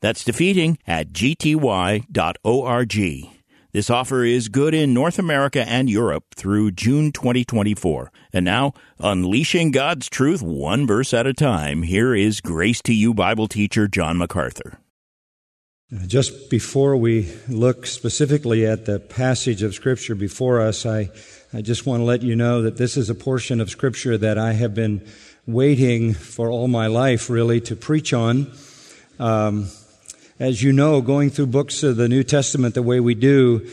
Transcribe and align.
That's 0.00 0.24
defeating 0.24 0.78
at 0.86 1.12
gty.org. 1.12 2.06
This 3.72 3.88
offer 3.88 4.24
is 4.24 4.48
good 4.48 4.74
in 4.74 4.92
North 4.92 5.16
America 5.16 5.62
and 5.68 5.88
Europe 5.88 6.24
through 6.34 6.72
June 6.72 7.12
2024. 7.12 8.10
And 8.32 8.44
now, 8.44 8.72
unleashing 8.98 9.70
God's 9.70 10.08
truth 10.08 10.42
one 10.42 10.88
verse 10.88 11.14
at 11.14 11.28
a 11.28 11.32
time, 11.32 11.84
here 11.84 12.12
is 12.12 12.40
Grace 12.40 12.82
to 12.82 12.92
You 12.92 13.14
Bible 13.14 13.46
teacher 13.46 13.86
John 13.86 14.18
MacArthur. 14.18 14.80
Just 16.06 16.50
before 16.50 16.96
we 16.96 17.32
look 17.48 17.86
specifically 17.86 18.66
at 18.66 18.86
the 18.86 18.98
passage 18.98 19.62
of 19.62 19.74
Scripture 19.74 20.16
before 20.16 20.60
us, 20.60 20.84
I, 20.84 21.10
I 21.52 21.62
just 21.62 21.86
want 21.86 22.00
to 22.00 22.04
let 22.04 22.22
you 22.22 22.34
know 22.34 22.62
that 22.62 22.76
this 22.76 22.96
is 22.96 23.08
a 23.08 23.14
portion 23.14 23.60
of 23.60 23.70
Scripture 23.70 24.18
that 24.18 24.36
I 24.36 24.52
have 24.52 24.74
been 24.74 25.06
waiting 25.46 26.14
for 26.14 26.50
all 26.50 26.66
my 26.66 26.88
life, 26.88 27.30
really, 27.30 27.60
to 27.62 27.76
preach 27.76 28.12
on. 28.12 28.52
Um, 29.20 29.68
as 30.40 30.62
you 30.62 30.72
know, 30.72 31.02
going 31.02 31.28
through 31.28 31.48
books 31.48 31.82
of 31.82 31.96
the 31.96 32.08
New 32.08 32.24
Testament 32.24 32.74
the 32.74 32.82
way 32.82 32.98
we 32.98 33.14
do, 33.14 33.70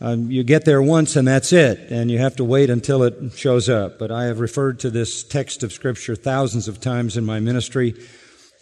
um, 0.00 0.28
you 0.28 0.42
get 0.42 0.64
there 0.64 0.82
once 0.82 1.14
and 1.14 1.28
that's 1.28 1.52
it, 1.52 1.78
and 1.88 2.10
you 2.10 2.18
have 2.18 2.34
to 2.36 2.44
wait 2.44 2.68
until 2.68 3.04
it 3.04 3.32
shows 3.36 3.68
up. 3.68 4.00
But 4.00 4.10
I 4.10 4.24
have 4.24 4.40
referred 4.40 4.80
to 4.80 4.90
this 4.90 5.22
text 5.22 5.62
of 5.62 5.72
Scripture 5.72 6.16
thousands 6.16 6.66
of 6.66 6.80
times 6.80 7.16
in 7.16 7.24
my 7.24 7.38
ministry. 7.38 7.94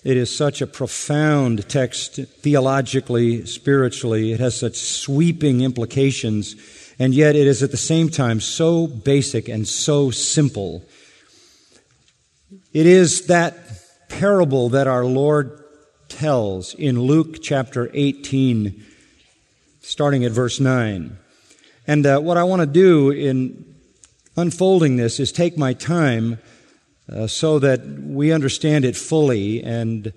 It 0.05 0.19
is 0.19 0.35
such 0.35 0.61
a 0.61 0.67
profound 0.67 1.67
text, 1.71 2.17
theologically, 2.17 3.47
spiritually. 3.47 4.33
It 4.33 4.41
has 4.41 4.61
such 4.61 4.77
sweeping 4.77 5.63
implications, 5.63 6.55
and 6.99 7.15
yet 7.15 7.35
it 7.35 7.47
is 7.47 7.63
at 7.63 7.71
the 7.71 7.79
same 7.79 8.11
time 8.11 8.41
so 8.41 8.87
basic 8.87 9.49
and 9.49 9.67
so 9.67 10.11
simple. 10.11 10.85
It 12.75 12.85
is 12.85 13.27
that 13.29 13.57
parable 14.11 14.69
that 14.71 14.87
our 14.87 15.07
Lord 15.07 15.58
tells 16.09 16.75
in 16.75 17.01
Luke 17.01 17.43
chapter 17.43 17.91
18, 17.93 18.85
starting 19.81 20.25
at 20.25 20.33
verse 20.33 20.61
9. 20.61 21.17
And 21.87 22.07
uh, 22.07 22.21
what 22.21 22.37
I 22.37 22.45
want 22.45 22.61
to 22.61 22.67
do 22.67 23.11
in 23.11 23.65
unfolding 24.37 24.97
this 24.97 25.19
is 25.19 25.33
take 25.33 25.57
my 25.57 25.73
time 25.73 26.39
uh, 27.11 27.27
so 27.27 27.59
that 27.59 27.85
we 27.87 28.33
understand 28.33 28.85
it 28.85 28.97
fully 28.97 29.63
and 29.63 30.13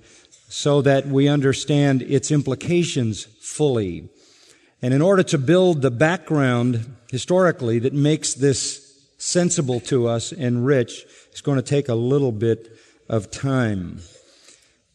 so 0.49 0.81
that 0.81 1.07
we 1.07 1.27
understand 1.29 2.01
its 2.01 2.29
implications 2.29 3.23
fully. 3.41 4.09
And 4.81 4.93
in 4.93 5.01
order 5.01 5.23
to 5.23 5.37
build 5.37 5.81
the 5.81 5.91
background 5.91 6.97
historically 7.09 7.79
that 7.79 7.93
makes 7.93 8.33
this 8.33 9.07
sensible 9.17 9.79
to 9.81 10.07
us 10.07 10.31
and 10.31 10.65
rich, 10.65 11.05
it's 11.29 11.41
going 11.41 11.57
to 11.57 11.61
take 11.61 11.87
a 11.87 11.95
little 11.95 12.31
bit 12.31 12.77
of 13.07 13.31
time. 13.31 14.01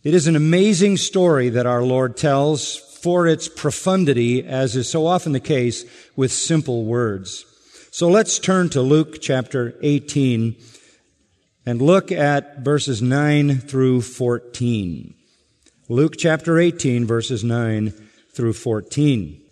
It 0.07 0.15
is 0.15 0.29
an 0.29 0.37
amazing 0.37 0.99
story 0.99 1.49
that 1.49 1.67
our 1.67 1.83
Lord 1.83 2.17
tells 2.17 2.77
for 2.77 3.27
its 3.27 3.49
profundity, 3.49 4.45
as 4.47 4.77
is 4.77 4.89
so 4.89 5.05
often 5.05 5.33
the 5.33 5.41
case 5.41 5.85
with 6.15 6.31
simple 6.31 6.85
words. 6.85 7.45
So 7.91 8.09
let's 8.09 8.39
turn 8.39 8.69
to 8.69 8.83
Luke 8.83 9.21
chapter 9.21 9.75
18 9.83 10.55
and 11.67 11.83
look 11.83 12.13
at 12.13 12.61
verses 12.61 13.03
9 13.03 13.59
through 13.59 14.03
14. 14.03 15.13
Luke 15.89 16.15
chapter 16.17 16.61
18 16.61 17.05
verses 17.05 17.43
9 17.43 17.93
through 18.33 18.53
14. 18.53 19.43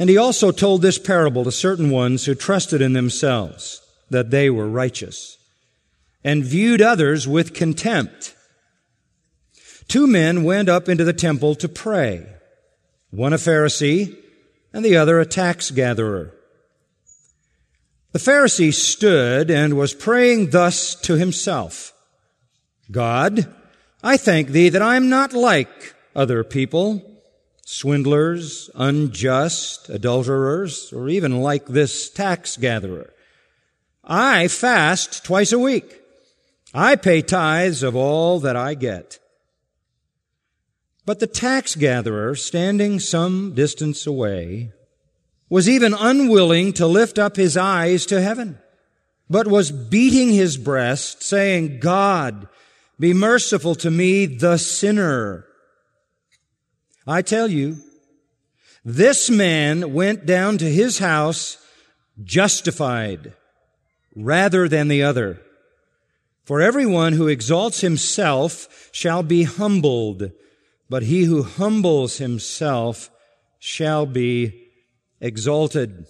And 0.00 0.10
he 0.10 0.16
also 0.16 0.50
told 0.50 0.82
this 0.82 0.98
parable 0.98 1.44
to 1.44 1.52
certain 1.52 1.90
ones 1.90 2.24
who 2.24 2.34
trusted 2.34 2.82
in 2.82 2.92
themselves 2.92 3.80
that 4.10 4.32
they 4.32 4.50
were 4.50 4.68
righteous 4.68 5.38
and 6.24 6.42
viewed 6.42 6.82
others 6.82 7.28
with 7.28 7.54
contempt. 7.54 8.33
Two 9.88 10.06
men 10.06 10.44
went 10.44 10.68
up 10.68 10.88
into 10.88 11.04
the 11.04 11.12
temple 11.12 11.54
to 11.56 11.68
pray, 11.68 12.26
one 13.10 13.32
a 13.32 13.36
Pharisee 13.36 14.16
and 14.72 14.84
the 14.84 14.96
other 14.96 15.20
a 15.20 15.26
tax 15.26 15.70
gatherer. 15.70 16.34
The 18.12 18.18
Pharisee 18.18 18.72
stood 18.72 19.50
and 19.50 19.76
was 19.76 19.92
praying 19.92 20.50
thus 20.50 20.94
to 21.02 21.16
himself, 21.16 21.92
God, 22.90 23.52
I 24.02 24.16
thank 24.16 24.48
thee 24.48 24.68
that 24.68 24.82
I 24.82 24.96
am 24.96 25.08
not 25.08 25.32
like 25.32 25.94
other 26.14 26.44
people, 26.44 27.02
swindlers, 27.64 28.70
unjust, 28.74 29.88
adulterers, 29.88 30.92
or 30.92 31.08
even 31.08 31.40
like 31.40 31.66
this 31.66 32.10
tax 32.10 32.56
gatherer. 32.56 33.12
I 34.04 34.48
fast 34.48 35.24
twice 35.24 35.52
a 35.52 35.58
week. 35.58 36.00
I 36.74 36.96
pay 36.96 37.22
tithes 37.22 37.82
of 37.82 37.96
all 37.96 38.40
that 38.40 38.56
I 38.56 38.74
get. 38.74 39.18
But 41.06 41.20
the 41.20 41.26
tax 41.26 41.74
gatherer, 41.74 42.34
standing 42.34 42.98
some 42.98 43.54
distance 43.54 44.06
away, 44.06 44.72
was 45.50 45.68
even 45.68 45.94
unwilling 45.94 46.72
to 46.74 46.86
lift 46.86 47.18
up 47.18 47.36
his 47.36 47.56
eyes 47.56 48.06
to 48.06 48.22
heaven, 48.22 48.58
but 49.28 49.46
was 49.46 49.70
beating 49.70 50.30
his 50.30 50.56
breast, 50.56 51.22
saying, 51.22 51.80
God, 51.80 52.48
be 52.98 53.12
merciful 53.12 53.74
to 53.76 53.90
me, 53.90 54.26
the 54.26 54.56
sinner. 54.56 55.46
I 57.06 57.20
tell 57.22 57.48
you, 57.48 57.78
this 58.84 59.28
man 59.28 59.92
went 59.92 60.24
down 60.24 60.58
to 60.58 60.70
his 60.70 60.98
house 60.98 61.58
justified 62.22 63.34
rather 64.14 64.68
than 64.68 64.88
the 64.88 65.02
other. 65.02 65.40
For 66.44 66.60
everyone 66.60 67.14
who 67.14 67.28
exalts 67.28 67.80
himself 67.80 68.90
shall 68.92 69.22
be 69.22 69.44
humbled, 69.44 70.30
but 70.88 71.04
he 71.04 71.24
who 71.24 71.42
humbles 71.42 72.18
himself 72.18 73.10
shall 73.58 74.06
be 74.06 74.68
exalted. 75.20 76.06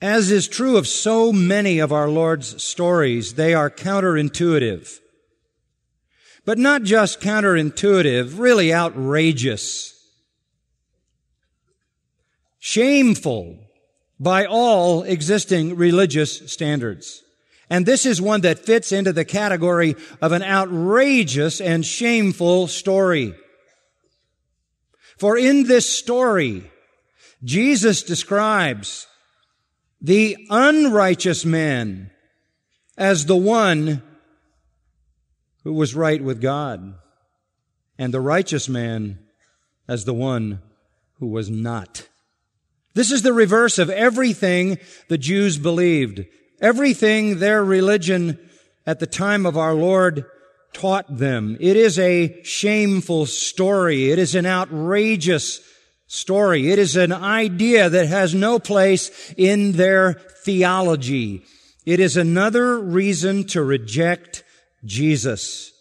As 0.00 0.30
is 0.30 0.48
true 0.48 0.76
of 0.76 0.86
so 0.86 1.32
many 1.32 1.78
of 1.78 1.92
our 1.92 2.08
Lord's 2.08 2.62
stories, 2.62 3.34
they 3.34 3.54
are 3.54 3.70
counterintuitive. 3.70 4.98
But 6.44 6.58
not 6.58 6.82
just 6.82 7.20
counterintuitive, 7.20 8.38
really 8.38 8.72
outrageous. 8.72 9.92
Shameful 12.58 13.58
by 14.20 14.46
all 14.46 15.02
existing 15.02 15.76
religious 15.76 16.50
standards. 16.52 17.22
And 17.70 17.86
this 17.86 18.04
is 18.06 18.20
one 18.20 18.42
that 18.42 18.58
fits 18.58 18.92
into 18.92 19.12
the 19.12 19.24
category 19.24 19.96
of 20.20 20.32
an 20.32 20.42
outrageous 20.42 21.60
and 21.60 21.84
shameful 21.84 22.66
story. 22.66 23.34
For 25.18 25.38
in 25.38 25.64
this 25.64 25.90
story, 25.90 26.70
Jesus 27.42 28.02
describes 28.02 29.06
the 30.00 30.36
unrighteous 30.50 31.44
man 31.44 32.10
as 32.98 33.26
the 33.26 33.36
one 33.36 34.02
who 35.64 35.72
was 35.72 35.94
right 35.94 36.22
with 36.22 36.42
God, 36.42 36.94
and 37.98 38.12
the 38.12 38.20
righteous 38.20 38.68
man 38.68 39.18
as 39.88 40.04
the 40.04 40.12
one 40.12 40.60
who 41.18 41.26
was 41.26 41.48
not. 41.48 42.06
This 42.92 43.10
is 43.10 43.22
the 43.22 43.32
reverse 43.32 43.78
of 43.78 43.88
everything 43.88 44.78
the 45.08 45.16
Jews 45.16 45.56
believed. 45.56 46.26
Everything 46.60 47.38
their 47.38 47.64
religion 47.64 48.38
at 48.86 49.00
the 49.00 49.06
time 49.06 49.46
of 49.46 49.56
our 49.56 49.74
Lord 49.74 50.24
taught 50.72 51.18
them. 51.18 51.56
It 51.60 51.76
is 51.76 51.98
a 51.98 52.42
shameful 52.42 53.26
story. 53.26 54.10
It 54.10 54.18
is 54.18 54.34
an 54.34 54.46
outrageous 54.46 55.60
story. 56.06 56.70
It 56.70 56.78
is 56.78 56.96
an 56.96 57.12
idea 57.12 57.88
that 57.88 58.06
has 58.06 58.34
no 58.34 58.58
place 58.58 59.32
in 59.36 59.72
their 59.72 60.14
theology. 60.44 61.44
It 61.86 62.00
is 62.00 62.16
another 62.16 62.78
reason 62.78 63.44
to 63.48 63.62
reject 63.62 64.44
Jesus. 64.84 65.72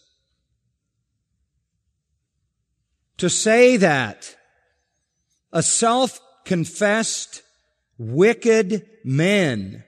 To 3.18 3.30
say 3.30 3.78
that 3.78 4.36
a 5.52 5.64
self-confessed 5.64 7.42
wicked 7.98 8.86
man 9.04 9.84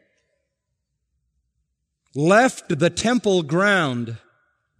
left 2.16 2.80
the 2.80 2.90
temple 2.90 3.44
ground 3.44 4.18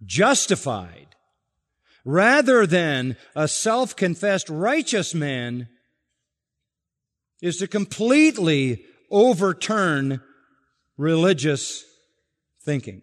justified 0.04 1.06
rather 2.04 2.66
than 2.66 3.16
a 3.34 3.46
self-confessed 3.46 4.48
righteous 4.48 5.14
man 5.14 5.68
is 7.42 7.58
to 7.58 7.68
completely 7.68 8.84
overturn 9.10 10.20
religious 10.96 11.84
thinking. 12.62 13.02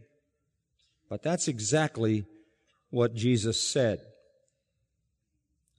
But 1.10 1.22
that's 1.22 1.48
exactly 1.48 2.26
what 2.90 3.14
Jesus 3.14 3.62
said. 3.62 4.00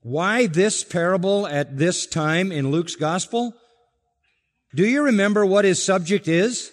Why 0.03 0.47
this 0.47 0.85
parable 0.85 1.47
at 1.47 1.79
this 1.79 2.07
time 2.07 2.53
in 2.53 2.71
Luke's 2.71 2.95
gospel? 2.95 3.55
Do 4.75 4.87
you 4.87 5.03
remember 5.03 5.47
what 5.47 5.65
his 5.65 5.83
subject 5.83 6.29
is? 6.29 6.71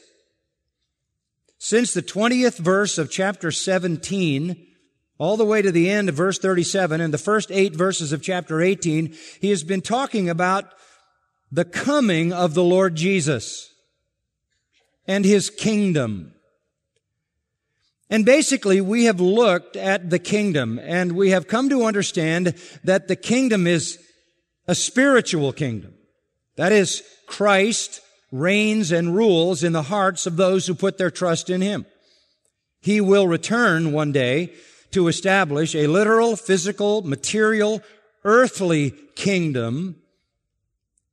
Since 1.63 1.93
the 1.93 2.01
20th 2.01 2.57
verse 2.57 2.97
of 2.97 3.11
chapter 3.11 3.51
17, 3.51 4.65
all 5.19 5.37
the 5.37 5.45
way 5.45 5.61
to 5.61 5.71
the 5.71 5.91
end 5.91 6.09
of 6.09 6.15
verse 6.15 6.39
37 6.39 6.99
and 6.99 7.13
the 7.13 7.19
first 7.19 7.51
eight 7.51 7.75
verses 7.75 8.11
of 8.11 8.23
chapter 8.23 8.63
18, 8.63 9.15
he 9.39 9.51
has 9.51 9.63
been 9.63 9.81
talking 9.81 10.27
about 10.27 10.73
the 11.51 11.63
coming 11.63 12.33
of 12.33 12.55
the 12.55 12.63
Lord 12.63 12.95
Jesus 12.95 13.75
and 15.05 15.23
his 15.23 15.51
kingdom. 15.51 16.33
And 18.09 18.25
basically, 18.25 18.81
we 18.81 19.03
have 19.03 19.21
looked 19.21 19.75
at 19.75 20.09
the 20.09 20.17
kingdom 20.17 20.79
and 20.81 21.11
we 21.11 21.29
have 21.29 21.47
come 21.47 21.69
to 21.69 21.85
understand 21.85 22.55
that 22.83 23.07
the 23.07 23.15
kingdom 23.15 23.67
is 23.67 23.99
a 24.67 24.73
spiritual 24.73 25.53
kingdom. 25.53 25.93
That 26.55 26.71
is, 26.71 27.03
Christ 27.27 28.01
reigns 28.31 28.91
and 28.91 29.15
rules 29.15 29.63
in 29.63 29.73
the 29.73 29.83
hearts 29.83 30.25
of 30.25 30.37
those 30.37 30.67
who 30.67 30.73
put 30.73 30.97
their 30.97 31.11
trust 31.11 31.49
in 31.49 31.61
him. 31.61 31.85
He 32.81 33.01
will 33.01 33.27
return 33.27 33.91
one 33.91 34.11
day 34.11 34.53
to 34.91 35.07
establish 35.07 35.75
a 35.75 35.87
literal, 35.87 36.35
physical, 36.35 37.01
material, 37.01 37.81
earthly 38.23 38.91
kingdom. 39.15 39.97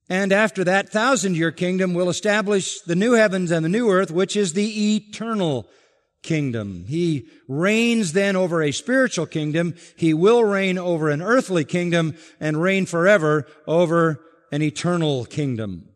And 0.08 0.32
after 0.32 0.64
that 0.64 0.88
thousand 0.88 1.36
year 1.36 1.52
kingdom 1.52 1.92
will 1.92 2.08
establish 2.08 2.80
the 2.80 2.96
new 2.96 3.12
heavens 3.12 3.50
and 3.50 3.64
the 3.64 3.68
new 3.68 3.90
earth, 3.90 4.10
which 4.10 4.36
is 4.36 4.54
the 4.54 4.96
eternal 4.96 5.68
kingdom. 6.22 6.84
He 6.88 7.28
reigns 7.46 8.12
then 8.12 8.34
over 8.34 8.62
a 8.62 8.72
spiritual 8.72 9.26
kingdom. 9.26 9.74
He 9.96 10.14
will 10.14 10.44
reign 10.44 10.78
over 10.78 11.10
an 11.10 11.22
earthly 11.22 11.64
kingdom 11.64 12.16
and 12.40 12.60
reign 12.60 12.86
forever 12.86 13.46
over 13.66 14.20
an 14.50 14.62
eternal 14.62 15.26
kingdom. 15.26 15.88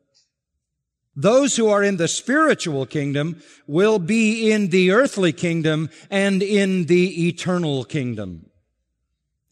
Those 1.15 1.57
who 1.57 1.69
are 1.69 1.83
in 1.83 1.99
the 1.99 2.09
spiritual 2.09 2.87
kingdom 2.87 3.43
will 3.67 3.99
be 3.99 4.51
in 4.51 4.69
the 4.69 4.93
earthly 4.93 5.33
kingdom 5.33 5.91
and 6.11 6.43
in 6.43 6.87
the 6.87 7.29
eternal 7.29 7.85
kingdom. 7.85 8.47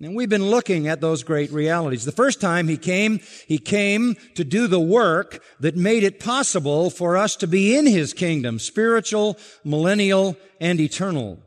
And 0.02 0.16
we've 0.16 0.30
been 0.30 0.48
looking 0.48 0.88
at 0.88 1.02
those 1.02 1.22
great 1.22 1.52
realities. 1.52 2.06
The 2.06 2.12
first 2.12 2.40
time 2.40 2.68
he 2.68 2.78
came, 2.78 3.20
he 3.46 3.58
came 3.58 4.16
to 4.34 4.44
do 4.44 4.66
the 4.66 4.80
work 4.80 5.42
that 5.60 5.76
made 5.76 6.04
it 6.04 6.18
possible 6.18 6.88
for 6.88 7.18
us 7.18 7.36
to 7.36 7.46
be 7.46 7.76
in 7.76 7.86
his 7.86 8.14
kingdom, 8.14 8.58
spiritual, 8.58 9.36
millennial, 9.62 10.38
and 10.58 10.80
eternal. 10.80 11.40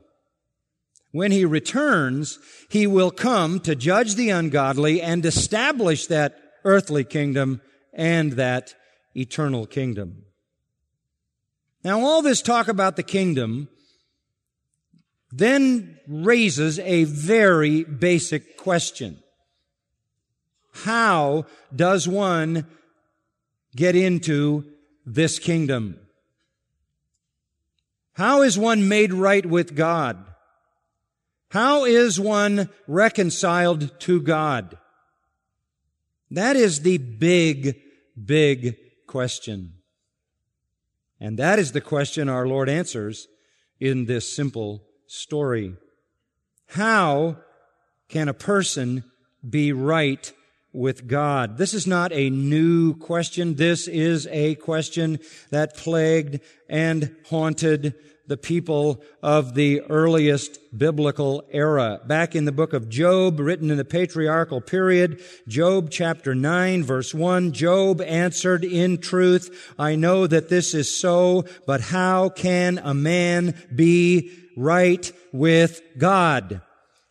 When 1.12 1.31
he 1.31 1.45
returns, 1.45 2.38
he 2.69 2.86
will 2.86 3.10
come 3.10 3.60
to 3.62 3.75
judge 3.75 4.13
the 4.13 4.30
ungodly 4.30 5.01
and 5.01 5.25
establish 5.25 6.06
that 6.07 6.38
earthly 6.63 7.04
kingdom 7.04 7.60
and 7.92 8.33
that 8.33 8.75
eternal 9.15 9.65
kingdom. 9.65 10.24
Now 11.83 12.01
all 12.01 12.21
this 12.21 12.42
talk 12.42 12.68
about 12.68 12.95
the 12.95 13.04
kingdom 13.04 13.68
then 15.36 15.98
raises 16.07 16.77
a 16.80 17.06
very 17.06 17.83
basic 17.83 18.56
question. 18.56 19.18
How 20.71 21.48
does 21.75 22.07
one 22.07 22.68
get 23.75 23.95
into 23.95 24.65
this 25.06 25.39
kingdom? 25.39 26.00
How 28.13 28.44
is 28.44 28.60
one 28.60 28.88
made 28.88 29.12
right 29.12 29.45
with 29.45 29.75
God? 29.75 30.24
How 31.50 31.86
is 31.86 32.19
one 32.19 32.69
reconciled 32.88 34.00
to 34.01 34.21
God? 34.21 34.77
That 36.30 36.56
is 36.56 36.81
the 36.81 36.98
big, 36.98 37.80
big 38.24 38.77
question. 39.13 39.74
And 41.19 41.38
that 41.38 41.60
is 41.60 41.71
the 41.71 41.81
question 41.81 42.27
our 42.27 42.48
Lord 42.48 42.68
answers 42.68 43.27
in 43.80 44.06
this 44.06 44.36
simple 44.36 44.81
story. 45.06 45.75
How 46.69 47.38
can 48.10 48.27
a 48.27 48.33
person 48.33 49.04
be 49.48 49.71
right 49.71 50.33
with 50.74 51.06
God? 51.06 51.60
This 51.60 51.75
is 51.75 51.86
not 51.86 52.12
a 52.12 52.31
new 52.31 52.95
question. 52.95 53.54
This 53.54 53.88
is 53.88 54.27
a 54.31 54.56
question 54.56 55.19
that 55.51 55.77
plagued 55.77 56.39
and 56.68 57.15
haunted 57.30 57.94
the 58.28 58.38
people 58.38 59.02
of 59.22 59.54
the 59.54 59.81
earliest 59.81 60.58
biblical 60.78 61.44
era. 61.52 62.00
Back 62.06 62.36
in 62.36 62.46
the 62.46 62.52
book 62.52 62.74
of 62.74 62.90
Job, 62.90 63.40
written 63.40 63.70
in 63.70 63.78
the 63.78 63.86
patriarchal 63.86 64.62
period, 64.62 65.22
Job 65.48 65.90
chapter 65.92 66.34
9 66.34 66.84
verse 66.84 67.14
1, 67.14 67.52
Job 67.52 68.02
answered 68.02 68.64
in 68.64 68.98
truth, 69.00 69.74
I 69.78 69.96
know 69.96 70.25
that 70.25 70.50
this 70.50 70.74
is 70.74 70.96
so, 70.96 71.46
but 71.68 71.81
how 71.81 72.30
can 72.30 72.80
a 72.80 72.94
man 72.94 73.56
be 73.75 74.31
right 74.56 75.12
with 75.34 75.81
God? 75.98 76.62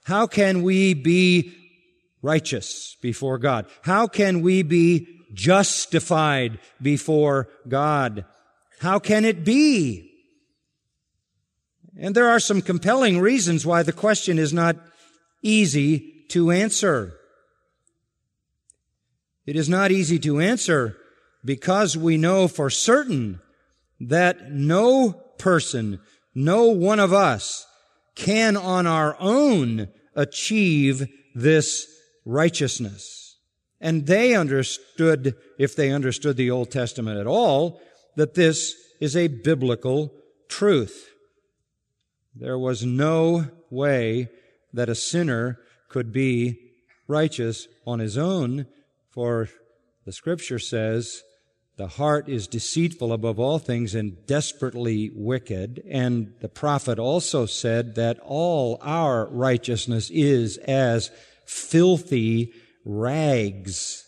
How 0.05 0.27
can 0.27 0.63
we 0.63 0.95
be 0.95 1.53
righteous 2.23 2.97
before 3.03 3.39
God? 3.39 3.67
How 3.83 4.07
can 4.07 4.41
we 4.41 4.63
be 4.63 5.07
justified 5.35 6.59
before 6.81 7.49
God? 7.69 8.25
How 8.81 8.99
can 8.99 9.25
it 9.25 9.45
be? 9.45 10.12
And 11.99 12.15
there 12.15 12.29
are 12.29 12.41
some 12.41 12.63
compelling 12.63 13.21
reasons 13.21 13.67
why 13.67 13.83
the 13.83 13.93
question 13.93 14.39
is 14.39 14.53
not 14.53 14.77
easy 15.43 16.25
to 16.31 16.51
answer. 16.51 17.15
It 19.45 19.57
is 19.57 19.69
not 19.69 19.91
easy 19.91 20.19
to 20.21 20.41
answer 20.41 20.97
because 21.45 21.97
we 21.97 22.17
know 22.17 22.49
for 22.49 22.71
certain 22.71 23.41
that 24.01 24.51
no 24.51 25.13
person, 25.39 26.01
no 26.35 26.67
one 26.69 27.01
of 27.01 27.13
us 27.13 27.67
can 28.15 28.57
on 28.57 28.87
our 28.87 29.17
own 29.19 29.89
achieve 30.15 31.09
this 31.35 31.87
righteousness. 32.25 33.37
And 33.81 34.07
they 34.07 34.35
understood, 34.35 35.35
if 35.59 35.75
they 35.75 35.91
understood 35.91 36.37
the 36.37 36.51
Old 36.51 36.71
Testament 36.71 37.19
at 37.19 37.27
all, 37.27 37.81
that 38.17 38.35
this 38.35 38.75
is 39.01 39.17
a 39.17 39.27
biblical 39.27 40.15
truth. 40.49 41.12
There 42.35 42.59
was 42.59 42.85
no 42.85 43.47
way 43.71 44.29
that 44.73 44.89
a 44.89 44.95
sinner 44.95 45.59
could 45.89 46.13
be 46.13 46.59
righteous 47.07 47.69
on 47.87 47.99
his 47.99 48.17
own, 48.17 48.67
for 49.11 49.49
the 50.05 50.13
scripture 50.13 50.59
says, 50.59 51.23
the 51.77 51.89
heart 51.89 52.29
is 52.29 52.47
deceitful 52.47 53.13
above 53.13 53.41
all 53.41 53.59
things 53.59 53.95
and 53.95 54.27
desperately 54.27 55.11
wicked. 55.15 55.83
And 55.89 56.35
the 56.41 56.49
prophet 56.49 56.99
also 56.99 57.47
said 57.47 57.95
that 57.95 58.21
all 58.21 58.79
our 58.83 59.27
righteousness 59.27 60.11
is 60.11 60.59
as 60.59 61.11
filthy 61.47 62.53
rags. 62.85 64.05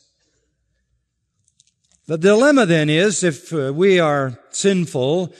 The 2.06 2.18
dilemma 2.18 2.66
then 2.66 2.90
is 2.90 3.24
if 3.24 3.52
uh, 3.52 3.72
we 3.74 3.98
are 3.98 4.38
sinful 4.50 5.34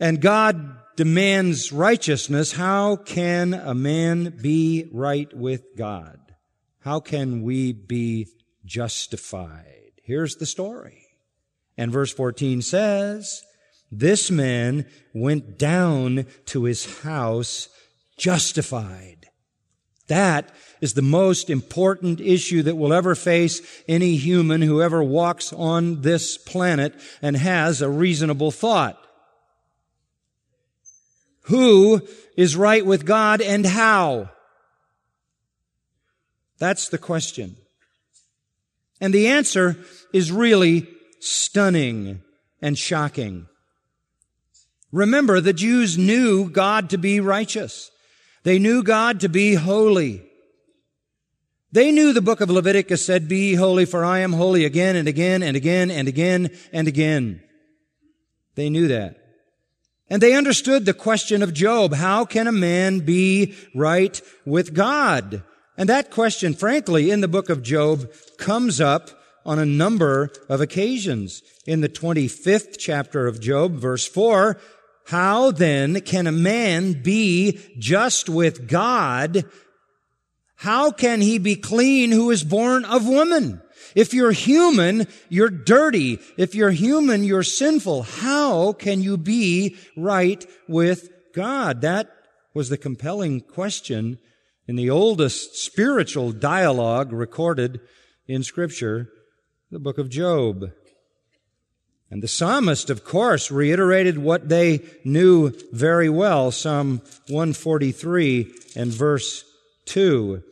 and 0.00 0.20
God 0.20 0.76
demands 0.96 1.72
righteousness, 1.72 2.52
how 2.52 2.96
can 2.96 3.54
a 3.54 3.74
man 3.74 4.38
be 4.40 4.88
right 4.92 5.32
with 5.36 5.76
God? 5.76 6.18
How 6.80 7.00
can 7.00 7.42
we 7.42 7.72
be 7.72 8.28
justified? 8.64 9.92
Here's 10.02 10.36
the 10.36 10.46
story. 10.46 11.02
And 11.76 11.92
verse 11.92 12.12
14 12.12 12.62
says, 12.62 13.42
this 13.90 14.30
man 14.30 14.86
went 15.12 15.58
down 15.58 16.26
to 16.46 16.64
his 16.64 17.02
house 17.02 17.68
justified. 18.16 19.26
That 20.08 20.50
is 20.80 20.94
the 20.94 21.02
most 21.02 21.50
important 21.50 22.20
issue 22.20 22.62
that 22.62 22.76
will 22.76 22.92
ever 22.92 23.14
face 23.14 23.60
any 23.88 24.16
human 24.16 24.62
who 24.62 24.80
ever 24.80 25.02
walks 25.02 25.52
on 25.52 26.02
this 26.02 26.38
planet 26.38 26.94
and 27.20 27.36
has 27.36 27.82
a 27.82 27.88
reasonable 27.88 28.50
thought. 28.50 28.98
Who 31.46 32.02
is 32.36 32.56
right 32.56 32.84
with 32.84 33.04
God 33.04 33.40
and 33.40 33.64
how? 33.64 34.30
That's 36.58 36.88
the 36.88 36.98
question. 36.98 37.56
And 39.00 39.12
the 39.12 39.28
answer 39.28 39.76
is 40.12 40.32
really 40.32 40.88
stunning 41.20 42.22
and 42.60 42.76
shocking. 42.76 43.46
Remember, 44.90 45.40
the 45.40 45.52
Jews 45.52 45.98
knew 45.98 46.48
God 46.48 46.90
to 46.90 46.98
be 46.98 47.20
righteous. 47.20 47.90
They 48.42 48.58
knew 48.58 48.82
God 48.82 49.20
to 49.20 49.28
be 49.28 49.54
holy. 49.54 50.22
They 51.72 51.92
knew 51.92 52.12
the 52.12 52.22
book 52.22 52.40
of 52.40 52.50
Leviticus 52.50 53.04
said, 53.04 53.28
Be 53.28 53.54
holy, 53.54 53.84
for 53.84 54.04
I 54.04 54.20
am 54.20 54.32
holy 54.32 54.64
again 54.64 54.96
and 54.96 55.06
again 55.06 55.42
and 55.42 55.56
again 55.56 55.90
and 55.90 56.08
again 56.08 56.50
and 56.72 56.88
again. 56.88 57.42
They 58.54 58.70
knew 58.70 58.88
that. 58.88 59.25
And 60.08 60.22
they 60.22 60.34
understood 60.34 60.84
the 60.84 60.94
question 60.94 61.42
of 61.42 61.52
Job. 61.52 61.94
How 61.94 62.24
can 62.24 62.46
a 62.46 62.52
man 62.52 63.00
be 63.00 63.54
right 63.74 64.20
with 64.44 64.72
God? 64.72 65.42
And 65.76 65.88
that 65.88 66.10
question, 66.10 66.54
frankly, 66.54 67.10
in 67.10 67.20
the 67.20 67.28
book 67.28 67.50
of 67.50 67.62
Job 67.62 68.10
comes 68.38 68.80
up 68.80 69.10
on 69.44 69.58
a 69.58 69.66
number 69.66 70.30
of 70.48 70.60
occasions. 70.60 71.42
In 71.66 71.80
the 71.80 71.88
25th 71.88 72.76
chapter 72.78 73.26
of 73.26 73.40
Job, 73.40 73.74
verse 73.74 74.06
4, 74.06 74.58
how 75.06 75.50
then 75.50 76.00
can 76.00 76.26
a 76.26 76.32
man 76.32 77.02
be 77.02 77.60
just 77.78 78.28
with 78.28 78.68
God? 78.68 79.44
How 80.56 80.90
can 80.90 81.20
he 81.20 81.38
be 81.38 81.56
clean 81.56 82.10
who 82.10 82.30
is 82.30 82.42
born 82.42 82.84
of 82.84 83.06
woman? 83.06 83.60
If 83.96 84.12
you're 84.12 84.32
human, 84.32 85.08
you're 85.30 85.48
dirty. 85.48 86.20
If 86.36 86.54
you're 86.54 86.70
human, 86.70 87.24
you're 87.24 87.42
sinful. 87.42 88.02
How 88.02 88.74
can 88.74 89.02
you 89.02 89.16
be 89.16 89.76
right 89.96 90.44
with 90.68 91.08
God? 91.34 91.80
That 91.80 92.10
was 92.52 92.68
the 92.68 92.76
compelling 92.76 93.40
question 93.40 94.18
in 94.68 94.76
the 94.76 94.90
oldest 94.90 95.56
spiritual 95.56 96.32
dialogue 96.32 97.10
recorded 97.10 97.80
in 98.28 98.42
scripture, 98.42 99.08
the 99.70 99.78
book 99.78 99.96
of 99.96 100.10
Job. 100.10 100.72
And 102.10 102.22
the 102.22 102.28
psalmist, 102.28 102.90
of 102.90 103.02
course, 103.02 103.50
reiterated 103.50 104.18
what 104.18 104.50
they 104.50 104.82
knew 105.04 105.52
very 105.72 106.10
well, 106.10 106.50
Psalm 106.50 107.00
143 107.28 108.52
and 108.76 108.92
verse 108.92 109.42
2. 109.86 110.42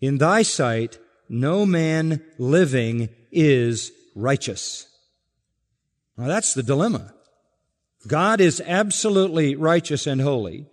In 0.00 0.16
thy 0.16 0.42
sight, 0.42 0.98
no 1.28 1.66
man 1.66 2.22
living 2.38 3.08
is 3.32 3.92
righteous. 4.14 4.86
Now 6.16 6.28
that's 6.28 6.54
the 6.54 6.62
dilemma. 6.62 7.14
God 8.06 8.40
is 8.40 8.62
absolutely 8.64 9.56
righteous 9.56 10.06
and 10.06 10.20
holy. 10.20 10.66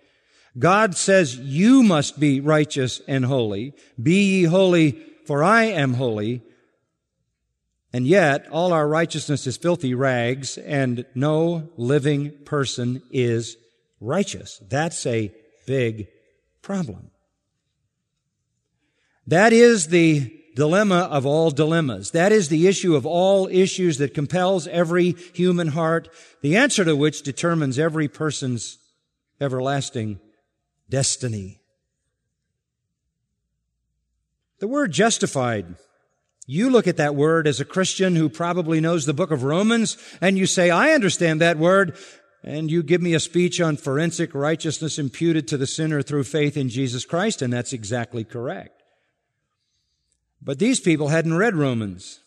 God 0.59 0.97
says 0.97 1.37
you 1.37 1.81
must 1.81 2.19
be 2.19 2.41
righteous 2.41 3.01
and 3.07 3.25
holy. 3.25 3.73
Be 4.01 4.23
ye 4.23 4.43
holy, 4.43 5.01
for 5.25 5.43
I 5.43 5.63
am 5.63 5.93
holy. 5.93 6.41
And 7.93 8.07
yet, 8.07 8.47
all 8.49 8.71
our 8.71 8.87
righteousness 8.87 9.47
is 9.47 9.57
filthy 9.57 9.93
rags, 9.93 10.57
and 10.57 11.05
no 11.13 11.69
living 11.75 12.31
person 12.45 13.01
is 13.11 13.57
righteous. 13.99 14.61
That's 14.69 15.05
a 15.05 15.33
big 15.65 16.07
problem. 16.61 17.11
That 19.27 19.53
is 19.53 19.87
the 19.87 20.40
dilemma 20.55 21.07
of 21.11 21.25
all 21.25 21.51
dilemmas. 21.51 22.11
That 22.11 22.31
is 22.31 22.49
the 22.49 22.67
issue 22.67 22.95
of 22.95 23.05
all 23.05 23.47
issues 23.47 23.97
that 23.97 24.13
compels 24.13 24.67
every 24.67 25.15
human 25.33 25.69
heart, 25.69 26.09
the 26.41 26.55
answer 26.55 26.83
to 26.85 26.95
which 26.95 27.21
determines 27.21 27.79
every 27.79 28.07
person's 28.07 28.77
everlasting 29.39 30.19
destiny. 30.89 31.59
The 34.59 34.67
word 34.67 34.91
justified. 34.91 35.75
You 36.45 36.69
look 36.69 36.87
at 36.87 36.97
that 36.97 37.15
word 37.15 37.47
as 37.47 37.59
a 37.59 37.65
Christian 37.65 38.15
who 38.15 38.29
probably 38.29 38.81
knows 38.81 39.05
the 39.05 39.13
book 39.13 39.31
of 39.31 39.43
Romans 39.43 39.97
and 40.19 40.37
you 40.37 40.45
say, 40.45 40.69
I 40.69 40.91
understand 40.91 41.41
that 41.41 41.57
word. 41.57 41.97
And 42.43 42.71
you 42.71 42.81
give 42.81 43.01
me 43.01 43.13
a 43.13 43.19
speech 43.19 43.61
on 43.61 43.77
forensic 43.77 44.33
righteousness 44.33 44.97
imputed 44.97 45.47
to 45.47 45.57
the 45.57 45.67
sinner 45.67 46.01
through 46.01 46.23
faith 46.23 46.57
in 46.57 46.69
Jesus 46.69 47.05
Christ, 47.05 47.43
and 47.43 47.53
that's 47.53 47.71
exactly 47.71 48.23
correct. 48.23 48.80
But 50.41 50.59
these 50.59 50.79
people 50.79 51.09
hadn't 51.09 51.37
read 51.37 51.55
Romans. 51.55 52.19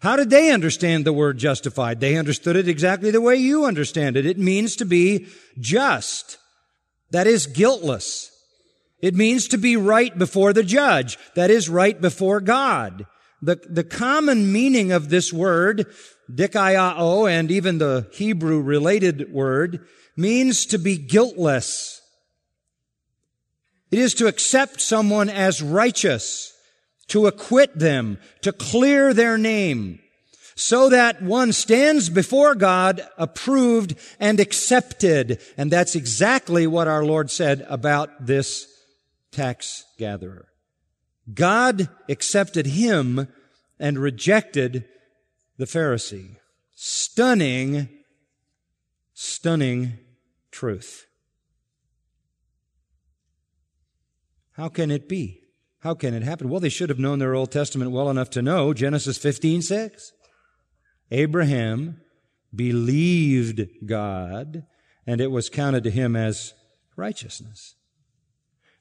How 0.00 0.16
did 0.16 0.30
they 0.30 0.50
understand 0.50 1.04
the 1.04 1.12
word 1.12 1.38
justified? 1.38 2.00
They 2.00 2.16
understood 2.16 2.56
it 2.56 2.66
exactly 2.66 3.12
the 3.12 3.20
way 3.20 3.36
you 3.36 3.66
understand 3.66 4.16
it. 4.16 4.26
It 4.26 4.36
means 4.36 4.74
to 4.76 4.84
be 4.84 5.28
just. 5.60 6.38
That 7.12 7.28
is 7.28 7.46
guiltless. 7.46 8.28
It 9.00 9.14
means 9.14 9.46
to 9.48 9.58
be 9.58 9.76
right 9.76 10.16
before 10.18 10.52
the 10.52 10.64
judge. 10.64 11.18
That 11.36 11.50
is 11.50 11.68
right 11.68 12.00
before 12.00 12.40
God. 12.40 13.06
The, 13.42 13.60
the 13.68 13.84
common 13.84 14.52
meaning 14.52 14.90
of 14.90 15.08
this 15.08 15.32
word, 15.32 15.86
dikaiao, 16.28 17.30
and 17.30 17.50
even 17.52 17.78
the 17.78 18.08
Hebrew 18.12 18.60
related 18.60 19.32
word, 19.32 19.86
means 20.16 20.66
to 20.66 20.78
be 20.78 20.98
guiltless. 20.98 22.01
It 23.92 23.98
is 23.98 24.14
to 24.14 24.26
accept 24.26 24.80
someone 24.80 25.28
as 25.28 25.62
righteous, 25.62 26.54
to 27.08 27.26
acquit 27.26 27.78
them, 27.78 28.18
to 28.40 28.50
clear 28.50 29.12
their 29.12 29.36
name, 29.36 30.00
so 30.54 30.88
that 30.88 31.22
one 31.22 31.52
stands 31.52 32.08
before 32.08 32.54
God 32.54 33.06
approved 33.18 33.94
and 34.18 34.40
accepted. 34.40 35.40
And 35.58 35.70
that's 35.70 35.94
exactly 35.94 36.66
what 36.66 36.88
our 36.88 37.04
Lord 37.04 37.30
said 37.30 37.66
about 37.68 38.26
this 38.26 38.66
tax 39.30 39.84
gatherer. 39.98 40.48
God 41.32 41.88
accepted 42.08 42.66
him 42.66 43.28
and 43.78 43.98
rejected 43.98 44.86
the 45.58 45.66
Pharisee. 45.66 46.36
Stunning, 46.74 47.88
stunning 49.12 49.98
truth. 50.50 51.06
How 54.52 54.68
can 54.68 54.90
it 54.90 55.08
be? 55.08 55.40
How 55.80 55.94
can 55.94 56.14
it 56.14 56.22
happen? 56.22 56.48
Well, 56.48 56.60
they 56.60 56.68
should 56.68 56.90
have 56.90 56.98
known 56.98 57.18
their 57.18 57.34
Old 57.34 57.50
Testament 57.50 57.90
well 57.90 58.08
enough 58.08 58.30
to 58.30 58.42
know 58.42 58.72
Genesis 58.72 59.18
15, 59.18 59.62
6. 59.62 60.12
Abraham 61.10 62.00
believed 62.54 63.66
God, 63.84 64.64
and 65.06 65.20
it 65.20 65.30
was 65.30 65.48
counted 65.48 65.82
to 65.84 65.90
him 65.90 66.14
as 66.14 66.54
righteousness. 66.96 67.74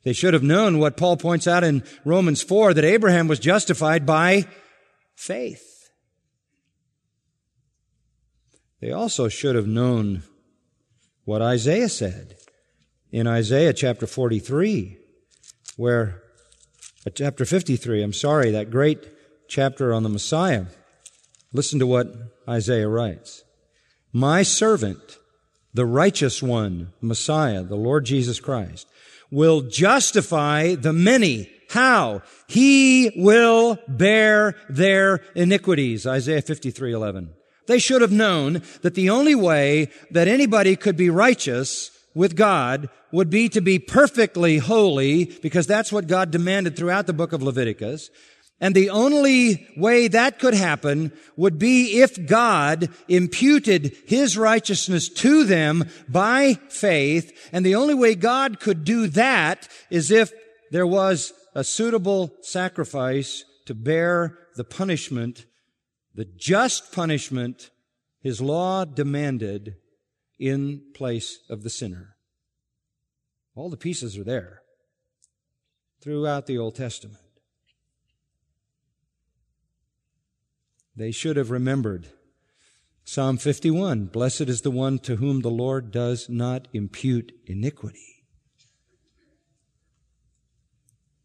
They 0.03 0.13
should 0.13 0.33
have 0.33 0.43
known 0.43 0.79
what 0.79 0.97
Paul 0.97 1.17
points 1.17 1.47
out 1.47 1.63
in 1.63 1.83
Romans 2.05 2.41
4, 2.43 2.73
that 2.73 2.83
Abraham 2.83 3.27
was 3.27 3.39
justified 3.39 4.05
by 4.05 4.45
faith. 5.15 5.89
They 8.79 8.91
also 8.91 9.27
should 9.27 9.55
have 9.55 9.67
known 9.67 10.23
what 11.23 11.41
Isaiah 11.41 11.89
said 11.89 12.35
in 13.11 13.27
Isaiah 13.27 13.73
chapter 13.73 14.07
43 14.07 14.97
where, 15.77 16.21
chapter 17.13 17.45
53, 17.45 18.03
I'm 18.03 18.13
sorry, 18.13 18.51
that 18.51 18.71
great 18.71 19.07
chapter 19.47 19.93
on 19.93 20.03
the 20.03 20.09
Messiah. 20.09 20.65
Listen 21.53 21.79
to 21.79 21.87
what 21.87 22.13
Isaiah 22.47 22.87
writes. 22.87 23.43
My 24.13 24.43
servant, 24.43 25.17
the 25.73 25.85
righteous 25.85 26.41
one, 26.41 26.93
Messiah, 27.01 27.63
the 27.63 27.75
Lord 27.75 28.05
Jesus 28.05 28.39
Christ, 28.39 28.87
will 29.31 29.61
justify 29.61 30.75
the 30.75 30.93
many. 30.93 31.49
How? 31.69 32.21
He 32.47 33.11
will 33.15 33.79
bear 33.87 34.55
their 34.69 35.21
iniquities. 35.35 36.05
Isaiah 36.05 36.41
53, 36.41 36.91
11. 36.91 37.33
They 37.67 37.79
should 37.79 38.01
have 38.01 38.11
known 38.11 38.61
that 38.81 38.95
the 38.95 39.09
only 39.09 39.35
way 39.35 39.89
that 40.11 40.27
anybody 40.27 40.75
could 40.75 40.97
be 40.97 41.09
righteous 41.09 41.91
with 42.13 42.35
God 42.35 42.89
would 43.11 43.29
be 43.29 43.49
to 43.49 43.61
be 43.61 43.79
perfectly 43.79 44.57
holy 44.57 45.25
because 45.41 45.67
that's 45.67 45.91
what 45.91 46.07
God 46.07 46.31
demanded 46.31 46.75
throughout 46.75 47.07
the 47.07 47.13
book 47.13 47.33
of 47.33 47.43
Leviticus. 47.43 48.09
And 48.63 48.75
the 48.75 48.91
only 48.91 49.67
way 49.75 50.07
that 50.07 50.37
could 50.37 50.53
happen 50.53 51.11
would 51.35 51.57
be 51.57 51.99
if 51.99 52.27
God 52.27 52.89
imputed 53.07 53.97
His 54.05 54.37
righteousness 54.37 55.09
to 55.09 55.45
them 55.45 55.89
by 56.07 56.59
faith. 56.69 57.49
And 57.51 57.65
the 57.65 57.73
only 57.73 57.95
way 57.95 58.13
God 58.13 58.59
could 58.59 58.83
do 58.83 59.07
that 59.07 59.67
is 59.89 60.11
if 60.11 60.31
there 60.69 60.85
was 60.85 61.33
a 61.55 61.63
suitable 61.63 62.31
sacrifice 62.41 63.43
to 63.65 63.73
bear 63.73 64.37
the 64.55 64.63
punishment, 64.63 65.45
the 66.13 66.25
just 66.25 66.91
punishment 66.91 67.71
His 68.19 68.41
law 68.41 68.85
demanded 68.85 69.75
in 70.41 70.81
place 70.95 71.39
of 71.49 71.61
the 71.61 71.69
sinner. 71.69 72.17
All 73.55 73.69
the 73.69 73.77
pieces 73.77 74.17
are 74.17 74.23
there 74.23 74.63
throughout 76.01 76.47
the 76.47 76.57
Old 76.57 76.75
Testament. 76.75 77.21
They 80.95 81.11
should 81.11 81.37
have 81.37 81.51
remembered 81.51 82.07
Psalm 83.03 83.37
51 83.37 84.05
Blessed 84.05 84.41
is 84.41 84.61
the 84.61 84.71
one 84.71 84.97
to 84.99 85.17
whom 85.17 85.41
the 85.41 85.49
Lord 85.49 85.91
does 85.91 86.27
not 86.27 86.67
impute 86.73 87.31
iniquity. 87.45 88.25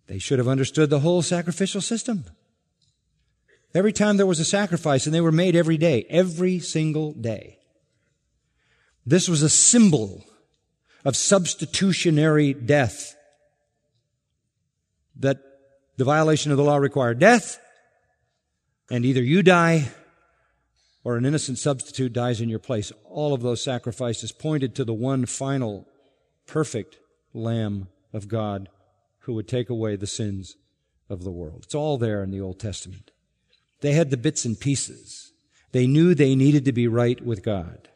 They 0.07 0.19
should 0.19 0.39
have 0.39 0.47
understood 0.47 0.91
the 0.91 1.01
whole 1.01 1.23
sacrificial 1.23 1.81
system. 1.81 2.25
Every 3.75 3.93
time 3.93 4.17
there 4.17 4.27
was 4.27 4.41
a 4.41 4.45
sacrifice, 4.45 5.07
and 5.07 5.15
they 5.15 5.21
were 5.21 5.33
made 5.33 5.57
every 5.57 5.77
day, 5.77 6.07
every 6.09 6.59
single 6.61 7.13
day. 7.13 7.59
This 9.07 9.29
was 9.29 9.43
a 9.43 9.49
symbol 9.49 10.25
of 11.05 11.17
substitutionary 11.17 12.53
death. 12.53 13.13
that 15.19 15.39
the 15.97 16.05
violation 16.05 16.51
of 16.51 16.59
the 16.59 16.65
law 16.65 16.77
required 16.77 17.19
death, 17.19 17.59
and 18.91 19.05
either 19.05 19.23
you 19.23 19.43
die 19.43 19.89
or 21.05 21.17
an 21.17 21.25
innocent 21.25 21.59
substitute 21.59 22.13
dies 22.13 22.41
in 22.41 22.49
your 22.49 22.59
place. 22.59 22.93
All 23.05 23.33
of 23.33 23.43
those 23.43 23.63
sacrifices 23.63 24.33
pointed 24.33 24.75
to 24.75 24.85
the 24.85 24.93
one 24.93 25.25
final, 25.25 25.89
perfect 26.47 26.99
Lamb 27.33 27.89
of 28.13 28.29
God 28.29 28.69
who 29.21 29.35
would 29.35 29.49
take 29.49 29.71
away 29.71 29.97
the 29.97 30.07
sins 30.07 30.57
of 31.09 31.25
the 31.25 31.31
world. 31.31 31.63
It's 31.65 31.75
all 31.75 31.97
there 31.99 32.23
in 32.23 32.31
the 32.31 32.41
Old 32.41 32.61
Testament. 32.61 33.11
They 33.81 33.93
had 33.93 34.11
the 34.11 34.17
bits 34.17 34.45
and 34.45 34.59
pieces. 34.59 35.33
They 35.73 35.87
knew 35.87 36.15
they 36.15 36.35
needed 36.35 36.65
to 36.65 36.73
be 36.73 36.89
right 36.89 37.25
with 37.25 37.43
God. 37.43 37.89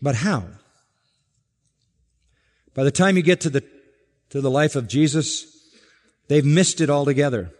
But 0.00 0.16
how? 0.16 0.44
By 2.74 2.84
the 2.84 2.90
time 2.90 3.16
you 3.16 3.22
get 3.22 3.40
to 3.42 3.50
the, 3.50 3.64
to 4.30 4.40
the 4.40 4.50
life 4.50 4.76
of 4.76 4.88
Jesus, 4.88 5.46
they've 6.28 6.44
missed 6.44 6.80
it 6.80 6.90
altogether. 6.90 7.50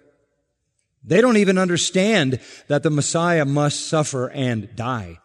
They 1.02 1.20
don't 1.20 1.36
even 1.36 1.58
understand 1.58 2.40
that 2.68 2.82
the 2.82 2.90
Messiah 2.90 3.44
must 3.44 3.88
suffer 3.88 4.28
and 4.30 4.74
die. 4.76 5.18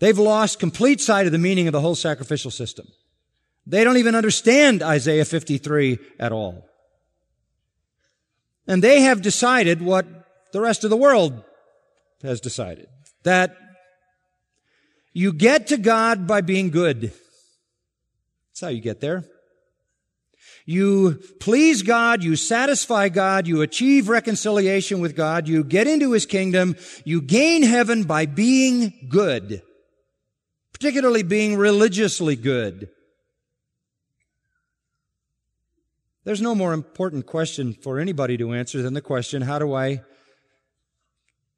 They've 0.00 0.18
lost 0.18 0.58
complete 0.58 1.00
sight 1.00 1.26
of 1.26 1.32
the 1.32 1.38
meaning 1.38 1.66
of 1.66 1.72
the 1.72 1.80
whole 1.80 1.94
sacrificial 1.94 2.50
system. 2.50 2.86
They 3.66 3.84
don't 3.84 3.98
even 3.98 4.14
understand 4.14 4.82
Isaiah 4.82 5.24
53 5.24 5.98
at 6.18 6.32
all. 6.32 6.68
And 8.66 8.82
they 8.82 9.02
have 9.02 9.22
decided 9.22 9.82
what 9.82 10.06
the 10.52 10.60
rest 10.60 10.84
of 10.84 10.90
the 10.90 10.96
world 10.96 11.42
has 12.22 12.40
decided. 12.40 12.88
That 13.22 13.56
you 15.12 15.32
get 15.32 15.68
to 15.68 15.76
God 15.76 16.26
by 16.26 16.40
being 16.40 16.70
good. 16.70 17.12
That's 18.50 18.60
how 18.60 18.68
you 18.68 18.80
get 18.80 19.00
there. 19.00 19.24
You 20.66 21.22
please 21.40 21.82
God, 21.82 22.22
you 22.22 22.36
satisfy 22.36 23.08
God, 23.08 23.46
you 23.46 23.62
achieve 23.62 24.10
reconciliation 24.10 25.00
with 25.00 25.16
God, 25.16 25.48
you 25.48 25.64
get 25.64 25.86
into 25.86 26.12
His 26.12 26.26
kingdom, 26.26 26.76
you 27.04 27.22
gain 27.22 27.62
heaven 27.62 28.04
by 28.04 28.26
being 28.26 28.92
good. 29.08 29.62
Particularly 30.72 31.22
being 31.22 31.56
religiously 31.56 32.36
good. 32.36 32.90
There's 36.24 36.42
no 36.42 36.54
more 36.54 36.74
important 36.74 37.24
question 37.24 37.72
for 37.72 37.98
anybody 37.98 38.36
to 38.36 38.52
answer 38.52 38.82
than 38.82 38.92
the 38.92 39.00
question, 39.00 39.40
how 39.40 39.58
do 39.58 39.72
I, 39.72 40.02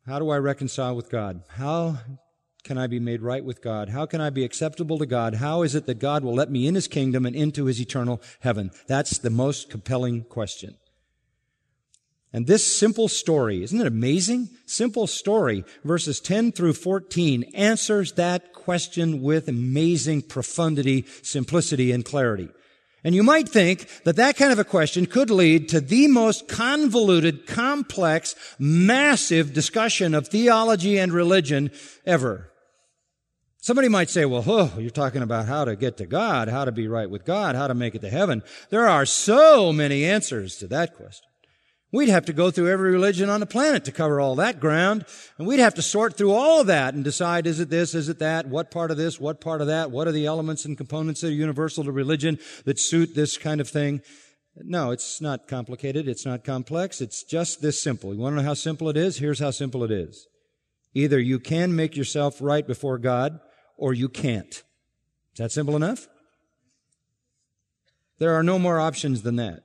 how 0.07 0.21
do 0.21 0.31
I 0.31 0.39
reconcile 0.39 0.95
with 0.95 1.11
God? 1.11 1.43
How 1.49 1.99
can 2.61 2.79
I 2.79 2.87
be 2.87 3.01
made 3.01 3.23
right 3.23 3.45
with 3.45 3.63
God? 3.63 3.89
How 3.89 4.07
can 4.07 4.21
I 4.21 4.31
be 4.31 4.45
acceptable 4.45 4.99
to 4.99 5.07
God? 5.07 5.35
How 5.35 5.63
is 5.63 5.75
it 5.75 5.87
that 5.87 5.99
God 5.99 6.25
will 6.25 6.35
let 6.35 6.51
me 6.51 6.67
in 6.67 6.75
His 6.75 6.89
kingdom 6.89 7.27
and 7.27 7.35
into 7.35 7.67
His 7.67 7.81
eternal 7.81 8.21
heaven? 8.41 8.71
That's 8.87 9.19
the 9.19 9.31
most 9.31 9.71
compelling 9.71 10.25
question. 10.25 10.77
And 12.33 12.47
this 12.47 12.65
simple 12.65 13.09
story, 13.09 13.63
isn't 13.65 13.81
it 13.81 13.87
amazing? 13.87 14.51
Simple 14.65 15.09
story, 15.09 15.65
verses 15.83 16.21
10 16.21 16.53
through 16.53 16.75
14, 16.75 17.45
answers 17.55 18.13
that 18.13 18.53
question 18.53 19.21
with 19.21 19.49
amazing 19.49 20.23
profundity, 20.23 21.07
simplicity, 21.23 21.91
and 21.91 22.05
clarity. 22.05 22.51
And 23.03 23.15
you 23.15 23.23
might 23.23 23.49
think 23.49 23.89
that 24.05 24.17
that 24.17 24.37
kind 24.37 24.53
of 24.53 24.59
a 24.59 24.65
question 24.65 25.07
could 25.07 25.31
lead 25.31 25.69
to 25.71 25.81
the 25.81 26.07
most 26.07 26.49
convoluted, 26.49 27.47
complex, 27.47 28.35
massive 28.59 29.55
discussion 29.55 30.15
of 30.15 30.29
theology 30.29 30.99
and 30.99 31.13
religion 31.13 31.71
ever. 32.05 32.51
Somebody 33.63 33.89
might 33.89 34.11
say, 34.11 34.25
well, 34.25 34.45
oh, 34.47 34.73
you're 34.79 34.91
talking 34.91 35.23
about 35.23 35.47
how 35.47 35.65
to 35.65 35.77
get 35.77 35.99
to 35.99 36.07
God, 36.07 36.49
how 36.49 36.65
to 36.65 36.73
be 36.73 36.89
right 36.89 37.09
with 37.09 37.25
God, 37.25 37.55
how 37.55 37.67
to 37.67 37.75
make 37.75 37.95
it 37.95 38.01
to 38.01 38.11
heaven. 38.11 38.43
There 38.71 38.89
are 38.89 39.05
so 39.05 39.73
many 39.73 40.05
answers 40.05 40.57
to 40.59 40.67
that 40.69 40.95
question. 40.95 41.30
We'd 41.93 42.09
have 42.09 42.27
to 42.27 42.33
go 42.33 42.53
through 42.53 42.71
every 42.71 42.93
religion 42.93 43.29
on 43.29 43.41
the 43.41 43.47
planet 43.47 43.85
to 43.85 43.93
cover 43.93 44.21
all 44.21 44.37
that 44.37 44.61
ground. 44.61 45.05
And 45.39 45.47
we'd 45.47 45.59
have 45.59 45.75
to 45.75 45.83
sort 45.83 46.17
through 46.17 46.33
all 46.33 46.61
of 46.61 46.69
that 46.69 46.95
and 46.95 47.03
decide, 47.03 47.49
is 47.49 47.59
it 47.59 47.69
this, 47.69 47.95
is 47.95 48.09
it 48.09 48.21
that, 48.21 48.47
what 48.47 48.71
part 48.71 48.93
of 48.93 48.97
this, 48.97 49.19
what 49.19 49.41
part 49.41 49.61
of 49.61 49.67
that, 49.67 49.91
what 49.91 50.07
are 50.07 50.13
the 50.13 50.27
elements 50.27 50.65
and 50.65 50.77
components 50.77 51.21
that 51.21 51.29
are 51.29 51.33
universal 51.33 51.83
to 51.83 51.91
religion 51.91 52.39
that 52.65 52.79
suit 52.79 53.17
this 53.17 53.37
kind 53.37 53.61
of 53.61 53.69
thing? 53.69 54.03
No, 54.57 54.93
it's 54.93 55.21
not 55.21 55.49
complicated. 55.49 56.07
It's 56.07 56.27
not 56.27 56.45
complex. 56.45 57.01
It's 57.01 57.25
just 57.25 57.61
this 57.61 57.83
simple. 57.83 58.15
You 58.15 58.21
want 58.21 58.37
to 58.37 58.43
know 58.43 58.49
how 58.49 58.55
simple 58.55 58.89
it 58.89 58.97
is? 58.97 59.19
Here's 59.19 59.41
how 59.41 59.51
simple 59.51 59.83
it 59.83 59.91
is. 59.91 60.29
Either 60.95 61.19
you 61.19 61.41
can 61.41 61.75
make 61.75 61.97
yourself 61.97 62.39
right 62.41 62.67
before 62.67 62.99
God 62.99 63.41
or 63.77 63.95
you 63.95 64.09
can't. 64.09 64.53
Is 64.53 65.39
that 65.39 65.53
simple 65.53 65.77
enough? 65.77 66.09
There 68.19 68.35
are 68.35 68.43
no 68.43 68.59
more 68.59 68.79
options 68.79 69.23
than 69.23 69.37
that. 69.37 69.63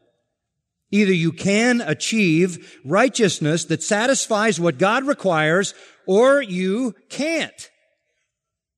Either 0.91 1.13
you 1.13 1.31
can 1.31 1.81
achieve 1.81 2.79
righteousness 2.85 3.65
that 3.65 3.83
satisfies 3.83 4.59
what 4.59 4.77
God 4.77 5.05
requires, 5.05 5.73
or 6.05 6.41
you 6.41 6.95
can't. 7.09 7.69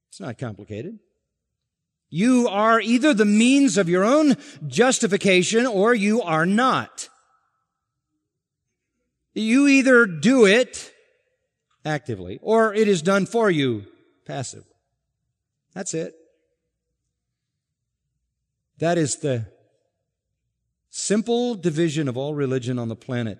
It's 0.09 0.19
not 0.19 0.37
complicated. 0.37 0.99
You 2.09 2.47
are 2.47 2.79
either 2.79 3.13
the 3.13 3.25
means 3.25 3.77
of 3.77 3.89
your 3.89 4.05
own 4.05 4.37
justification 4.65 5.65
or 5.65 5.93
you 5.93 6.21
are 6.21 6.45
not. 6.45 7.09
You 9.33 9.67
either 9.67 10.05
do 10.05 10.45
it 10.45 10.91
actively 11.85 12.39
or 12.41 12.73
it 12.73 12.87
is 12.87 13.01
done 13.01 13.25
for 13.25 13.51
you 13.51 13.85
passively. 14.25 14.73
That's 15.73 15.93
it. 15.93 16.15
That 18.79 18.97
is 18.97 19.17
the 19.17 19.47
simple 20.97 21.53
division 21.53 22.07
of 22.07 22.17
all 22.17 22.33
religion 22.33 22.79
on 22.79 22.87
the 22.87 22.95
planet. 22.95 23.37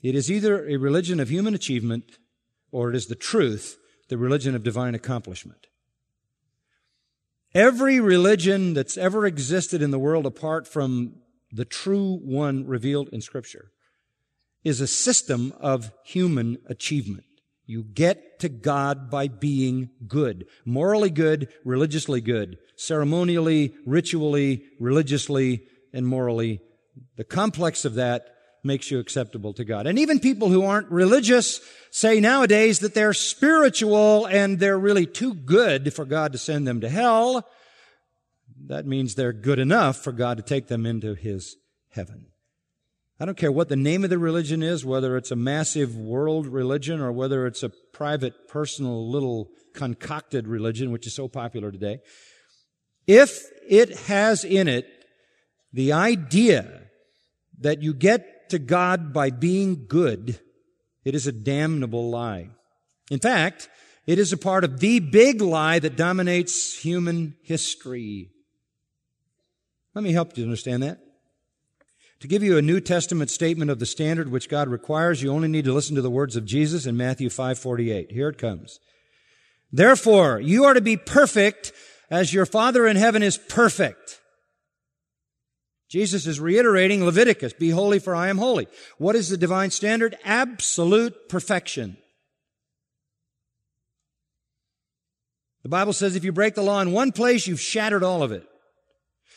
It 0.00 0.14
is 0.14 0.30
either 0.30 0.64
a 0.68 0.76
religion 0.76 1.18
of 1.18 1.28
human 1.28 1.54
achievement 1.54 2.18
or 2.70 2.88
it 2.88 2.94
is 2.94 3.06
the 3.06 3.16
truth, 3.16 3.78
the 4.08 4.16
religion 4.16 4.54
of 4.54 4.62
divine 4.62 4.94
accomplishment. 4.94 5.66
Every 7.52 7.98
religion 7.98 8.74
that's 8.74 8.96
ever 8.96 9.26
existed 9.26 9.82
in 9.82 9.90
the 9.90 9.98
world 9.98 10.24
apart 10.24 10.68
from 10.68 11.16
the 11.50 11.64
true 11.64 12.20
one 12.22 12.64
revealed 12.66 13.08
in 13.08 13.20
Scripture 13.20 13.72
is 14.62 14.80
a 14.80 14.86
system 14.86 15.52
of 15.58 15.92
human 16.04 16.58
achievement. 16.66 17.26
You 17.72 17.84
get 17.84 18.38
to 18.40 18.50
God 18.50 19.08
by 19.10 19.28
being 19.28 19.88
good, 20.06 20.44
morally 20.66 21.08
good, 21.08 21.48
religiously 21.64 22.20
good, 22.20 22.58
ceremonially, 22.76 23.72
ritually, 23.86 24.64
religiously, 24.78 25.62
and 25.90 26.06
morally. 26.06 26.60
The 27.16 27.24
complex 27.24 27.86
of 27.86 27.94
that 27.94 28.26
makes 28.62 28.90
you 28.90 28.98
acceptable 28.98 29.54
to 29.54 29.64
God. 29.64 29.86
And 29.86 29.98
even 29.98 30.20
people 30.20 30.50
who 30.50 30.66
aren't 30.66 30.90
religious 30.90 31.62
say 31.90 32.20
nowadays 32.20 32.80
that 32.80 32.92
they're 32.92 33.14
spiritual 33.14 34.26
and 34.26 34.58
they're 34.58 34.78
really 34.78 35.06
too 35.06 35.32
good 35.32 35.94
for 35.94 36.04
God 36.04 36.32
to 36.32 36.38
send 36.38 36.68
them 36.68 36.82
to 36.82 36.90
hell. 36.90 37.48
That 38.66 38.84
means 38.84 39.14
they're 39.14 39.32
good 39.32 39.58
enough 39.58 39.96
for 39.96 40.12
God 40.12 40.36
to 40.36 40.42
take 40.42 40.68
them 40.68 40.84
into 40.84 41.14
His 41.14 41.56
heaven. 41.88 42.31
I 43.22 43.24
don't 43.24 43.36
care 43.36 43.52
what 43.52 43.68
the 43.68 43.76
name 43.76 44.02
of 44.02 44.10
the 44.10 44.18
religion 44.18 44.64
is, 44.64 44.84
whether 44.84 45.16
it's 45.16 45.30
a 45.30 45.36
massive 45.36 45.96
world 45.96 46.48
religion 46.48 47.00
or 47.00 47.12
whether 47.12 47.46
it's 47.46 47.62
a 47.62 47.68
private, 47.68 48.48
personal, 48.48 49.08
little 49.08 49.48
concocted 49.74 50.48
religion, 50.48 50.90
which 50.90 51.06
is 51.06 51.14
so 51.14 51.28
popular 51.28 51.70
today. 51.70 52.00
If 53.06 53.44
it 53.68 53.96
has 53.96 54.42
in 54.42 54.66
it 54.66 54.88
the 55.72 55.92
idea 55.92 56.88
that 57.60 57.80
you 57.80 57.94
get 57.94 58.50
to 58.50 58.58
God 58.58 59.12
by 59.12 59.30
being 59.30 59.86
good, 59.86 60.40
it 61.04 61.14
is 61.14 61.28
a 61.28 61.32
damnable 61.32 62.10
lie. 62.10 62.48
In 63.08 63.20
fact, 63.20 63.68
it 64.04 64.18
is 64.18 64.32
a 64.32 64.36
part 64.36 64.64
of 64.64 64.80
the 64.80 64.98
big 64.98 65.40
lie 65.40 65.78
that 65.78 65.96
dominates 65.96 66.76
human 66.76 67.36
history. 67.44 68.30
Let 69.94 70.02
me 70.02 70.10
help 70.10 70.36
you 70.36 70.42
understand 70.42 70.82
that. 70.82 70.98
To 72.22 72.28
give 72.28 72.44
you 72.44 72.56
a 72.56 72.62
New 72.62 72.78
Testament 72.78 73.30
statement 73.30 73.68
of 73.68 73.80
the 73.80 73.84
standard 73.84 74.30
which 74.30 74.48
God 74.48 74.68
requires, 74.68 75.24
you 75.24 75.32
only 75.32 75.48
need 75.48 75.64
to 75.64 75.72
listen 75.72 75.96
to 75.96 76.02
the 76.02 76.08
words 76.08 76.36
of 76.36 76.44
Jesus 76.44 76.86
in 76.86 76.96
Matthew 76.96 77.28
5:48. 77.28 78.12
Here 78.12 78.28
it 78.28 78.38
comes. 78.38 78.78
Therefore, 79.72 80.38
you 80.38 80.62
are 80.62 80.72
to 80.72 80.80
be 80.80 80.96
perfect 80.96 81.72
as 82.10 82.32
your 82.32 82.46
Father 82.46 82.86
in 82.86 82.94
heaven 82.94 83.24
is 83.24 83.38
perfect. 83.38 84.20
Jesus 85.90 86.24
is 86.24 86.38
reiterating 86.38 87.04
Leviticus, 87.04 87.54
be 87.54 87.70
holy 87.70 87.98
for 87.98 88.14
I 88.14 88.28
am 88.28 88.38
holy. 88.38 88.68
What 88.98 89.16
is 89.16 89.28
the 89.28 89.36
divine 89.36 89.72
standard? 89.72 90.16
Absolute 90.22 91.28
perfection. 91.28 91.96
The 95.64 95.70
Bible 95.70 95.92
says 95.92 96.14
if 96.14 96.22
you 96.22 96.30
break 96.30 96.54
the 96.54 96.62
law 96.62 96.80
in 96.80 96.92
one 96.92 97.10
place, 97.10 97.48
you've 97.48 97.60
shattered 97.60 98.04
all 98.04 98.22
of 98.22 98.30
it. 98.30 98.46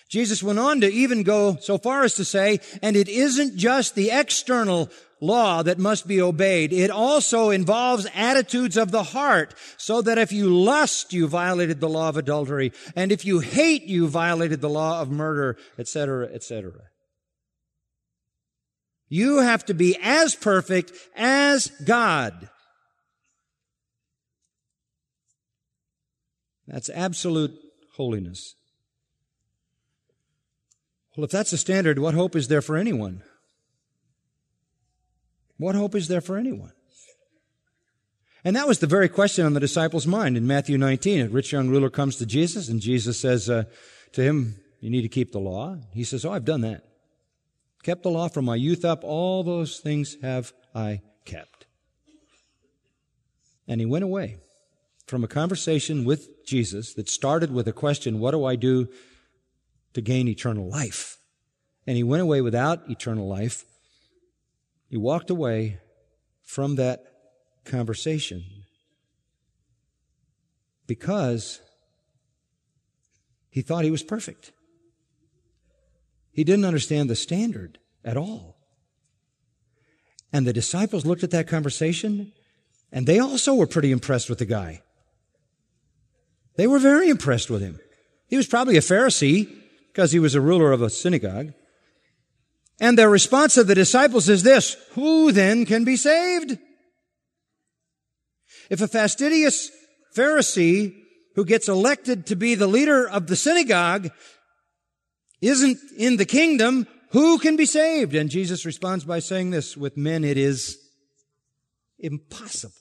Jesus 0.09 0.43
went 0.43 0.59
on 0.59 0.81
to 0.81 0.91
even 0.91 1.23
go 1.23 1.57
so 1.59 1.77
far 1.77 2.03
as 2.03 2.15
to 2.15 2.25
say, 2.25 2.59
and 2.81 2.95
it 2.95 3.09
isn't 3.09 3.57
just 3.57 3.95
the 3.95 4.11
external 4.11 4.89
law 5.19 5.63
that 5.63 5.79
must 5.79 6.07
be 6.07 6.21
obeyed. 6.21 6.71
It 6.71 6.91
also 6.91 7.49
involves 7.49 8.07
attitudes 8.13 8.77
of 8.77 8.91
the 8.91 9.03
heart, 9.03 9.55
so 9.77 10.01
that 10.01 10.17
if 10.17 10.31
you 10.31 10.47
lust, 10.47 11.13
you 11.13 11.27
violated 11.27 11.79
the 11.79 11.89
law 11.89 12.09
of 12.09 12.17
adultery, 12.17 12.71
and 12.95 13.11
if 13.11 13.25
you 13.25 13.39
hate, 13.39 13.83
you 13.83 14.07
violated 14.07 14.61
the 14.61 14.69
law 14.69 15.01
of 15.01 15.09
murder, 15.09 15.57
etc., 15.79 16.27
etc. 16.31 16.73
You 19.07 19.39
have 19.39 19.65
to 19.65 19.73
be 19.73 19.97
as 20.01 20.35
perfect 20.35 20.91
as 21.15 21.67
God. 21.85 22.49
That's 26.67 26.89
absolute 26.89 27.55
holiness. 27.95 28.55
Well, 31.15 31.25
if 31.25 31.31
that's 31.31 31.51
the 31.51 31.57
standard, 31.57 31.99
what 31.99 32.13
hope 32.13 32.35
is 32.35 32.47
there 32.47 32.61
for 32.61 32.75
anyone? 32.75 33.23
What 35.57 35.75
hope 35.75 35.95
is 35.95 36.07
there 36.07 36.21
for 36.21 36.37
anyone? 36.37 36.73
And 38.43 38.55
that 38.55 38.67
was 38.67 38.79
the 38.79 38.87
very 38.87 39.09
question 39.09 39.45
on 39.45 39.53
the 39.53 39.59
disciples' 39.59 40.05
mind 40.05 40.37
in 40.37 40.45
Matthew 40.45 40.77
19. 40.77 41.25
A 41.25 41.29
rich 41.29 41.51
young 41.51 41.69
ruler 41.69 41.89
comes 41.89 42.17
to 42.17 42.25
Jesus, 42.25 42.69
and 42.69 42.79
Jesus 42.79 43.19
says 43.19 43.49
uh, 43.49 43.63
to 44.11 44.21
him, 44.21 44.55
You 44.81 44.91
need 44.91 45.01
to 45.01 45.09
keep 45.09 45.31
the 45.31 45.39
law. 45.39 45.77
He 45.93 46.03
says, 46.03 46.25
Oh, 46.25 46.31
I've 46.31 46.45
done 46.45 46.61
that. 46.61 46.83
Kept 47.81 48.03
the 48.03 48.11
law 48.11 48.27
from 48.27 48.45
my 48.45 48.55
youth 48.55 48.83
up. 48.83 49.03
All 49.03 49.43
those 49.43 49.79
things 49.79 50.17
have 50.21 50.53
I 50.75 51.01
kept. 51.23 51.65
And 53.67 53.79
he 53.79 53.85
went 53.85 54.03
away 54.03 54.37
from 55.07 55.23
a 55.23 55.27
conversation 55.27 56.03
with 56.03 56.45
Jesus 56.45 56.93
that 56.95 57.09
started 57.09 57.51
with 57.51 57.67
a 57.67 57.73
question, 57.73 58.19
What 58.19 58.31
do 58.31 58.45
I 58.45 58.55
do 58.55 58.89
to 59.95 60.01
gain 60.01 60.27
eternal 60.27 60.69
life? 60.69 61.17
And 61.87 61.97
he 61.97 62.03
went 62.03 62.21
away 62.21 62.41
without 62.41 62.89
eternal 62.89 63.27
life. 63.27 63.65
He 64.87 64.97
walked 64.97 65.29
away 65.29 65.79
from 66.43 66.75
that 66.75 67.03
conversation 67.65 68.43
because 70.87 71.59
he 73.49 73.61
thought 73.61 73.83
he 73.83 73.91
was 73.91 74.03
perfect. 74.03 74.51
He 76.31 76.43
didn't 76.43 76.65
understand 76.65 77.09
the 77.09 77.15
standard 77.15 77.79
at 78.03 78.17
all. 78.17 78.57
And 80.31 80.45
the 80.45 80.53
disciples 80.53 81.05
looked 81.05 81.23
at 81.23 81.31
that 81.31 81.47
conversation 81.47 82.33
and 82.91 83.07
they 83.07 83.19
also 83.19 83.53
were 83.53 83.67
pretty 83.67 83.91
impressed 83.91 84.29
with 84.29 84.39
the 84.39 84.45
guy. 84.45 84.81
They 86.57 86.67
were 86.67 86.79
very 86.79 87.09
impressed 87.09 87.49
with 87.49 87.61
him. 87.61 87.79
He 88.27 88.37
was 88.37 88.47
probably 88.47 88.77
a 88.77 88.81
Pharisee 88.81 89.61
because 89.95 90.11
he 90.11 90.19
was 90.19 90.35
a 90.35 90.41
ruler 90.41 90.73
of 90.73 90.81
a 90.81 90.89
synagogue. 90.89 91.53
And 92.81 92.97
their 92.97 93.09
response 93.09 93.55
of 93.55 93.67
the 93.67 93.75
disciples 93.75 94.27
is 94.27 94.43
this, 94.43 94.75
who 94.91 95.31
then 95.31 95.65
can 95.65 95.85
be 95.85 95.95
saved? 95.95 96.57
If 98.69 98.81
a 98.81 98.89
fastidious 98.89 99.71
Pharisee 100.13 100.93
who 101.35 101.45
gets 101.45 101.69
elected 101.69 102.25
to 102.25 102.35
be 102.35 102.55
the 102.55 102.67
leader 102.67 103.07
of 103.07 103.27
the 103.27 103.37
synagogue 103.37 104.09
isn't 105.39 105.77
in 105.97 106.17
the 106.17 106.25
kingdom, 106.25 106.87
who 107.11 107.39
can 107.39 107.55
be 107.55 107.65
saved? 107.65 108.15
And 108.15 108.29
Jesus 108.29 108.65
responds 108.65 109.05
by 109.05 109.19
saying 109.19 109.51
this, 109.51 109.77
with 109.77 109.95
men 109.95 110.25
it 110.25 110.37
is 110.37 110.77
impossible. 111.99 112.73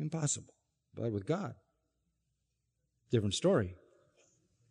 Impossible. 0.00 0.52
But 0.96 1.12
with 1.12 1.26
God, 1.26 1.54
different 3.12 3.34
story. 3.34 3.76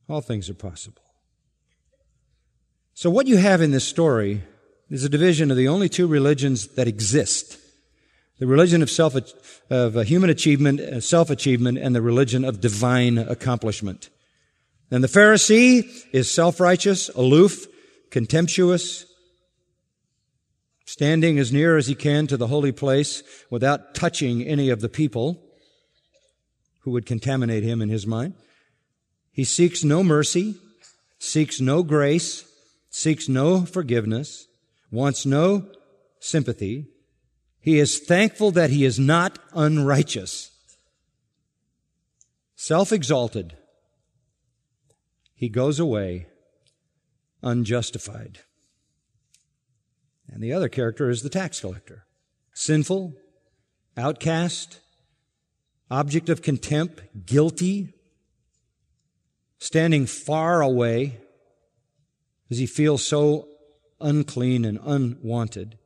All 0.10 0.22
things 0.22 0.50
are 0.50 0.54
possible. 0.54 1.02
So 2.94 3.10
what 3.10 3.28
you 3.28 3.38
have 3.38 3.62
in 3.62 3.72
this 3.72 3.88
story 3.88 4.44
is 4.90 5.04
a 5.04 5.10
division 5.10 5.50
of 5.50 5.58
the 5.58 5.68
only 5.68 5.90
two 5.90 6.06
religions 6.06 6.68
that 6.76 6.88
exist. 6.88 7.58
The 8.40 8.48
religion 8.48 8.82
of 8.82 8.90
self, 8.90 9.16
of 9.70 9.96
human 10.06 10.30
achievement, 10.30 10.80
uh, 10.80 11.00
self-achievement, 11.00 11.78
and 11.78 11.96
the 11.96 12.02
religion 12.02 12.44
of 12.44 12.60
divine 12.60 13.18
accomplishment. 13.18 14.10
And 14.90 15.04
the 15.04 15.08
Pharisee 15.08 15.90
is 16.12 16.30
self-righteous, 16.30 17.10
aloof, 17.10 17.68
contemptuous, 18.10 19.06
standing 20.86 21.40
as 21.40 21.54
near 21.54 21.78
as 21.78 21.88
he 21.88 21.96
can 21.96 22.28
to 22.28 22.36
the 22.36 22.48
holy 22.48 22.74
place 22.74 23.24
without 23.50 23.96
touching 23.96 24.44
any 24.44 24.70
of 24.70 24.82
the 24.82 24.90
people 24.90 25.42
who 26.82 26.92
would 26.92 27.06
contaminate 27.06 27.64
him 27.64 27.82
in 27.82 27.88
his 27.88 28.06
mind. 28.06 28.34
He 29.32 29.44
seeks 29.44 29.84
no 29.84 30.04
mercy, 30.04 30.56
seeks 31.20 31.62
no 31.62 31.84
grace, 31.84 32.46
seeks 32.90 33.30
no 33.30 33.66
forgiveness, 33.66 34.48
wants 34.92 35.26
no 35.26 35.68
sympathy. 36.20 36.88
He 37.60 37.80
is 37.80 38.00
thankful 38.00 38.52
that 38.52 38.70
he 38.70 38.84
is 38.84 39.00
not 39.00 39.40
unrighteous. 39.54 40.52
Self-exalted. 42.56 43.56
He 45.34 45.50
goes 45.50 45.80
away 45.80 46.28
unjustified. 47.42 48.40
And 50.28 50.44
the 50.44 50.54
other 50.54 50.70
character 50.70 51.10
is 51.10 51.24
the 51.24 51.30
tax 51.30 51.60
collector. 51.60 52.06
Sinful, 52.54 53.16
outcast, 53.98 54.80
object 55.90 56.30
of 56.30 56.42
contempt, 56.42 57.26
guilty, 57.26 57.94
standing 59.62 60.08
far 60.08 60.62
away 60.62 61.18
does 62.50 62.58
he 62.58 62.66
feel 62.66 62.98
so 62.98 63.48
unclean 64.02 64.66
and 64.66 64.80
unwanted? 64.84 65.78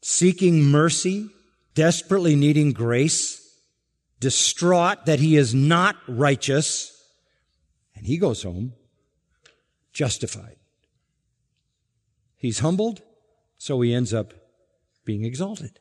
Seeking 0.00 0.62
mercy, 0.62 1.28
desperately 1.74 2.36
needing 2.36 2.72
grace, 2.72 3.42
distraught 4.20 5.04
that 5.04 5.18
he 5.18 5.36
is 5.36 5.52
not 5.52 5.96
righteous, 6.08 6.92
and 7.94 8.06
he 8.06 8.16
goes 8.16 8.44
home 8.44 8.72
justified. 9.92 10.56
He's 12.36 12.60
humbled, 12.60 13.02
so 13.58 13.80
he 13.80 13.92
ends 13.92 14.14
up 14.14 14.32
being 15.04 15.24
exalted. 15.24 15.80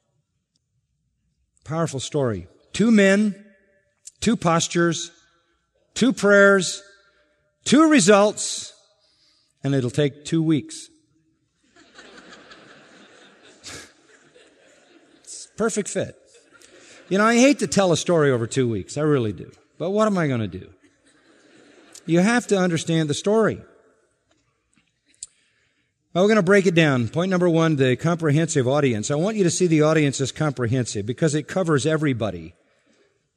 Powerful 1.64 2.00
story. 2.00 2.48
Two 2.74 2.92
men, 2.92 3.46
two 4.22 4.36
postures, 4.36 5.12
two 5.96 6.14
prayers, 6.14 6.84
two 7.64 7.90
results, 7.90 8.74
and 9.64 9.74
it'll 9.74 9.90
take 9.90 10.26
two 10.26 10.44
weeks. 10.44 10.90
it's 15.22 15.48
perfect 15.58 15.90
fit. 15.90 16.16
You 17.10 17.18
know, 17.18 17.26
I 17.26 17.36
hate 17.36 17.60
to 17.60 17.68
tell 17.68 17.92
a 17.92 17.98
story 17.98 18.32
over 18.32 18.46
two 18.46 18.70
weeks. 18.70 18.98
I 18.98 19.02
really 19.02 19.34
do. 19.34 19.52
But 19.78 19.92
what 19.92 20.08
am 20.08 20.18
I 20.18 20.28
going 20.28 20.40
to 20.42 20.48
do? 20.48 20.70
You 22.06 22.20
have 22.20 22.48
to 22.48 22.58
understand 22.58 23.10
the 23.10 23.14
story. 23.14 23.62
Well, 26.14 26.24
we're 26.24 26.30
going 26.30 26.38
to 26.38 26.44
break 26.44 26.66
it 26.66 26.76
down. 26.76 27.10
Point 27.10 27.30
number 27.30 27.50
one, 27.50 27.76
the 27.76 27.96
comprehensive 27.96 28.68
audience. 28.68 29.12
I 29.12 29.16
want 29.16 29.38
you 29.38 29.44
to 29.44 29.50
see 29.50 29.68
the 29.68 29.82
audience 29.82 30.22
as 30.22 30.32
comprehensive 30.32 31.06
because 31.06 31.36
it 31.36 31.48
covers 31.48 31.86
everybody. 31.86 32.54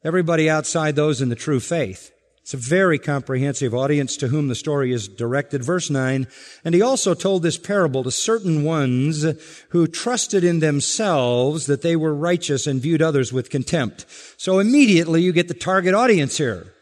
Everybody 0.05 0.49
outside 0.49 0.95
those 0.95 1.21
in 1.21 1.29
the 1.29 1.35
true 1.35 1.61
faith. 1.61 2.13
It's 2.49 2.55
a 2.55 2.57
very 2.57 2.99
comprehensive 2.99 3.75
audience 3.75 4.17
to 4.17 4.29
whom 4.29 4.49
the 4.49 4.55
story 4.55 4.91
is 4.91 5.07
directed. 5.07 5.63
Verse 5.63 5.91
9, 5.91 6.27
and 6.65 6.75
he 6.75 6.81
also 6.81 7.13
told 7.13 7.43
this 7.43 7.59
parable 7.59 8.03
to 8.03 8.11
certain 8.11 8.65
ones 8.65 9.27
who 9.69 9.87
trusted 9.87 10.45
in 10.45 10.61
themselves 10.61 11.67
that 11.67 11.83
they 11.83 11.95
were 11.95 12.15
righteous 12.15 12.67
and 12.67 12.81
viewed 12.81 13.03
others 13.03 13.35
with 13.35 13.51
contempt. 13.51 14.07
So 14.39 14.61
immediately 14.61 15.21
you 15.21 15.31
get 15.31 15.49
the 15.49 15.53
target 15.53 15.93
audience 15.93 16.39
here. 16.39 16.73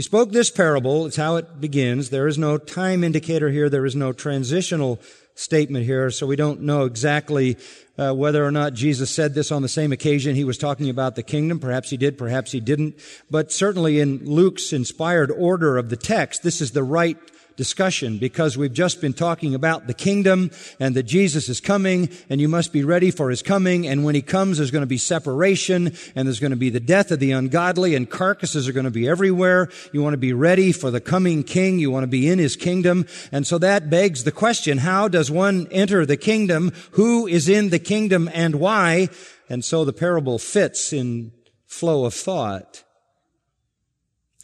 He 0.00 0.04
spoke 0.04 0.32
this 0.32 0.50
parable. 0.50 1.04
It's 1.04 1.16
how 1.16 1.36
it 1.36 1.60
begins. 1.60 2.08
There 2.08 2.26
is 2.26 2.38
no 2.38 2.56
time 2.56 3.04
indicator 3.04 3.50
here. 3.50 3.68
There 3.68 3.84
is 3.84 3.94
no 3.94 4.14
transitional 4.14 4.98
statement 5.34 5.84
here, 5.84 6.10
so 6.10 6.26
we 6.26 6.36
don't 6.36 6.62
know 6.62 6.86
exactly 6.86 7.58
uh, 7.98 8.14
whether 8.14 8.42
or 8.42 8.50
not 8.50 8.72
Jesus 8.72 9.10
said 9.10 9.34
this 9.34 9.52
on 9.52 9.60
the 9.60 9.68
same 9.68 9.92
occasion 9.92 10.34
he 10.34 10.44
was 10.44 10.56
talking 10.56 10.88
about 10.88 11.16
the 11.16 11.22
kingdom. 11.22 11.58
Perhaps 11.58 11.90
he 11.90 11.98
did, 11.98 12.16
perhaps 12.16 12.50
he 12.50 12.60
didn't. 12.60 12.98
But 13.30 13.52
certainly 13.52 14.00
in 14.00 14.24
Luke's 14.24 14.72
inspired 14.72 15.30
order 15.30 15.76
of 15.76 15.90
the 15.90 15.98
text, 15.98 16.42
this 16.42 16.62
is 16.62 16.70
the 16.70 16.82
right 16.82 17.18
discussion 17.60 18.16
because 18.16 18.56
we've 18.56 18.72
just 18.72 19.02
been 19.02 19.12
talking 19.12 19.54
about 19.54 19.86
the 19.86 19.92
kingdom 19.92 20.50
and 20.80 20.94
that 20.94 21.02
Jesus 21.02 21.50
is 21.50 21.60
coming 21.60 22.08
and 22.30 22.40
you 22.40 22.48
must 22.48 22.72
be 22.72 22.84
ready 22.84 23.10
for 23.10 23.28
his 23.28 23.42
coming. 23.42 23.86
And 23.86 24.02
when 24.02 24.14
he 24.14 24.22
comes, 24.22 24.56
there's 24.56 24.70
going 24.70 24.80
to 24.80 24.86
be 24.86 24.96
separation 24.96 25.92
and 26.14 26.26
there's 26.26 26.40
going 26.40 26.52
to 26.52 26.56
be 26.56 26.70
the 26.70 26.80
death 26.80 27.10
of 27.10 27.20
the 27.20 27.32
ungodly 27.32 27.94
and 27.94 28.08
carcasses 28.08 28.66
are 28.66 28.72
going 28.72 28.86
to 28.86 28.90
be 28.90 29.06
everywhere. 29.06 29.68
You 29.92 30.00
want 30.00 30.14
to 30.14 30.18
be 30.18 30.32
ready 30.32 30.72
for 30.72 30.90
the 30.90 31.02
coming 31.02 31.42
king. 31.42 31.78
You 31.78 31.90
want 31.90 32.04
to 32.04 32.06
be 32.06 32.30
in 32.30 32.38
his 32.38 32.56
kingdom. 32.56 33.06
And 33.30 33.46
so 33.46 33.58
that 33.58 33.90
begs 33.90 34.24
the 34.24 34.32
question, 34.32 34.78
how 34.78 35.08
does 35.08 35.30
one 35.30 35.68
enter 35.70 36.06
the 36.06 36.16
kingdom? 36.16 36.72
Who 36.92 37.26
is 37.26 37.46
in 37.46 37.68
the 37.68 37.78
kingdom 37.78 38.30
and 38.32 38.54
why? 38.54 39.10
And 39.50 39.62
so 39.62 39.84
the 39.84 39.92
parable 39.92 40.38
fits 40.38 40.94
in 40.94 41.32
flow 41.66 42.06
of 42.06 42.14
thought. 42.14 42.84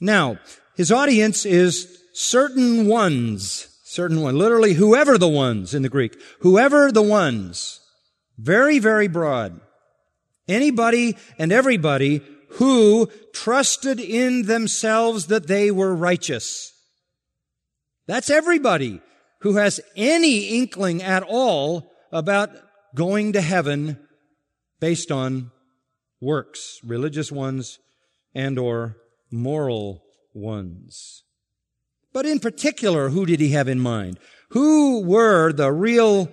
Now, 0.03 0.39
his 0.77 0.93
audience 0.93 1.47
is 1.47 2.03
certain 2.17 2.87
ones, 2.87 3.69
certain 3.85 4.23
one, 4.23 4.37
literally 4.37 4.73
whoever 4.75 5.19
the 5.19 5.29
ones 5.29 5.75
in 5.75 5.83
the 5.83 5.89
Greek, 5.89 6.17
whoever 6.41 6.91
the 6.91 7.03
ones, 7.03 7.81
very, 8.39 8.79
very 8.79 9.07
broad. 9.07 9.61
Anybody 10.49 11.17
and 11.39 11.53
everybody 11.53 12.23
who 12.53 13.11
trusted 13.35 14.01
in 14.01 14.47
themselves 14.47 15.27
that 15.27 15.47
they 15.47 15.71
were 15.71 15.95
righteous. 15.95 16.73
That's 18.07 18.31
everybody. 18.31 19.03
who 19.41 19.57
has 19.57 19.81
any 19.95 20.59
inkling 20.59 21.03
at 21.03 21.23
all 21.23 21.93
about 22.11 22.51
going 22.95 23.33
to 23.33 23.41
heaven 23.41 23.99
based 24.81 25.13
on 25.13 25.51
works, 26.21 26.81
religious 26.83 27.31
ones 27.31 27.79
and 28.35 28.59
or 28.59 28.97
moral 29.31 30.03
ones. 30.35 31.23
But 32.17 32.25
in 32.25 32.41
particular, 32.41 33.11
who 33.11 33.27
did 33.27 33.41
he 33.41 33.51
have 33.51 33.69
in 33.69 33.79
mind? 33.79 34.19
Who 34.53 35.03
were 35.03 35.53
the 35.53 35.71
real 35.71 36.31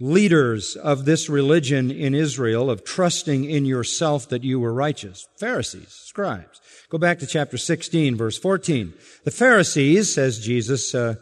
leaders 0.00 0.74
of 0.74 1.04
this 1.04 1.28
religion 1.28 1.90
in 1.90 2.14
Israel 2.14 2.70
of 2.70 2.82
trusting 2.82 3.44
in 3.44 3.66
yourself 3.66 4.26
that 4.30 4.42
you 4.42 4.58
were 4.58 4.72
righteous? 4.72 5.28
Pharisees, 5.36 5.90
scribes. 5.90 6.62
Go 6.88 6.96
back 6.96 7.18
to 7.18 7.26
chapter 7.26 7.58
16, 7.58 8.16
verse 8.16 8.38
14. 8.38 8.94
The 9.24 9.30
Pharisees, 9.30 10.14
says 10.14 10.38
Jesus, 10.38 10.94
uh, 10.94 11.16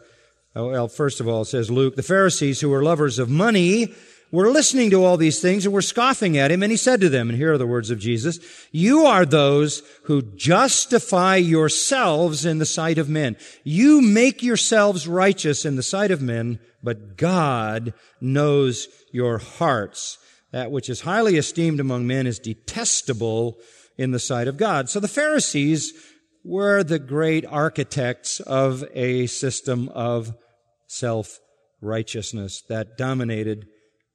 oh, 0.55 0.69
well, 0.69 0.87
first 0.87 1.19
of 1.19 1.27
all, 1.27 1.43
says 1.43 1.69
Luke, 1.69 1.97
the 1.97 2.01
Pharisees 2.01 2.61
who 2.61 2.69
were 2.69 2.83
lovers 2.83 3.19
of 3.19 3.29
money 3.29 3.93
were 4.31 4.49
listening 4.49 4.89
to 4.89 5.03
all 5.03 5.17
these 5.17 5.41
things 5.41 5.65
and 5.65 5.73
were 5.73 5.81
scoffing 5.81 6.37
at 6.37 6.51
him. 6.51 6.63
And 6.63 6.71
he 6.71 6.77
said 6.77 7.01
to 7.01 7.09
them, 7.09 7.29
and 7.29 7.37
here 7.37 7.53
are 7.53 7.57
the 7.57 7.67
words 7.67 7.89
of 7.91 7.99
Jesus, 7.99 8.39
you 8.71 9.05
are 9.05 9.25
those 9.25 9.83
who 10.03 10.21
justify 10.21 11.35
yourselves 11.35 12.45
in 12.45 12.57
the 12.57 12.65
sight 12.65 12.97
of 12.97 13.09
men. 13.09 13.35
You 13.63 14.01
make 14.01 14.41
yourselves 14.41 15.07
righteous 15.07 15.65
in 15.65 15.75
the 15.75 15.83
sight 15.83 16.11
of 16.11 16.21
men, 16.21 16.59
but 16.81 17.17
God 17.17 17.93
knows 18.21 18.87
your 19.11 19.37
hearts. 19.37 20.17
That 20.51 20.71
which 20.71 20.89
is 20.89 21.01
highly 21.01 21.37
esteemed 21.37 21.79
among 21.79 22.07
men 22.07 22.27
is 22.27 22.39
detestable 22.39 23.57
in 23.97 24.11
the 24.11 24.19
sight 24.19 24.47
of 24.47 24.57
God. 24.57 24.89
So 24.89 24.99
the 24.99 25.07
Pharisees 25.07 25.93
were 26.43 26.83
the 26.83 26.99
great 26.99 27.45
architects 27.45 28.39
of 28.39 28.83
a 28.93 29.27
system 29.27 29.89
of 29.89 30.33
self-righteousness 30.87 32.63
that 32.67 32.97
dominated 32.97 33.67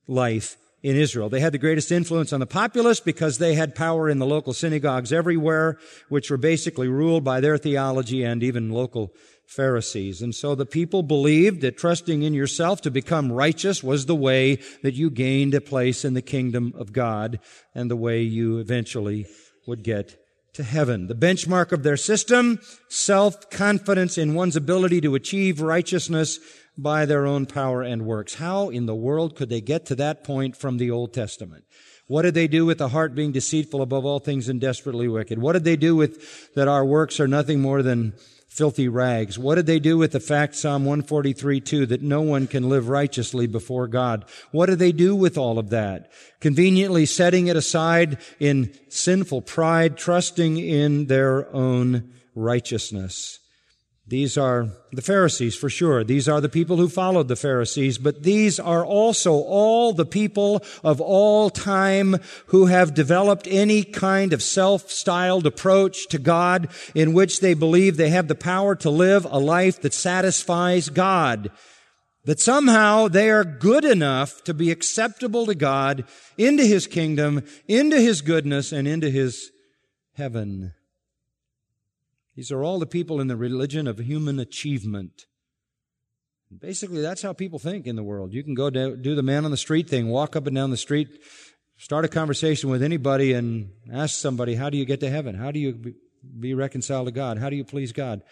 life 0.07 0.57
in 0.83 0.97
Israel. 0.97 1.29
They 1.29 1.41
had 1.41 1.53
the 1.53 1.59
greatest 1.59 1.91
influence 1.91 2.33
on 2.33 2.41
the 2.41 2.47
populace 2.47 3.01
because 3.01 3.39
they 3.39 3.55
had 3.55 3.75
power 3.75 4.09
in 4.09 4.19
the 4.19 4.27
local 4.27 4.53
synagogues 4.53 5.13
everywhere, 5.13 5.79
which 6.09 6.31
were 6.31 6.37
basically 6.37 6.87
ruled 6.87 7.25
by 7.25 7.41
their 7.41 7.59
theology 7.59 8.23
and 8.23 8.43
even 8.43 8.71
local 8.71 9.13
Pharisees. 9.47 10.23
And 10.23 10.35
so 10.35 10.55
the 10.55 10.67
people 10.67 11.03
believed 11.03 11.61
that 11.63 11.79
trusting 11.79 12.23
in 12.23 12.35
yourself 12.35 12.83
to 12.83 12.91
become 12.91 13.33
righteous 13.33 13.83
was 13.83 14.07
the 14.07 14.15
way 14.15 14.57
that 14.83 14.95
you 14.95 15.11
gained 15.11 15.55
a 15.55 15.61
place 15.61 16.05
in 16.05 16.15
the 16.15 16.23
kingdom 16.23 16.73
of 16.77 16.93
God 16.93 17.41
and 17.75 17.91
the 17.91 17.97
way 17.97 18.23
you 18.23 18.59
eventually 18.59 19.27
would 19.67 19.83
get 19.83 20.17
to 20.55 20.63
heaven. 20.63 21.07
The 21.07 21.15
benchmark 21.15 21.73
of 21.73 21.83
their 21.83 21.97
system, 21.97 22.61
self-confidence 22.89 24.19
in 24.19 24.35
one's 24.35 24.57
ability 24.57 25.01
to 25.03 25.15
achieve 25.15 25.61
righteousness 25.61 26.39
by 26.79 27.07
their 27.07 27.27
own 27.27 27.47
power 27.47 27.83
and 27.83 28.05
works. 28.05 28.35
How 28.35 28.69
in 28.69 28.87
the 28.87 28.95
world 28.95 29.35
could 29.35 29.49
they 29.49 29.61
get 29.61 29.87
to 29.87 29.95
that 29.97 30.25
point 30.25 30.57
from 30.57 30.79
the 30.79 30.91
Old 30.91 31.13
Testament? 31.13 31.65
What 32.07 32.23
did 32.23 32.35
they 32.35 32.47
do 32.47 32.65
with 32.65 32.79
the 32.79 32.91
heart 32.91 33.15
being 33.15 33.33
deceitful 33.33 33.83
above 33.83 34.05
all 34.05 34.21
things 34.21 34.49
and 34.49 34.61
desperately 34.61 35.09
wicked? 35.09 35.39
What 35.39 35.55
did 35.55 35.65
they 35.65 35.77
do 35.77 35.97
with 35.97 36.55
that 36.55 36.69
our 36.69 36.85
works 36.85 37.19
are 37.19 37.27
nothing 37.27 37.61
more 37.61 37.83
than 37.83 38.13
filthy 38.49 38.89
rags? 38.89 39.39
What 39.39 39.57
did 39.57 39.67
they 39.67 39.81
do 39.81 39.99
with 39.99 40.13
the 40.13 40.21
fact, 40.21 40.55
Psalm 40.55 40.85
143, 40.85 41.61
2, 41.61 41.87
that 41.87 42.03
no 42.03 42.21
one 42.23 42.47
can 42.47 42.69
live 42.69 42.89
righteously 42.89 43.47
before 43.47 43.89
God? 43.89 44.25
What 44.53 44.67
did 44.67 44.79
they 44.79 44.93
do 44.93 45.17
with 45.17 45.37
all 45.37 45.59
of 45.59 45.71
that? 45.71 46.13
Conveniently 46.41 47.07
setting 47.07 47.49
it 47.49 47.57
aside 47.57 48.19
in 48.39 48.73
sinful 48.89 49.43
pride, 49.43 49.97
trusting 49.97 50.59
in 50.59 51.07
their 51.07 51.53
own 51.53 52.13
righteousness. 52.37 53.41
These 54.09 54.39
are 54.39 54.69
the 54.93 55.03
Pharisees 55.03 55.57
for 55.57 55.69
sure. 55.69 56.05
These 56.05 56.29
are 56.29 56.41
the 56.41 56.49
people 56.49 56.77
who 56.77 56.89
followed 56.89 57.27
the 57.27 57.35
Pharisees, 57.35 57.99
but 57.99 58.23
these 58.23 58.61
are 58.61 58.87
also 58.87 59.33
all 59.33 59.93
the 59.93 60.07
people 60.07 60.63
of 60.85 61.01
all 61.01 61.51
time 61.51 62.21
who 62.47 62.67
have 62.67 62.95
developed 62.95 63.49
any 63.51 63.83
kind 63.83 64.33
of 64.33 64.45
self-styled 64.45 65.45
approach 65.45 66.07
to 66.09 66.19
God 66.19 66.69
in 66.95 67.15
which 67.15 67.41
they 67.41 67.53
believe 67.53 67.97
they 67.97 68.11
have 68.11 68.29
the 68.29 68.37
power 68.37 68.77
to 68.77 68.91
live 68.91 69.25
a 69.25 69.41
life 69.41 69.81
that 69.81 69.93
satisfies 69.93 70.89
God. 70.89 71.51
That 72.27 72.39
somehow 72.39 73.09
they 73.09 73.29
are 73.29 73.45
good 73.45 73.85
enough 73.85 74.45
to 74.45 74.55
be 74.55 74.71
acceptable 74.71 75.47
to 75.47 75.55
God 75.57 76.05
into 76.39 76.65
His 76.65 76.87
kingdom, 76.87 77.43
into 77.67 78.01
His 78.01 78.21
goodness, 78.21 78.71
and 78.71 78.87
into 78.87 79.11
His 79.11 79.51
heaven. 80.15 80.75
These 82.37 82.53
are 82.53 82.63
all 82.63 82.79
the 82.79 82.87
people 82.87 83.21
in 83.21 83.29
the 83.29 83.37
religion 83.37 83.87
of 83.87 83.99
human 83.99 84.39
achievement. 84.39 85.25
Basically, 86.57 87.01
that's 87.01 87.23
how 87.23 87.33
people 87.33 87.59
think 87.59 87.87
in 87.87 87.97
the 87.97 88.05
world. 88.05 88.33
You 88.33 88.45
can 88.45 88.55
go 88.55 88.71
do 88.71 89.15
the 89.15 89.23
man 89.23 89.45
on 89.45 89.51
the 89.51 89.57
street 89.57 89.89
thing, 89.89 90.09
walk 90.09 90.37
up 90.37 90.47
and 90.47 90.55
down 90.55 90.71
the 90.71 90.77
street, 90.77 91.09
start 91.79 92.05
a 92.05 92.09
conversation 92.09 92.71
with 92.71 92.83
anybody 92.83 93.33
and 93.33 93.71
ask 93.93 94.15
somebody, 94.21 94.55
how 94.55 94.71
do 94.71 94.77
you 94.77 94.85
get 94.85 95.01
to 95.01 95.11
heaven? 95.11 95.35
How 95.35 95.51
do 95.51 95.59
you 95.59 95.95
be 96.39 96.55
reconciled 96.55 97.07
to 97.07 97.13
God? 97.13 97.39
How 97.39 97.51
do 97.51 97.57
you 97.57 97.65
please 97.65 97.93
God? 97.93 98.23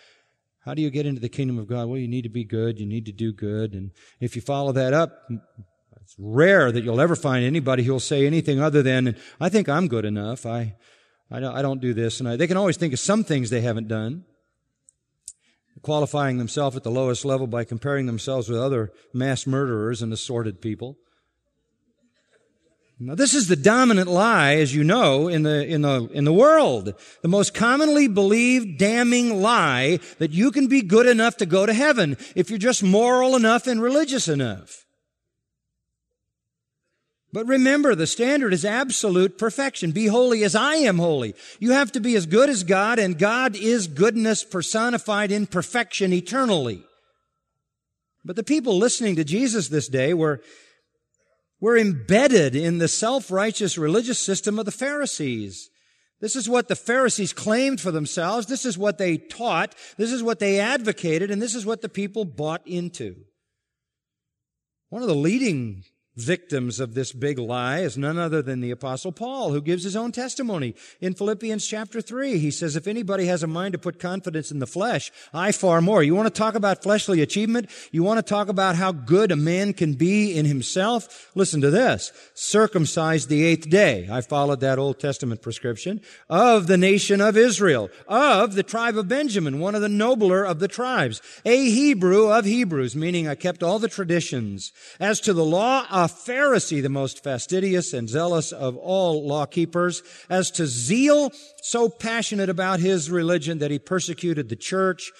How 0.64 0.75
do 0.75 0.83
you 0.83 0.90
get 0.90 1.07
into 1.07 1.21
the 1.21 1.29
kingdom 1.29 1.59
of 1.59 1.67
God? 1.67 1.88
Well, 1.88 1.99
you 1.99 2.09
need 2.09 2.23
to 2.23 2.29
be 2.29 2.45
good. 2.45 2.79
You 2.79 2.87
need 2.87 3.07
to 3.07 3.12
do 3.12 3.33
good. 3.33 3.73
And 3.73 3.90
if 4.21 4.37
you 4.37 4.43
follow 4.43 4.73
that 4.73 4.93
up, 4.93 5.29
it's 6.01 6.14
rare 6.19 6.71
that 6.71 6.85
you'll 6.85 7.01
ever 7.01 7.17
find 7.17 7.45
anybody 7.45 7.83
who'll 7.83 8.01
say 8.01 8.27
anything 8.27 8.61
other 8.61 8.83
than, 8.83 9.17
I 9.40 9.49
think 9.49 9.69
I'm 9.69 9.88
good 9.88 10.05
enough. 10.05 10.47
I, 10.47 10.77
I 11.31 11.41
don't, 11.41 11.55
I 11.57 11.63
don't 11.63 11.81
do 11.81 11.95
this. 11.95 12.21
And 12.21 12.29
I, 12.29 12.37
they 12.37 12.47
can 12.47 12.57
always 12.57 12.77
think 12.77 12.93
of 12.93 13.01
some 13.01 13.25
things 13.25 13.51
they 13.51 13.61
haven't 13.61 13.89
done, 13.89 14.25
qualifying 15.83 16.39
themselves 16.39 16.77
at 16.77 16.83
the 16.83 16.91
lowest 16.91 17.25
level 17.25 17.47
by 17.47 17.65
comparing 17.65 18.07
themselves 18.07 18.49
with 18.49 18.59
other 18.59 18.93
mass 19.13 19.47
murderers 19.47 20.03
and 20.03 20.13
assorted 20.13 20.61
people. 20.61 20.97
Now, 23.01 23.17
this 23.17 23.35
is 23.35 23.49
the 23.49 23.57
dominant 23.57 24.09
lie, 24.09 24.55
as 24.55 24.73
you 24.73 24.85
know, 24.85 25.27
in 25.27 25.43
the, 25.43 25.67
in 25.67 25.83
the, 25.83 26.09
in 26.13 26.25
the 26.25 26.33
world. 26.33 26.95
The 27.23 27.29
most 27.29 27.53
commonly 27.53 28.07
believed 28.07 28.79
damning 28.79 29.43
lie 29.43 29.99
that 30.19 30.31
you 30.31 30.53
can 30.53 30.69
be 30.69 30.81
good 30.81 31.07
enough 31.07 31.37
to 31.39 31.47
go 31.47 31.67
to 31.67 31.75
heaven 31.75 32.17
if 32.37 32.51
you're 32.51 32.59
just 32.59 32.85
moral 32.85 33.35
enough 33.35 33.67
and 33.67 33.83
religious 33.83 34.29
enough. 34.29 34.84
But 37.35 37.49
remember, 37.49 37.97
the 37.97 38.07
standard 38.07 38.53
is 38.53 38.64
absolute 38.64 39.38
perfection. 39.38 39.90
Be 39.90 40.07
holy 40.07 40.44
as 40.44 40.55
I 40.55 40.77
am 40.77 40.99
holy. 40.99 41.35
You 41.59 41.73
have 41.73 41.90
to 41.90 42.01
be 42.01 42.14
as 42.14 42.27
good 42.27 42.49
as 42.49 42.62
God, 42.62 43.01
and 43.01 43.18
God 43.18 43.57
is 43.57 43.88
goodness 43.88 44.44
personified 44.44 45.33
in 45.33 45.49
perfection 45.49 46.12
eternally. 46.12 46.85
But 48.25 48.37
the 48.37 48.44
people 48.44 48.79
listening 48.79 49.16
to 49.16 49.25
Jesus 49.25 49.66
this 49.66 49.88
day 49.88 50.14
were, 50.14 50.42
were 51.61 51.77
embedded 51.77 52.55
in 52.55 52.79
the 52.79 52.87
self-righteous 52.87 53.77
religious 53.77 54.20
system 54.20 54.61
of 54.61 54.64
the 54.64 54.70
Pharisees. 54.70 55.70
This 56.20 56.37
is 56.37 56.49
what 56.49 56.68
the 56.68 56.77
Pharisees 56.77 57.33
claimed 57.33 57.81
for 57.81 57.90
themselves. 57.90 58.47
This 58.47 58.64
is 58.64 58.79
what 58.79 58.99
they 58.99 59.16
taught. 59.16 59.75
This 59.99 60.12
is 60.12 60.23
what 60.23 60.38
they 60.38 60.61
advocated, 60.61 61.33
and 61.33 61.42
this 61.42 61.57
is 61.57 61.66
what 61.66 61.83
the 61.83 61.88
people 61.88 62.25
bought 62.25 62.64
into. 62.64 63.16
One 64.88 65.03
of 65.03 65.09
the 65.09 65.16
leading 65.16 65.83
victims 66.16 66.81
of 66.81 66.94
this 66.94 67.12
big 67.12 67.38
lie 67.38 67.81
is 67.81 67.98
none 67.98 68.18
other 68.18 68.42
than 68.42 68.61
the 68.61 68.70
apostle 68.70 69.12
Paul, 69.12 69.53
who 69.53 69.61
gives 69.61 69.85
his 69.85 69.96
own 69.96 70.12
testimony. 70.12 70.74
In 71.00 71.14
Philippians 71.14 71.66
chapter 71.66 72.00
3, 72.00 72.38
he 72.38 72.50
says, 72.50 72.77
if 72.77 72.87
anybody 72.87 73.27
has 73.27 73.42
a 73.42 73.48
mind 73.48 73.72
to 73.72 73.79
put 73.79 73.98
confidence 73.98 74.50
in 74.50 74.59
the 74.59 74.66
flesh, 74.66 75.11
I 75.33 75.53
far 75.53 75.81
more. 75.81 76.03
You 76.03 76.14
want 76.14 76.33
to 76.33 76.38
talk 76.38 76.55
about 76.55 76.83
fleshly 76.83 77.20
achievement? 77.20 77.70
You 77.90 78.03
want 78.03 78.18
to 78.18 78.22
talk 78.22 78.48
about 78.48 78.77
how 78.77 78.92
good 78.92 79.33
a 79.33 79.37
man 79.37 79.72
can 79.72 79.94
be 79.94 80.37
in 80.37 80.46
himself? 80.46 81.31
Listen 81.35 81.61
to 81.61 81.70
this. 81.70 82.12
Circumcised 82.35 83.29
the 83.29 83.44
eighth 83.44 83.68
day. 83.68 84.09
I 84.11 84.20
followed 84.20 84.61
that 84.61 84.79
Old 84.79 85.00
Testament 85.00 85.42
prescription 85.42 86.00
of 86.29 86.66
the 86.66 86.77
nation 86.77 87.20
of 87.20 87.37
Israel, 87.37 87.90
of 88.07 88.55
the 88.55 88.62
tribe 88.62 88.96
of 88.96 89.09
Benjamin, 89.09 89.61
one 89.61 89.74
of 89.74 89.81
the 89.81 89.88
nobler 89.88 90.44
of 90.44 90.61
the 90.61 90.68
tribes, 90.68 91.20
a 91.44 91.70
Hebrew 91.70 92.31
of 92.31 92.44
Hebrews, 92.44 92.94
meaning 92.94 93.27
I 93.27 93.35
kept 93.35 93.62
all 93.62 93.79
the 93.79 93.88
traditions. 93.88 94.72
As 95.00 95.20
to 95.20 95.33
the 95.33 95.44
law, 95.44 95.87
a 96.05 96.07
Pharisee, 96.07 96.83
the 96.83 96.90
most 96.90 97.25
fastidious 97.25 97.95
and 97.95 98.11
zealous 98.11 98.53
of 98.53 98.77
all 98.77 99.27
law 99.27 99.47
keepers, 99.47 100.03
as 100.29 100.51
to 100.51 100.67
zeal, 100.67 101.33
so 101.62 101.88
passionate 101.88 102.51
about 102.51 102.81
his 102.81 103.11
religion 103.11 103.59
that 103.59 103.71
he 103.71 103.79
persecuted 103.79 104.51
the 104.51 104.57
church. 104.57 105.11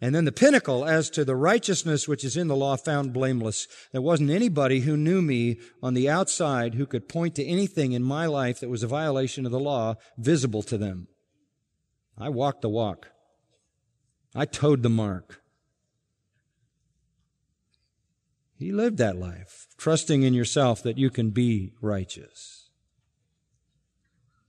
And 0.00 0.12
then 0.16 0.24
the 0.24 0.32
pinnacle 0.32 0.84
as 0.84 1.10
to 1.10 1.24
the 1.24 1.36
righteousness 1.36 2.08
which 2.08 2.24
is 2.24 2.36
in 2.36 2.48
the 2.48 2.56
law 2.56 2.74
found 2.74 3.12
blameless. 3.12 3.68
There 3.92 4.02
wasn't 4.02 4.30
anybody 4.30 4.80
who 4.80 4.96
knew 4.96 5.22
me 5.22 5.60
on 5.80 5.94
the 5.94 6.10
outside 6.10 6.74
who 6.74 6.86
could 6.86 7.08
point 7.08 7.36
to 7.36 7.46
anything 7.46 7.92
in 7.92 8.02
my 8.02 8.26
life 8.26 8.58
that 8.58 8.68
was 8.68 8.82
a 8.82 8.88
violation 8.88 9.46
of 9.46 9.52
the 9.52 9.60
law 9.60 9.94
visible 10.18 10.64
to 10.64 10.76
them. 10.76 11.06
I 12.18 12.30
walked 12.30 12.62
the 12.62 12.68
walk. 12.68 13.10
I 14.34 14.44
toed 14.44 14.82
the 14.82 14.90
mark. 14.90 15.41
He 18.62 18.70
lived 18.70 18.98
that 18.98 19.16
life, 19.16 19.66
trusting 19.76 20.22
in 20.22 20.34
yourself 20.34 20.84
that 20.84 20.96
you 20.96 21.10
can 21.10 21.30
be 21.30 21.72
righteous. 21.80 22.68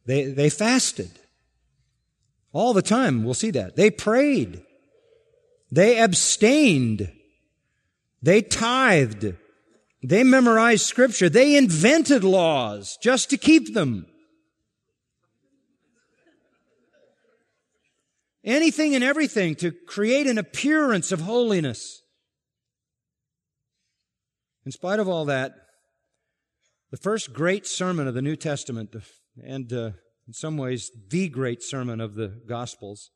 They, 0.06 0.26
they 0.26 0.52
fasted. 0.52 1.10
All 2.52 2.74
the 2.74 2.84
time, 2.84 3.24
we'll 3.24 3.34
see 3.34 3.50
that. 3.50 3.76
They 3.76 3.90
prayed. 3.90 4.62
They 5.72 6.00
abstained. 6.00 7.12
They 8.22 8.44
tithed. 8.44 9.36
They 10.04 10.24
memorized 10.24 10.86
scripture. 10.86 11.28
They 11.28 11.56
invented 11.56 12.24
laws 12.24 13.00
just 13.02 13.32
to 13.32 13.38
keep 13.38 13.74
them. 13.74 14.06
Anything 18.44 18.94
and 18.94 19.04
everything 19.04 19.56
to 19.56 19.72
create 19.72 20.28
an 20.28 20.38
appearance 20.38 21.12
of 21.12 21.22
holiness. 21.22 22.03
In 24.66 24.72
spite 24.72 25.00
of 25.00 25.10
all 25.10 25.26
that, 25.26 25.54
the 26.92 26.98
first 26.98 27.34
great 27.34 27.68
sermon 27.68 28.08
of 28.08 28.14
the 28.14 28.22
New 28.22 28.36
Testament, 28.36 28.96
and 29.44 29.74
uh, 29.74 29.92
in 30.28 30.34
some 30.34 30.58
ways 30.58 30.92
the 31.10 31.28
great 31.28 31.62
sermon 31.62 32.00
of 32.00 32.16
the 32.16 32.42
Gospels, 32.48 33.10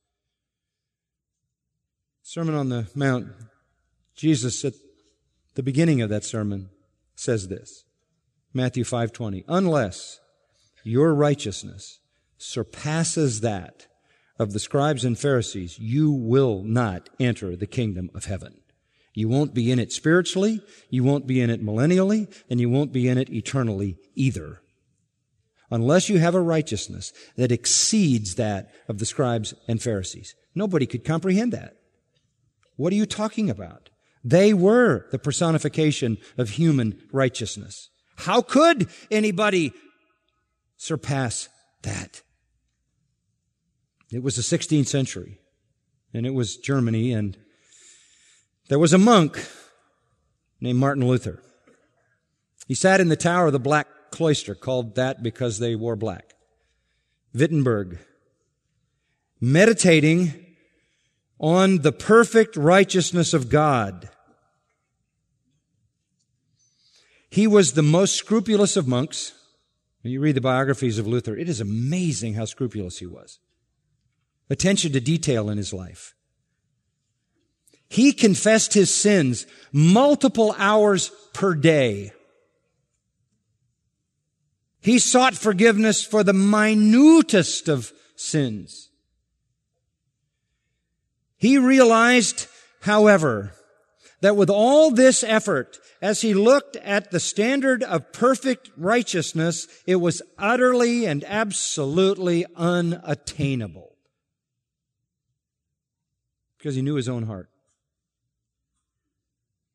Sermon 2.24 2.56
on 2.56 2.68
the 2.68 2.88
Mount, 2.94 3.28
Jesus 4.14 4.66
at 4.66 4.74
the 5.56 5.64
beginning 5.64 6.02
of 6.02 6.10
that 6.10 6.26
sermon 6.26 6.70
says 7.16 7.48
this. 7.48 7.86
Matthew 8.54 8.84
5:20, 8.84 9.46
unless 9.48 10.20
your 10.84 11.14
righteousness 11.14 12.00
surpasses 12.38 13.40
that 13.42 13.88
of 14.38 14.52
the 14.52 14.60
scribes 14.60 15.06
and 15.06 15.18
Pharisees, 15.18 15.80
you 15.80 16.12
will 16.12 16.64
not 16.64 17.10
enter 17.18 17.56
the 17.56 17.66
kingdom 17.66 18.10
of 18.14 18.26
heaven. 18.26 18.60
You 19.18 19.28
won't 19.28 19.56
be 19.56 19.72
in 19.72 19.80
it 19.80 19.92
spiritually, 19.92 20.62
you 20.92 21.04
won't 21.04 21.26
be 21.26 21.42
in 21.42 21.50
it 21.50 21.66
millennially, 21.66 22.32
and 22.52 22.62
you 22.62 22.70
won't 22.70 22.92
be 22.94 23.08
in 23.08 23.18
it 23.18 23.32
eternally 23.32 23.98
either. 24.14 24.62
Unless 25.72 26.08
you 26.08 26.20
have 26.20 26.36
a 26.36 26.40
righteousness 26.40 27.12
that 27.36 27.52
exceeds 27.52 28.36
that 28.36 28.70
of 28.88 29.00
the 29.00 29.08
scribes 29.08 29.56
and 29.68 29.82
Pharisees. 29.82 30.36
Nobody 30.54 30.86
could 30.86 31.04
comprehend 31.04 31.52
that. 31.54 31.78
What 32.76 32.94
are 32.94 32.96
you 32.96 33.08
talking 33.08 33.50
about? 33.50 33.90
They 34.24 34.54
were 34.54 35.08
the 35.10 35.18
personification 35.18 36.20
of 36.38 36.52
human 36.52 37.02
righteousness. 37.12 37.90
How 38.18 38.44
could 38.44 38.88
anybody 39.10 39.74
surpass 40.76 41.50
that? 41.82 42.22
It 44.12 44.22
was 44.22 44.36
the 44.36 44.44
16th 44.44 44.86
century, 44.86 45.40
and 46.14 46.28
it 46.28 46.36
was 46.36 46.58
Germany, 46.58 47.14
and 47.14 47.36
there 48.70 48.80
was 48.80 48.94
a 48.94 48.98
monk 48.98 49.46
named 50.60 50.80
Martin 50.80 51.08
Luther. 51.08 51.42
He 52.68 52.76
sat 52.76 53.00
in 53.00 53.10
the 53.10 53.16
tower 53.16 53.48
of 53.48 53.54
the 53.54 53.60
Black 53.60 53.88
Cloister, 54.12 54.56
called 54.56 54.96
that 54.96 55.24
because 55.24 55.60
they 55.60 55.76
wore 55.76 55.96
black. 55.96 56.34
Wittenberg, 57.34 58.00
meditating 59.40 60.46
on 61.40 61.80
the 61.80 61.92
perfect 61.92 62.56
righteousness 62.56 63.34
of 63.34 63.50
God. 63.50 64.10
He 67.30 67.46
was 67.46 67.74
the 67.74 67.84
most 67.84 68.16
scrupulous 68.16 68.76
of 68.76 68.88
monks. 68.88 69.34
When 70.02 70.12
you 70.12 70.20
read 70.20 70.36
the 70.36 70.42
biographies 70.42 70.98
of 70.98 71.06
Luther, 71.06 71.36
it 71.36 71.50
is 71.50 71.62
amazing 71.62 72.34
how 72.34 72.46
scrupulous 72.46 73.00
he 73.00 73.06
was. 73.06 73.40
Attention 74.50 74.94
to 74.94 75.00
detail 75.00 75.50
in 75.50 75.58
his 75.58 75.74
life. 75.74 76.16
He 77.90 78.12
confessed 78.12 78.74
his 78.74 78.94
sins 78.94 79.46
multiple 79.72 80.56
hours 80.58 81.12
per 81.34 81.54
day. 81.54 82.12
He 84.82 85.00
sought 85.00 85.36
forgiveness 85.36 86.04
for 86.04 86.24
the 86.24 86.34
minutest 86.34 87.68
of 87.68 87.92
sins. 88.16 88.90
He 91.38 91.58
realized, 91.58 92.48
however, 92.82 93.54
that 94.22 94.36
with 94.36 94.50
all 94.50 94.92
this 94.92 95.24
effort, 95.24 95.78
as 96.02 96.22
he 96.22 96.34
looked 96.34 96.76
at 96.78 97.12
the 97.12 97.20
standard 97.20 97.84
of 97.84 98.12
perfect 98.12 98.72
righteousness, 98.76 99.68
it 99.86 99.98
was 99.98 100.22
utterly 100.38 101.06
and 101.06 101.24
absolutely 101.26 102.46
unattainable. 102.56 103.96
Because 106.58 106.76
he 106.76 106.82
knew 106.82 106.96
his 106.96 107.10
own 107.10 107.24
heart. 107.24 107.50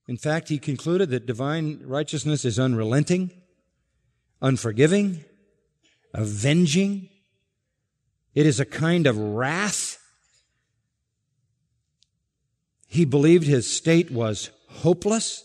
In 0.09 0.17
fact, 0.17 0.49
he 0.49 0.59
concluded 0.59 1.11
that 1.11 1.27
divine 1.27 1.81
righteousness 1.85 2.45
is 2.45 2.59
unrelenting, 2.59 3.31
unforgiving, 4.41 5.25
avenging. 6.13 7.09
It 8.35 8.47
is 8.47 8.61
a 8.61 8.65
kind 8.65 9.07
of 9.07 9.17
wrath 9.17 9.99
he 12.93 13.07
believed 13.07 13.47
his 13.47 13.75
state 13.75 14.11
was 14.11 14.51
hopeless. 14.69 15.45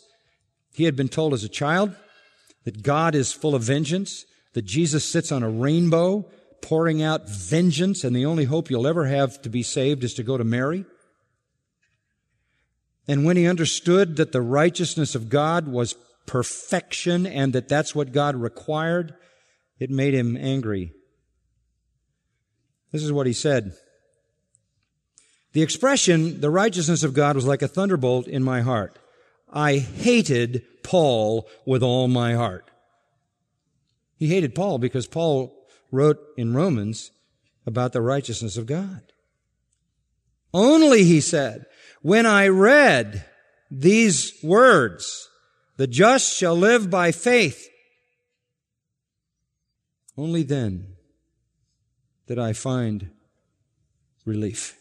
He 0.74 0.84
had 0.84 0.98
been 0.98 1.08
told 1.08 1.34
as 1.34 1.46
a 1.46 1.50
child 1.50 1.96
that 2.66 2.84
God 2.84 3.16
is 3.16 3.32
full 3.32 3.56
of 3.56 3.64
vengeance, 3.64 4.26
that 4.52 4.66
Jesus 4.66 5.06
sits 5.06 5.32
on 5.32 5.44
a 5.44 5.50
rainbow 5.50 6.30
pouring 6.62 7.02
out 7.02 7.30
vengeance, 7.30 8.04
and 8.04 8.14
the 8.14 8.26
only 8.26 8.44
hope 8.44 8.70
you'll 8.70 8.86
ever 8.86 9.06
have 9.06 9.42
to 9.44 9.50
be 9.50 9.64
saved 9.64 10.04
is 10.04 10.14
to 10.16 10.24
go 10.24 10.38
to 10.38 10.44
Mary. 10.44 10.84
And 13.08 13.24
when 13.24 13.38
he 13.38 13.48
understood 13.48 14.18
that 14.18 14.32
the 14.32 14.42
righteousness 14.42 15.16
of 15.16 15.30
God 15.30 15.68
was 15.68 15.96
perfection 16.26 17.26
and 17.26 17.54
that 17.54 17.70
that's 17.70 17.96
what 17.96 18.12
God 18.12 18.36
required, 18.36 19.16
it 19.80 19.90
made 19.90 20.14
him 20.14 20.36
angry. 20.36 20.92
This 22.92 23.04
is 23.04 23.12
what 23.12 23.28
he 23.28 23.34
said. 23.34 23.74
The 25.54 25.62
expression, 25.62 26.42
the 26.42 26.50
righteousness 26.50 27.04
of 27.04 27.14
God, 27.14 27.36
was 27.36 27.46
like 27.46 27.62
a 27.62 27.68
thunderbolt 27.68 28.28
in 28.28 28.44
my 28.44 28.62
heart. 28.62 29.00
I 29.52 29.78
hated 29.78 30.64
Paul 30.84 31.48
with 31.66 31.82
all 31.82 32.08
my 32.08 32.34
heart. 32.34 32.70
He 34.18 34.28
hated 34.28 34.56
Paul 34.56 34.78
because 34.78 35.08
Paul 35.08 35.54
wrote 35.92 36.20
in 36.36 36.54
Romans 36.54 37.12
about 37.66 37.94
the 37.94 38.02
righteousness 38.02 38.58
of 38.58 38.66
God. 38.66 39.02
Only, 40.54 41.04
he 41.04 41.22
said, 41.22 41.66
when 42.02 42.26
I 42.26 42.48
read 42.48 43.26
these 43.70 44.34
words, 44.44 45.30
the 45.78 45.88
just 45.88 46.36
shall 46.36 46.56
live 46.56 46.90
by 46.90 47.12
faith, 47.12 47.68
only 50.18 50.44
then 50.44 50.96
did 52.28 52.40
I 52.40 52.54
find 52.54 53.12
relief. 54.26 54.78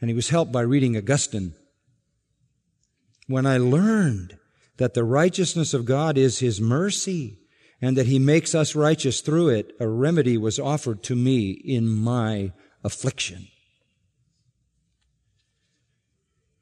And 0.00 0.10
he 0.10 0.14
was 0.14 0.28
helped 0.28 0.52
by 0.52 0.60
reading 0.60 0.96
Augustine. 0.96 1.54
When 3.26 3.46
I 3.46 3.58
learned 3.58 4.38
that 4.76 4.94
the 4.94 5.04
righteousness 5.04 5.74
of 5.74 5.84
God 5.84 6.16
is 6.16 6.38
his 6.38 6.60
mercy 6.60 7.38
and 7.80 7.96
that 7.96 8.06
he 8.06 8.18
makes 8.18 8.54
us 8.54 8.74
righteous 8.74 9.20
through 9.20 9.48
it, 9.48 9.72
a 9.80 9.88
remedy 9.88 10.36
was 10.36 10.58
offered 10.58 11.02
to 11.04 11.16
me 11.16 11.50
in 11.50 11.88
my 11.88 12.52
affliction. 12.84 13.48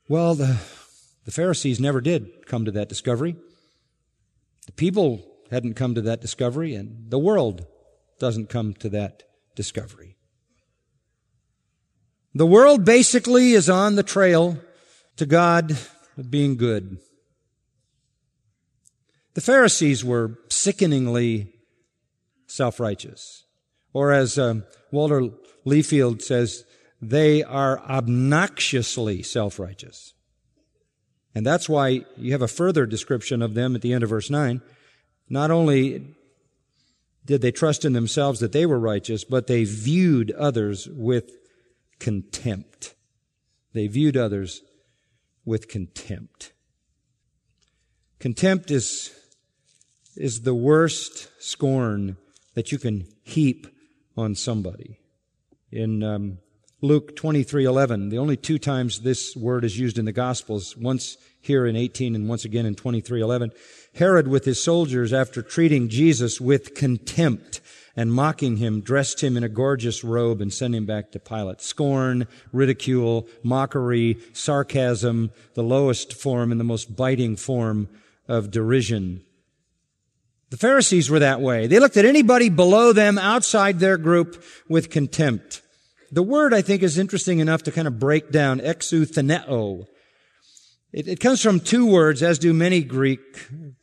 Well, 0.09 0.37
the, 0.37 0.59
the 1.25 1.33
Pharisees 1.33 1.81
never 1.81 2.01
did 2.01 2.47
come 2.47 2.65
to 2.65 2.71
that 2.73 2.89
discovery. 2.89 3.35
The 4.67 4.73
people 4.73 5.27
hadn't 5.51 5.75
come 5.75 5.95
to 5.97 6.03
that 6.03 6.21
discovery, 6.21 6.75
and 6.75 7.11
the 7.11 7.19
world 7.19 7.67
doesn't 8.21 8.49
come 8.49 8.75
to 8.75 8.89
that 8.91 9.25
discovery. 9.57 10.17
The 12.35 12.47
world 12.47 12.85
basically 12.85 13.53
is 13.53 13.71
on 13.71 13.97
the 13.97 14.03
trail 14.03 14.59
to 15.17 15.27
God 15.27 15.77
being 16.31 16.57
good. 16.57 16.99
The 19.35 19.41
Pharisees 19.41 20.05
were 20.05 20.39
sickeningly 20.49 21.53
self-righteous. 22.47 23.45
Or 23.93 24.13
as 24.13 24.39
um, 24.39 24.65
Walter 24.93 25.31
Liefeld 25.65 26.21
says, 26.21 26.65
they 27.01 27.43
are 27.43 27.79
obnoxiously 27.81 29.23
self-righteous. 29.23 30.15
And 31.35 31.45
that's 31.45 31.69
why 31.69 32.05
you 32.17 32.33
have 32.33 32.43
a 32.43 32.49
further 32.49 32.87
description 32.87 33.43
of 33.43 33.55
them 33.55 33.75
at 33.75 33.83
the 33.83 33.93
end 33.93 34.03
of 34.03 34.11
verse 34.11 34.31
9. 34.31 34.63
Not 35.29 35.51
only 35.51 36.15
did 37.27 37.43
they 37.43 37.51
trust 37.51 37.85
in 37.85 37.93
themselves 37.93 38.41
that 38.41 38.53
they 38.53 38.65
were 38.65 38.79
righteous, 38.79 39.25
but 39.25 39.47
they 39.47 39.65
viewed 39.65 40.31
others 40.33 40.89
with 40.91 41.33
contempt. 41.99 42.95
They 43.73 43.89
viewed 43.89 44.17
others 44.17 44.63
with 45.45 45.69
contempt. 45.69 46.53
Contempt 48.19 48.71
is, 48.71 49.13
is 50.17 50.43
the 50.43 50.55
worst 50.55 51.29
scorn 51.39 52.17
that 52.55 52.73
you 52.73 52.79
can 52.79 53.07
heap 53.23 53.67
on 54.17 54.35
somebody. 54.35 55.01
In 55.71 56.03
um, 56.03 56.39
Luke 56.83 57.17
23:11, 57.17 58.11
the 58.11 58.19
only 58.19 58.37
two 58.37 58.59
times 58.59 59.01
this 59.01 59.35
word 59.35 59.65
is 59.65 59.79
used 59.79 59.97
in 59.97 60.05
the 60.05 60.13
Gospels, 60.13 60.77
once 60.77 61.17
here 61.41 61.65
in 61.65 61.75
18 61.75 62.15
and 62.15 62.29
once 62.29 62.45
again 62.45 62.67
in 62.67 62.75
23:11. 62.75 63.51
Herod 63.95 64.29
with 64.29 64.45
his 64.45 64.63
soldiers 64.63 65.11
after 65.11 65.41
treating 65.41 65.89
Jesus 65.89 66.39
with 66.39 66.75
contempt 66.75 67.63
and 67.97 68.13
mocking 68.13 68.59
him, 68.59 68.83
dressed 68.83 69.23
him 69.23 69.39
in 69.39 69.43
a 69.43 69.49
gorgeous 69.49 70.05
robe 70.05 70.43
and 70.43 70.53
sent 70.53 70.75
him 70.75 70.85
back 70.85 71.13
to 71.13 71.19
Pilate. 71.19 71.63
Scorn, 71.63 72.27
ridicule, 72.53 73.27
mockery, 73.43 74.19
sarcasm, 74.35 75.31
the 75.55 75.63
lowest 75.63 76.13
form 76.13 76.53
and 76.53 76.61
the 76.61 76.65
most 76.65 76.95
biting 76.95 77.37
form 77.37 77.89
of 78.29 78.51
derision. 78.51 79.23
The 80.51 80.59
Pharisees 80.59 81.09
were 81.09 81.21
that 81.21 81.41
way. 81.41 81.67
They 81.69 81.79
looked 81.79 81.97
at 81.97 82.05
anybody 82.05 82.51
below 82.51 82.93
them 82.93 83.17
outside 83.17 83.81
their 83.81 83.97
group 83.97 84.45
with 84.69 84.91
contempt. 84.91 85.63
The 86.13 86.23
word, 86.23 86.55
I 86.55 86.63
think, 86.63 86.83
is 86.83 86.99
interesting 86.99 87.41
enough 87.41 87.63
to 87.65 87.73
kind 87.73 87.89
of 87.89 87.99
break 87.99 88.31
down 88.31 88.61
exutheneo. 88.61 89.87
It, 90.93 91.09
it 91.09 91.21
comes 91.21 91.43
from 91.43 91.61
two 91.61 91.87
words, 91.87 92.23
as 92.23 92.39
do 92.39 92.53
many 92.53 92.83
Greek 92.83 93.21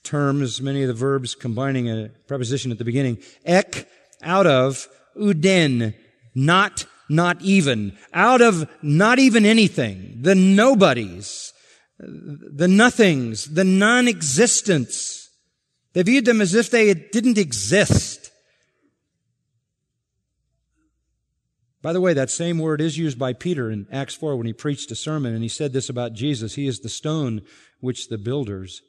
terms, 0.04 0.62
many 0.62 0.84
of 0.84 0.88
the 0.88 0.94
verbs 0.94 1.36
combining 1.36 1.90
a 1.90 2.10
preposition 2.28 2.72
at 2.72 2.78
the 2.78 2.86
beginning. 2.86 3.18
Ek, 3.46 3.88
out 4.22 4.48
of, 4.48 4.88
uden, 5.18 5.94
not, 6.34 6.86
not 7.10 7.42
even, 7.42 7.98
out 8.14 8.42
of 8.42 8.70
not 8.82 9.20
even 9.20 9.46
anything, 9.46 10.18
the 10.22 10.36
nobodies, 10.36 11.54
the 12.00 12.68
nothings, 12.68 13.54
the 13.54 13.64
non-existence. 13.64 15.30
They 15.94 16.04
viewed 16.04 16.26
them 16.26 16.42
as 16.42 16.56
if 16.56 16.72
they 16.72 16.94
didn't 16.94 17.38
exist. 17.38 18.23
By 21.84 21.92
the 21.92 22.00
way, 22.00 22.14
that 22.14 22.32
same 22.32 22.60
word 22.60 22.80
is 22.80 22.98
used 22.98 23.20
by 23.20 23.34
Peter 23.34 23.70
in 23.70 23.88
Acts 23.92 24.16
4 24.16 24.38
when 24.38 24.48
he 24.48 24.54
preached 24.54 24.90
a 24.90 24.96
sermon 24.96 25.34
and 25.34 25.44
he 25.44 25.50
said 25.50 25.74
this 25.74 25.90
about 25.90 26.14
Jesus. 26.14 26.56
He 26.56 26.66
is 26.66 26.80
the 26.80 26.88
stone 26.88 27.42
which 27.82 28.08
the 28.08 28.18
builders 28.18 28.82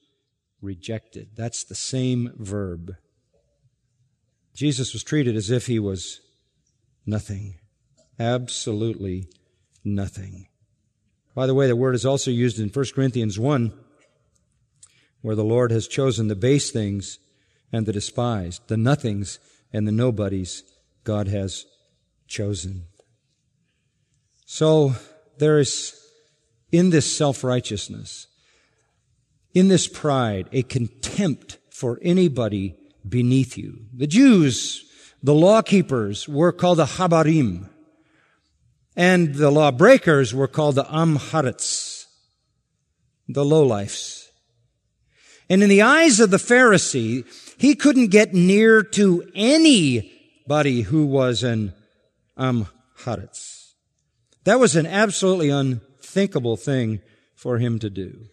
rejected. 0.63 1.31
That's 1.37 1.65
the 1.65 1.75
same 1.75 2.33
verb. 2.39 2.95
Jesus 4.55 4.93
was 4.93 5.03
treated 5.03 5.35
as 5.35 5.51
if 5.51 5.67
he 5.67 5.81
was 5.81 6.21
nothing. 7.05 7.57
Absolutely 8.21 9.27
nothing. 9.85 10.47
By 11.35 11.49
the 11.49 11.55
way, 11.55 11.67
the 11.67 11.75
word 11.75 11.97
is 11.97 12.07
also 12.07 12.31
used 12.31 12.61
in 12.61 12.69
1 12.69 12.85
Corinthians 12.95 13.41
1 13.41 13.73
where 15.21 15.35
the 15.35 15.43
Lord 15.43 15.73
has 15.73 15.89
chosen 15.89 16.29
the 16.29 16.37
base 16.37 16.71
things 16.71 17.19
and 17.73 17.87
the 17.87 17.93
despised, 17.93 18.69
the 18.69 18.77
nothings 18.77 19.41
and 19.73 19.85
the 19.85 19.93
nobodies 19.93 20.63
God 21.03 21.27
has 21.27 21.67
chosen. 22.35 22.85
So 24.45 24.95
there 25.39 25.59
is 25.61 25.95
in 26.73 26.91
this 26.91 27.17
self-righteousness, 27.17 28.27
in 29.55 29.69
this 29.69 29.87
pride, 29.87 30.49
a 30.51 30.65
contempt 30.65 31.59
for 31.71 32.01
anybody 32.03 32.75
beneath 33.09 33.57
you. 33.57 33.87
The 33.97 34.09
Jews, 34.09 34.85
the 35.23 35.35
law 35.35 35.63
keepers, 35.63 36.29
were 36.29 36.51
called 36.51 36.79
the 36.79 36.87
Habarim, 36.87 37.69
and 38.97 39.37
the 39.37 39.51
lawbreakers 39.51 40.35
were 40.35 40.49
called 40.49 40.75
the 40.75 40.85
Amharitz, 40.85 42.07
the 43.29 43.45
lowlifes. 43.45 44.27
And 45.49 45.63
in 45.63 45.69
the 45.69 45.83
eyes 45.83 46.19
of 46.19 46.31
the 46.31 46.39
Pharisee, 46.39 47.25
he 47.59 47.77
couldn't 47.77 48.09
get 48.09 48.35
near 48.35 48.83
to 48.83 49.31
anybody 49.35 50.83
who 50.83 51.07
was 51.07 51.45
an 51.45 51.73
Um, 52.37 52.67
Amharitz. 52.99 53.75
That 54.45 54.61
was 54.61 54.77
an 54.77 54.87
absolutely 54.87 55.51
unthinkable 55.51 56.57
thing 56.57 57.01
for 57.35 57.59
him 57.59 57.79
to 57.79 57.91
do. 57.91 58.27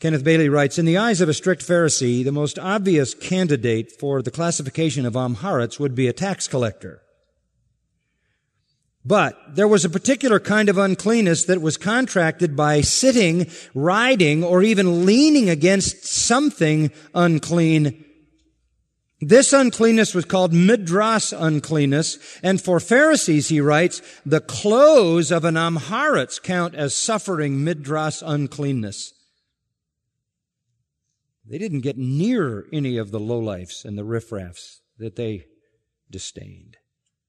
Kenneth 0.00 0.24
Bailey 0.24 0.48
writes, 0.48 0.78
In 0.78 0.84
the 0.84 0.98
eyes 0.98 1.20
of 1.20 1.28
a 1.28 1.34
strict 1.34 1.62
Pharisee, 1.62 2.24
the 2.24 2.32
most 2.32 2.58
obvious 2.58 3.14
candidate 3.14 3.92
for 3.92 4.20
the 4.20 4.32
classification 4.32 5.06
of 5.06 5.14
Amharitz 5.14 5.78
would 5.78 5.94
be 5.94 6.08
a 6.08 6.12
tax 6.12 6.48
collector. 6.48 7.02
But 9.04 9.36
there 9.54 9.68
was 9.68 9.84
a 9.84 9.90
particular 9.90 10.38
kind 10.38 10.68
of 10.68 10.78
uncleanness 10.78 11.44
that 11.44 11.60
was 11.60 11.76
contracted 11.76 12.56
by 12.56 12.80
sitting, 12.80 13.48
riding, 13.74 14.44
or 14.44 14.62
even 14.62 15.06
leaning 15.06 15.50
against 15.50 16.04
something 16.04 16.90
unclean 17.14 18.04
this 19.22 19.52
uncleanness 19.52 20.16
was 20.16 20.24
called 20.24 20.52
midras 20.52 21.32
uncleanness, 21.38 22.18
and 22.42 22.60
for 22.60 22.80
Pharisees, 22.80 23.48
he 23.48 23.60
writes, 23.60 24.02
the 24.26 24.40
clothes 24.40 25.30
of 25.30 25.44
an 25.44 25.54
Amharitz 25.54 26.42
count 26.42 26.74
as 26.74 26.92
suffering 26.92 27.58
midras 27.58 28.20
uncleanness. 28.26 29.12
They 31.48 31.58
didn't 31.58 31.82
get 31.82 31.96
near 31.96 32.66
any 32.72 32.96
of 32.96 33.12
the 33.12 33.20
lowlifes 33.20 33.84
and 33.84 33.96
the 33.96 34.04
riffraffs 34.04 34.80
that 34.98 35.14
they 35.14 35.44
disdained. 36.10 36.76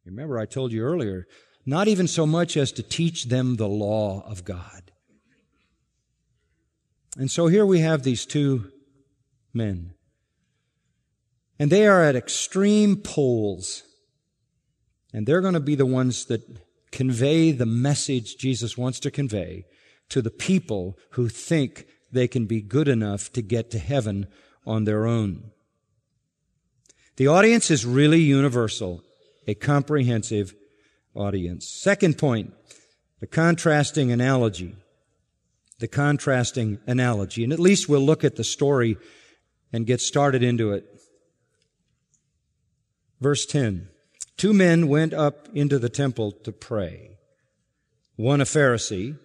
Remember, 0.04 0.40
I 0.40 0.46
told 0.46 0.72
you 0.72 0.82
earlier, 0.84 1.28
not 1.66 1.88
even 1.88 2.08
so 2.08 2.26
much 2.26 2.58
as 2.58 2.72
to 2.74 2.84
teach 2.84 3.26
them 3.26 3.56
the 3.56 3.68
law 3.68 4.26
of 4.28 4.44
God. 4.44 4.92
And 7.18 7.30
so 7.30 7.48
here 7.48 7.66
we 7.66 7.80
have 7.80 8.02
these 8.02 8.26
two 8.26 8.72
men. 9.54 9.93
And 11.60 11.72
they 11.72 11.86
are 11.88 12.04
at 12.04 12.16
extreme 12.16 12.98
poles. 12.98 13.84
And 15.14 15.28
they're 15.28 15.42
going 15.42 15.54
to 15.54 15.60
be 15.60 15.76
the 15.76 15.86
ones 15.86 16.26
that 16.26 16.42
convey 16.92 17.52
the 17.52 17.66
message 17.66 18.38
Jesus 18.38 18.78
wants 18.78 19.00
to 19.02 19.12
convey 19.12 19.66
to 20.10 20.22
the 20.22 20.32
people 20.32 20.98
who 21.12 21.30
think 21.30 21.88
they 22.12 22.28
can 22.28 22.46
be 22.46 22.62
good 22.62 22.88
enough 22.88 23.32
to 23.34 23.42
get 23.42 23.72
to 23.72 23.80
heaven 23.80 24.28
on 24.66 24.84
their 24.84 25.06
own. 25.06 25.52
The 27.16 27.28
audience 27.28 27.70
is 27.70 27.86
really 27.86 28.20
universal, 28.20 29.04
a 29.48 29.54
comprehensive 29.54 30.56
audience. 31.16 31.68
Second 31.68 32.18
point, 32.18 32.54
the 33.20 33.28
contrasting 33.28 34.12
analogy. 34.12 34.76
The 35.80 35.88
contrasting 35.88 36.80
analogy. 36.88 37.44
And 37.44 37.54
at 37.54 37.60
least 37.60 37.90
we'll 37.90 38.02
look 38.02 38.24
at 38.24 38.36
the 38.36 38.44
story 38.44 38.98
and 39.72 39.86
get 39.86 40.02
started 40.02 40.44
into 40.44 40.72
it. 40.74 40.93
Verse 43.24 43.46
10. 43.46 43.88
Two 44.36 44.52
men 44.52 44.90
went 44.90 45.14
up 45.14 45.48
into 45.54 45.80
the 45.80 45.88
temple 45.88 46.34
to 46.44 46.52
pray. 46.52 47.12
One 48.18 48.42
a 48.42 48.44
Pharisee 48.44 49.18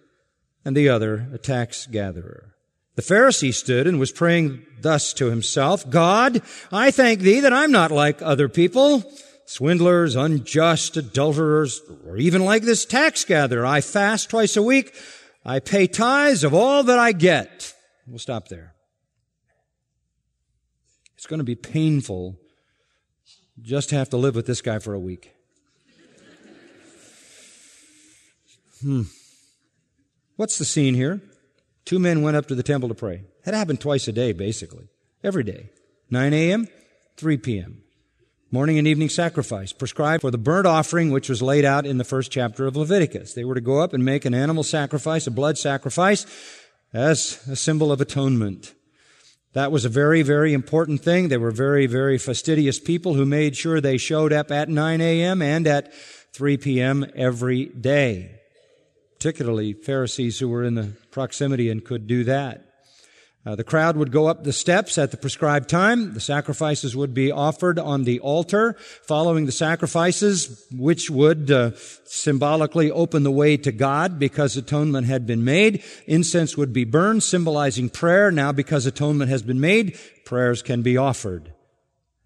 and 0.63 0.73
the 0.73 0.87
other 0.87 1.27
a 1.33 1.37
tax 1.37 1.85
gatherer. 1.85 2.55
The 2.95 3.01
Pharisee 3.01 3.53
stood 3.53 3.87
and 3.87 3.99
was 3.99 4.13
praying 4.13 4.65
thus 4.79 5.11
to 5.15 5.29
himself, 5.29 5.89
God, 5.89 6.41
I 6.71 6.91
thank 6.91 7.19
thee 7.19 7.41
that 7.41 7.51
I'm 7.51 7.73
not 7.73 7.91
like 7.91 8.21
other 8.21 8.47
people, 8.47 9.03
swindlers, 9.45 10.15
unjust, 10.15 10.95
adulterers, 10.95 11.81
or 12.07 12.15
even 12.15 12.45
like 12.45 12.63
this 12.63 12.85
tax 12.85 13.25
gatherer. 13.25 13.65
I 13.65 13.81
fast 13.81 14.29
twice 14.29 14.55
a 14.55 14.63
week. 14.63 14.95
I 15.43 15.59
pay 15.59 15.87
tithes 15.87 16.45
of 16.45 16.53
all 16.53 16.83
that 16.83 16.99
I 16.99 17.11
get. 17.11 17.73
We'll 18.07 18.17
stop 18.17 18.47
there. 18.47 18.75
It's 21.17 21.27
going 21.27 21.39
to 21.39 21.43
be 21.43 21.55
painful 21.55 22.37
just 23.61 23.91
have 23.91 24.09
to 24.09 24.17
live 24.17 24.35
with 24.35 24.45
this 24.45 24.61
guy 24.61 24.79
for 24.79 24.93
a 24.93 24.99
week. 24.99 25.33
Hmm. 28.81 29.03
What's 30.35 30.57
the 30.57 30.65
scene 30.65 30.95
here? 30.95 31.21
Two 31.83 31.99
men 31.99 32.21
went 32.21 32.37
up 32.37 32.47
to 32.47 32.55
the 32.55 32.63
temple 32.63 32.89
to 32.89 32.95
pray. 32.95 33.23
That 33.43 33.53
happened 33.53 33.81
twice 33.81 34.07
a 34.07 34.11
day, 34.11 34.31
basically. 34.31 34.87
Every 35.23 35.43
day. 35.43 35.69
9 36.09 36.33
a.m., 36.33 36.67
3 37.17 37.37
p.m. 37.37 37.83
Morning 38.51 38.79
and 38.79 38.87
evening 38.87 39.09
sacrifice, 39.09 39.73
prescribed 39.73 40.21
for 40.21 40.31
the 40.31 40.37
burnt 40.37 40.65
offering, 40.65 41.11
which 41.11 41.29
was 41.29 41.41
laid 41.41 41.65
out 41.65 41.85
in 41.85 41.97
the 41.97 42.03
first 42.03 42.31
chapter 42.31 42.65
of 42.65 42.75
Leviticus. 42.75 43.33
They 43.33 43.43
were 43.43 43.55
to 43.55 43.61
go 43.61 43.79
up 43.79 43.93
and 43.93 44.03
make 44.03 44.25
an 44.25 44.33
animal 44.33 44.63
sacrifice, 44.63 45.27
a 45.27 45.31
blood 45.31 45.57
sacrifice, 45.57 46.25
as 46.93 47.45
a 47.47 47.55
symbol 47.55 47.91
of 47.91 48.01
atonement. 48.01 48.73
That 49.59 49.73
was 49.73 49.83
a 49.83 49.89
very, 49.89 50.21
very 50.21 50.53
important 50.53 51.01
thing. 51.01 51.27
They 51.27 51.35
were 51.35 51.51
very, 51.51 51.85
very 51.85 52.17
fastidious 52.17 52.79
people 52.79 53.15
who 53.15 53.25
made 53.25 53.57
sure 53.57 53.81
they 53.81 53.97
showed 53.97 54.31
up 54.31 54.51
at 54.51 54.69
9 54.69 55.01
a.m. 55.01 55.41
and 55.41 55.67
at 55.67 55.93
3 56.31 56.55
p.m. 56.55 57.05
every 57.13 57.65
day. 57.65 58.39
Particularly 59.17 59.73
Pharisees 59.73 60.39
who 60.39 60.47
were 60.47 60.63
in 60.63 60.75
the 60.75 60.93
proximity 61.11 61.69
and 61.69 61.83
could 61.83 62.07
do 62.07 62.23
that. 62.23 62.68
Uh, 63.45 63.55
the 63.55 63.63
crowd 63.63 63.95
would 63.95 64.11
go 64.11 64.27
up 64.27 64.43
the 64.43 64.51
steps 64.51 64.97
at 64.97 65.11
the 65.11 65.17
prescribed 65.17 65.69
time. 65.69 66.13
The 66.13 66.19
sacrifices 66.19 66.93
would 66.93 67.13
be 67.13 67.31
offered 67.31 67.79
on 67.79 68.03
the 68.03 68.19
altar. 68.19 68.75
Following 69.07 69.45
the 69.45 69.53
sacrifices, 69.53 70.65
which 70.73 71.09
would 71.09 71.49
uh, 71.49 71.71
symbolically 72.03 72.91
open 72.91 73.23
the 73.23 73.31
way 73.31 73.55
to 73.55 73.71
God 73.71 74.19
because 74.19 74.57
atonement 74.57 75.07
had 75.07 75.25
been 75.25 75.45
made, 75.45 75.83
incense 76.05 76.57
would 76.57 76.73
be 76.73 76.83
burned, 76.83 77.23
symbolizing 77.23 77.89
prayer. 77.89 78.29
Now, 78.29 78.51
because 78.51 78.85
atonement 78.85 79.29
has 79.29 79.41
been 79.41 79.61
made, 79.61 79.97
prayers 80.25 80.61
can 80.61 80.81
be 80.81 80.97
offered. 80.97 81.53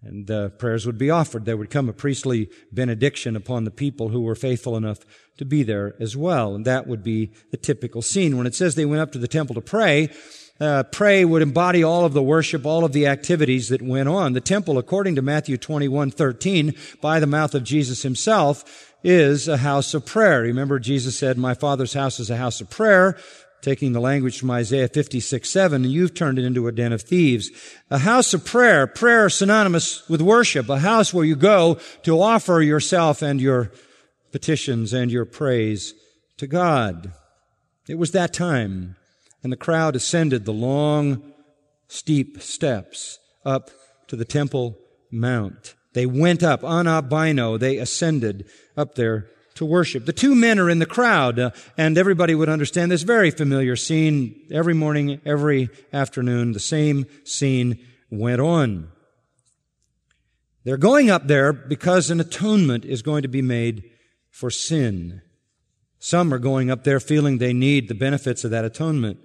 and 0.02 0.30
uh, 0.30 0.48
prayers 0.50 0.84
would 0.84 0.98
be 0.98 1.10
offered. 1.10 1.44
There 1.44 1.56
would 1.56 1.70
come 1.70 1.88
a 1.88 1.92
priestly 1.92 2.50
benediction 2.72 3.36
upon 3.36 3.64
the 3.64 3.70
people 3.70 4.10
who 4.10 4.20
were 4.20 4.34
faithful 4.34 4.76
enough 4.76 4.98
to 5.38 5.44
be 5.44 5.62
there 5.62 5.94
as 6.00 6.16
well. 6.16 6.54
And 6.54 6.64
that 6.64 6.86
would 6.86 7.02
be 7.02 7.32
the 7.50 7.56
typical 7.56 8.02
scene. 8.02 8.36
When 8.36 8.46
it 8.46 8.54
says 8.54 8.74
they 8.74 8.84
went 8.84 9.00
up 9.00 9.12
to 9.12 9.18
the 9.18 9.28
temple 9.28 9.54
to 9.54 9.60
pray, 9.60 10.10
uh, 10.60 10.84
pray 10.84 11.24
would 11.24 11.42
embody 11.42 11.82
all 11.82 12.04
of 12.04 12.12
the 12.12 12.22
worship, 12.22 12.64
all 12.64 12.84
of 12.84 12.92
the 12.92 13.06
activities 13.06 13.68
that 13.68 13.82
went 13.82 14.08
on. 14.08 14.32
The 14.32 14.40
temple, 14.40 14.78
according 14.78 15.16
to 15.16 15.22
Matthew 15.22 15.56
21, 15.56 16.10
13, 16.10 16.74
by 17.00 17.20
the 17.20 17.26
mouth 17.26 17.54
of 17.54 17.64
Jesus 17.64 18.02
himself, 18.02 18.92
is 19.02 19.48
a 19.48 19.58
house 19.58 19.94
of 19.94 20.06
prayer. 20.06 20.42
Remember, 20.42 20.78
Jesus 20.78 21.18
said, 21.18 21.36
My 21.36 21.54
Father's 21.54 21.92
house 21.92 22.20
is 22.20 22.30
a 22.30 22.36
house 22.36 22.60
of 22.60 22.70
prayer 22.70 23.16
taking 23.64 23.92
the 23.92 24.00
language 24.00 24.38
from 24.38 24.50
Isaiah 24.50 24.88
56, 24.88 25.48
7, 25.48 25.84
and 25.84 25.92
you've 25.92 26.14
turned 26.14 26.38
it 26.38 26.44
into 26.44 26.68
a 26.68 26.72
den 26.72 26.92
of 26.92 27.00
thieves. 27.00 27.50
A 27.90 27.98
house 27.98 28.34
of 28.34 28.44
prayer, 28.44 28.86
prayer 28.86 29.30
synonymous 29.30 30.06
with 30.06 30.20
worship, 30.20 30.68
a 30.68 30.80
house 30.80 31.14
where 31.14 31.24
you 31.24 31.34
go 31.34 31.80
to 32.02 32.20
offer 32.20 32.60
yourself 32.60 33.22
and 33.22 33.40
your 33.40 33.72
petitions 34.32 34.92
and 34.92 35.10
your 35.10 35.24
praise 35.24 35.94
to 36.36 36.46
God. 36.46 37.12
It 37.88 37.98
was 37.98 38.12
that 38.12 38.34
time, 38.34 38.96
and 39.44 39.52
the 39.52 39.56
crowd 39.56 39.94
ascended 39.94 40.44
the 40.44 40.52
long, 40.52 41.22
steep 41.86 42.42
steps 42.42 43.18
up 43.44 43.70
to 44.08 44.16
the 44.16 44.24
Temple 44.24 44.78
Mount. 45.12 45.74
They 45.92 46.06
went 46.06 46.42
up, 46.42 46.64
on 46.64 46.86
anabino, 46.86 47.58
they 47.60 47.76
ascended 47.76 48.46
up 48.76 48.96
there 48.96 49.28
to 49.54 49.64
worship. 49.64 50.06
The 50.06 50.12
two 50.12 50.34
men 50.34 50.58
are 50.58 50.68
in 50.68 50.80
the 50.80 50.86
crowd, 50.86 51.38
uh, 51.38 51.50
and 51.78 51.96
everybody 51.96 52.34
would 52.34 52.48
understand 52.48 52.90
this 52.90 53.02
very 53.02 53.30
familiar 53.30 53.76
scene. 53.76 54.34
Every 54.50 54.74
morning, 54.74 55.20
every 55.24 55.68
afternoon, 55.92 56.52
the 56.52 56.58
same 56.58 57.06
scene 57.24 57.78
went 58.10 58.40
on. 58.40 58.88
They're 60.64 60.76
going 60.78 61.10
up 61.10 61.26
there 61.26 61.52
because 61.52 62.10
an 62.10 62.18
atonement 62.18 62.84
is 62.84 63.02
going 63.02 63.22
to 63.22 63.28
be 63.28 63.42
made 63.42 63.84
for 64.30 64.50
sin. 64.50 65.20
Some 66.04 66.34
are 66.34 66.38
going 66.38 66.70
up 66.70 66.84
there 66.84 67.00
feeling 67.00 67.38
they 67.38 67.54
need 67.54 67.88
the 67.88 67.94
benefits 67.94 68.44
of 68.44 68.50
that 68.50 68.66
atonement. 68.66 69.20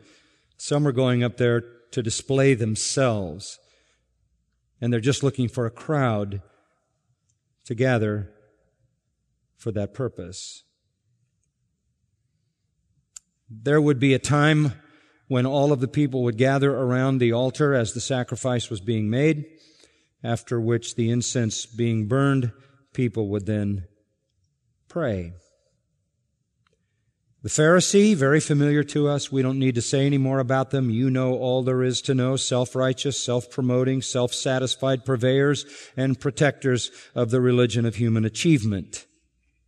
Some 0.56 0.88
are 0.88 0.94
going 0.94 1.26
up 1.26 1.36
there 1.36 1.62
to 1.92 2.02
display 2.02 2.54
themselves. 2.54 3.60
And 4.80 4.94
they're 4.94 5.02
just 5.02 5.22
looking 5.22 5.50
for 5.50 5.66
a 5.66 5.72
crowd 5.72 6.42
to 7.66 7.76
gather 7.76 8.32
for 9.58 9.74
that 9.74 9.94
purpose. 9.94 10.64
There 13.50 13.82
would 13.82 14.00
be 14.00 14.14
a 14.14 14.20
time 14.20 14.72
when 15.28 15.46
all 15.46 15.74
of 15.74 15.82
the 15.82 15.88
people 15.90 16.24
would 16.24 16.38
gather 16.38 16.74
around 16.74 17.18
the 17.18 17.34
altar 17.34 17.74
as 17.74 17.92
the 17.92 18.00
sacrifice 18.00 18.70
was 18.70 18.80
being 18.80 19.10
made, 19.10 19.44
after 20.24 20.62
which 20.62 20.96
the 20.96 21.12
incense 21.12 21.66
being 21.66 22.08
burned, 22.08 22.54
people 22.94 23.28
would 23.28 23.48
then 23.48 23.84
pray. 24.88 25.34
The 27.42 27.48
Pharisee, 27.48 28.18
very 28.18 28.42
familiar 28.42 28.84
to 28.84 29.08
us. 29.08 29.32
We 29.32 29.42
don't 29.42 29.60
need 29.60 29.76
to 29.76 29.82
say 29.82 30.06
any 30.06 30.18
more 30.18 30.40
about 30.40 30.72
them. 30.72 30.90
You 30.90 31.10
know 31.10 31.36
all 31.36 31.64
there 31.64 31.84
is 31.84 32.02
to 32.02 32.14
know. 32.14 32.36
Self-righteous, 32.36 33.18
self-promoting, 33.24 34.02
self-satisfied 34.02 35.06
purveyors 35.06 35.66
and 35.96 36.20
protectors 36.20 36.92
of 37.16 37.30
the 37.30 37.40
religion 37.40 37.86
of 37.86 37.96
human 37.96 38.26
achievement. 38.26 39.06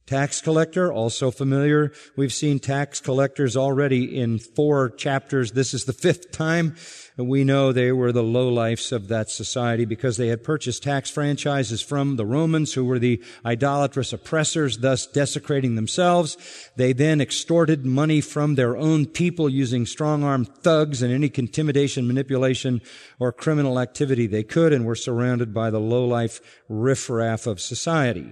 Tax 0.05 0.41
collector, 0.41 0.91
also 0.91 1.31
familiar. 1.31 1.93
We've 2.17 2.33
seen 2.33 2.59
tax 2.59 2.99
collectors 2.99 3.55
already 3.55 4.19
in 4.19 4.39
four 4.39 4.89
chapters. 4.89 5.53
This 5.53 5.73
is 5.73 5.85
the 5.85 5.93
fifth 5.93 6.33
time. 6.33 6.75
And 7.17 7.27
we 7.27 7.43
know 7.43 7.71
they 7.71 7.91
were 7.91 8.11
the 8.11 8.23
lowlifes 8.23 8.91
of 8.91 9.09
that 9.09 9.29
society 9.29 9.83
because 9.83 10.17
they 10.17 10.29
had 10.29 10.43
purchased 10.43 10.83
tax 10.83 11.09
franchises 11.09 11.81
from 11.81 12.15
the 12.15 12.25
Romans 12.25 12.73
who 12.73 12.85
were 12.85 12.99
the 12.99 13.21
idolatrous 13.45 14.13
oppressors, 14.13 14.77
thus 14.77 15.05
desecrating 15.05 15.75
themselves. 15.75 16.37
They 16.77 16.93
then 16.93 17.19
extorted 17.19 17.85
money 17.85 18.21
from 18.21 18.55
their 18.55 18.77
own 18.77 19.05
people 19.07 19.49
using 19.49 19.85
strong-armed 19.85 20.47
thugs 20.63 21.01
and 21.01 21.11
any 21.13 21.31
intimidation, 21.33 22.07
manipulation, 22.07 22.81
or 23.19 23.31
criminal 23.31 23.79
activity 23.79 24.25
they 24.25 24.43
could 24.43 24.71
and 24.71 24.85
were 24.85 24.95
surrounded 24.95 25.53
by 25.53 25.69
the 25.69 25.79
lowlife 25.79 26.39
riffraff 26.69 27.45
of 27.45 27.59
society. 27.59 28.31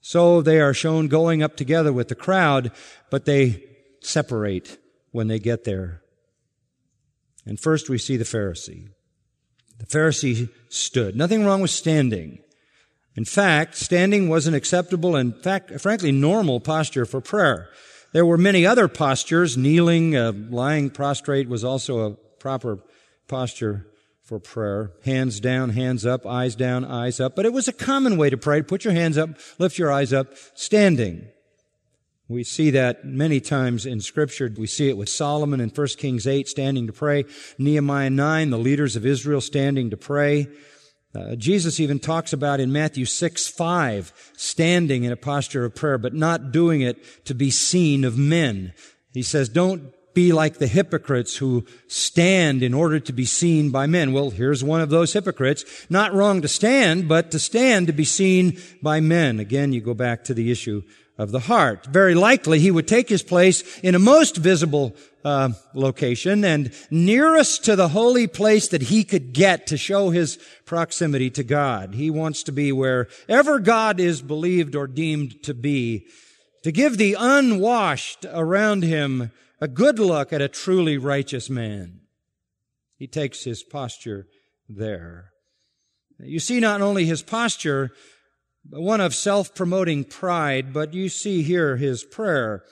So 0.00 0.40
they 0.40 0.60
are 0.60 0.72
shown 0.72 1.08
going 1.08 1.42
up 1.42 1.56
together 1.56 1.92
with 1.92 2.08
the 2.08 2.14
crowd, 2.14 2.70
but 3.10 3.24
they 3.24 3.64
separate 4.00 4.78
when 5.10 5.28
they 5.28 5.38
get 5.38 5.64
there. 5.64 6.00
And 7.46 7.58
first 7.58 7.88
we 7.88 7.98
see 7.98 8.16
the 8.16 8.24
Pharisee. 8.24 8.88
The 9.78 9.86
Pharisee 9.86 10.50
stood. 10.68 11.16
Nothing 11.16 11.44
wrong 11.44 11.60
with 11.60 11.70
standing. 11.70 12.40
In 13.14 13.24
fact, 13.24 13.76
standing 13.76 14.28
was 14.28 14.46
an 14.46 14.54
acceptable 14.54 15.16
and 15.16 15.34
fact, 15.42 15.80
frankly 15.80 16.12
normal 16.12 16.60
posture 16.60 17.06
for 17.06 17.20
prayer. 17.20 17.70
There 18.12 18.26
were 18.26 18.38
many 18.38 18.66
other 18.66 18.88
postures. 18.88 19.56
Kneeling, 19.56 20.16
uh, 20.16 20.32
lying 20.50 20.90
prostrate 20.90 21.48
was 21.48 21.64
also 21.64 22.00
a 22.00 22.14
proper 22.38 22.80
posture 23.28 23.86
for 24.22 24.38
prayer. 24.38 24.92
Hands 25.04 25.38
down, 25.40 25.70
hands 25.70 26.04
up, 26.04 26.26
eyes 26.26 26.56
down, 26.56 26.84
eyes 26.84 27.20
up. 27.20 27.36
But 27.36 27.46
it 27.46 27.52
was 27.52 27.68
a 27.68 27.72
common 27.72 28.16
way 28.16 28.28
to 28.28 28.36
pray. 28.36 28.60
Put 28.60 28.84
your 28.84 28.92
hands 28.92 29.16
up, 29.16 29.30
lift 29.58 29.78
your 29.78 29.92
eyes 29.92 30.12
up, 30.12 30.28
standing. 30.54 31.28
We 32.28 32.42
see 32.42 32.70
that 32.70 33.04
many 33.04 33.40
times 33.40 33.86
in 33.86 34.00
scripture. 34.00 34.52
We 34.56 34.66
see 34.66 34.88
it 34.88 34.96
with 34.96 35.08
Solomon 35.08 35.60
in 35.60 35.68
1 35.68 35.86
Kings 35.96 36.26
8 36.26 36.48
standing 36.48 36.88
to 36.88 36.92
pray. 36.92 37.24
Nehemiah 37.56 38.10
9, 38.10 38.50
the 38.50 38.58
leaders 38.58 38.96
of 38.96 39.06
Israel 39.06 39.40
standing 39.40 39.90
to 39.90 39.96
pray. 39.96 40.48
Uh, 41.14 41.36
Jesus 41.36 41.78
even 41.78 42.00
talks 42.00 42.32
about 42.32 42.58
in 42.58 42.72
Matthew 42.72 43.04
6, 43.04 43.46
5, 43.48 44.32
standing 44.36 45.04
in 45.04 45.12
a 45.12 45.16
posture 45.16 45.64
of 45.64 45.76
prayer, 45.76 45.98
but 45.98 46.14
not 46.14 46.50
doing 46.50 46.80
it 46.80 47.24
to 47.26 47.34
be 47.34 47.50
seen 47.50 48.04
of 48.04 48.18
men. 48.18 48.74
He 49.14 49.22
says, 49.22 49.48
don't 49.48 49.94
be 50.12 50.32
like 50.32 50.58
the 50.58 50.66
hypocrites 50.66 51.36
who 51.36 51.64
stand 51.86 52.62
in 52.62 52.74
order 52.74 52.98
to 52.98 53.12
be 53.12 53.24
seen 53.24 53.70
by 53.70 53.86
men. 53.86 54.12
Well, 54.12 54.30
here's 54.30 54.64
one 54.64 54.80
of 54.80 54.90
those 54.90 55.12
hypocrites. 55.12 55.86
Not 55.88 56.12
wrong 56.12 56.42
to 56.42 56.48
stand, 56.48 57.08
but 57.08 57.30
to 57.30 57.38
stand 57.38 57.86
to 57.86 57.92
be 57.92 58.04
seen 58.04 58.60
by 58.82 59.00
men. 59.00 59.38
Again, 59.38 59.72
you 59.72 59.80
go 59.80 59.94
back 59.94 60.24
to 60.24 60.34
the 60.34 60.50
issue 60.50 60.82
of 61.18 61.30
the 61.30 61.40
heart. 61.40 61.86
Very 61.86 62.14
likely 62.14 62.60
he 62.60 62.70
would 62.70 62.86
take 62.86 63.08
his 63.08 63.22
place 63.22 63.78
in 63.78 63.94
a 63.94 63.98
most 63.98 64.36
visible 64.36 64.94
uh, 65.24 65.50
location 65.74 66.44
and 66.44 66.72
nearest 66.90 67.64
to 67.64 67.74
the 67.74 67.88
holy 67.88 68.26
place 68.26 68.68
that 68.68 68.82
he 68.82 69.02
could 69.02 69.32
get 69.32 69.66
to 69.66 69.76
show 69.76 70.10
his 70.10 70.38
proximity 70.64 71.30
to 71.30 71.42
God. 71.42 71.94
He 71.94 72.10
wants 72.10 72.42
to 72.44 72.52
be 72.52 72.70
wherever 72.70 73.58
God 73.58 73.98
is 73.98 74.22
believed 74.22 74.76
or 74.76 74.86
deemed 74.86 75.42
to 75.44 75.54
be, 75.54 76.06
to 76.62 76.70
give 76.70 76.96
the 76.96 77.16
unwashed 77.18 78.24
around 78.32 78.82
him 78.82 79.32
a 79.60 79.68
good 79.68 79.98
look 79.98 80.32
at 80.32 80.42
a 80.42 80.48
truly 80.48 80.98
righteous 80.98 81.48
man. 81.48 82.00
He 82.98 83.06
takes 83.06 83.44
his 83.44 83.62
posture 83.62 84.26
there. 84.68 85.30
You 86.18 86.40
see 86.40 86.60
not 86.60 86.80
only 86.80 87.04
his 87.04 87.22
posture, 87.22 87.90
one 88.70 89.00
of 89.00 89.14
self-promoting 89.14 90.04
pride, 90.04 90.72
but 90.72 90.94
you 90.94 91.08
see 91.08 91.42
here 91.42 91.76
his 91.76 92.04
prayer. 92.04 92.64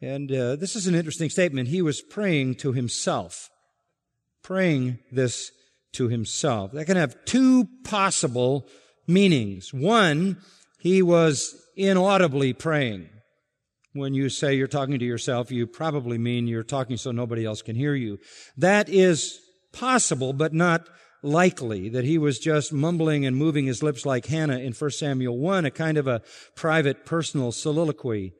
And 0.00 0.30
uh, 0.30 0.56
this 0.56 0.76
is 0.76 0.86
an 0.86 0.94
interesting 0.94 1.30
statement. 1.30 1.68
He 1.68 1.82
was 1.82 2.02
praying 2.02 2.56
to 2.56 2.72
himself. 2.72 3.48
Praying 4.42 4.98
this 5.10 5.50
to 5.94 6.08
himself. 6.08 6.72
That 6.72 6.86
can 6.86 6.96
have 6.96 7.24
two 7.24 7.68
possible 7.84 8.68
meanings. 9.06 9.72
One, 9.72 10.38
he 10.78 11.02
was 11.02 11.54
inaudibly 11.76 12.52
praying. 12.52 13.08
When 13.92 14.12
you 14.12 14.28
say 14.28 14.54
you're 14.54 14.66
talking 14.66 14.98
to 14.98 15.04
yourself, 15.04 15.52
you 15.52 15.66
probably 15.66 16.18
mean 16.18 16.48
you're 16.48 16.64
talking 16.64 16.96
so 16.96 17.12
nobody 17.12 17.44
else 17.44 17.62
can 17.62 17.76
hear 17.76 17.94
you. 17.94 18.18
That 18.56 18.88
is 18.88 19.38
possible, 19.72 20.32
but 20.32 20.52
not 20.52 20.88
likely 21.24 21.88
that 21.88 22.04
he 22.04 22.18
was 22.18 22.38
just 22.38 22.72
mumbling 22.72 23.24
and 23.24 23.36
moving 23.36 23.66
his 23.66 23.82
lips 23.82 24.04
like 24.04 24.26
Hannah 24.26 24.58
in 24.58 24.72
1 24.72 24.90
Samuel 24.90 25.38
1, 25.38 25.64
a 25.64 25.70
kind 25.70 25.98
of 25.98 26.06
a 26.06 26.22
private 26.54 27.06
personal 27.06 27.50
soliloquy. 27.50 28.32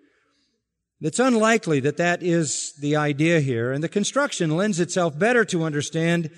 It's 1.00 1.18
unlikely 1.18 1.80
that 1.80 1.96
that 1.96 2.22
is 2.22 2.72
the 2.80 2.96
idea 2.96 3.40
here, 3.40 3.72
and 3.72 3.82
the 3.82 3.88
construction 3.88 4.56
lends 4.56 4.80
itself 4.80 5.18
better 5.18 5.44
to 5.46 5.64
understand 5.64 6.30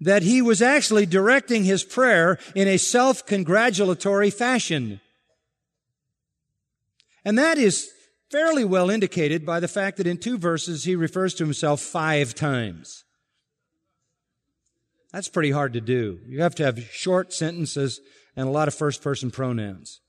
that 0.00 0.22
he 0.22 0.42
was 0.42 0.60
actually 0.60 1.06
directing 1.06 1.64
his 1.64 1.84
prayer 1.84 2.38
in 2.54 2.68
a 2.68 2.76
self-congratulatory 2.76 4.30
fashion. 4.30 5.00
And 7.24 7.38
that 7.38 7.58
is 7.58 7.90
fairly 8.30 8.64
well 8.64 8.90
indicated 8.90 9.46
by 9.46 9.60
the 9.60 9.68
fact 9.68 9.96
that 9.96 10.06
in 10.06 10.18
two 10.18 10.36
verses 10.36 10.84
he 10.84 10.96
refers 10.96 11.34
to 11.34 11.44
himself 11.44 11.80
five 11.80 12.34
times. 12.34 13.04
That's 15.14 15.28
pretty 15.28 15.52
hard 15.52 15.74
to 15.74 15.80
do. 15.80 16.18
You 16.26 16.42
have 16.42 16.56
to 16.56 16.64
have 16.64 16.90
short 16.90 17.32
sentences 17.32 18.00
and 18.34 18.48
a 18.48 18.50
lot 18.50 18.66
of 18.66 18.74
first 18.74 19.00
person 19.00 19.30
pronouns. 19.30 20.00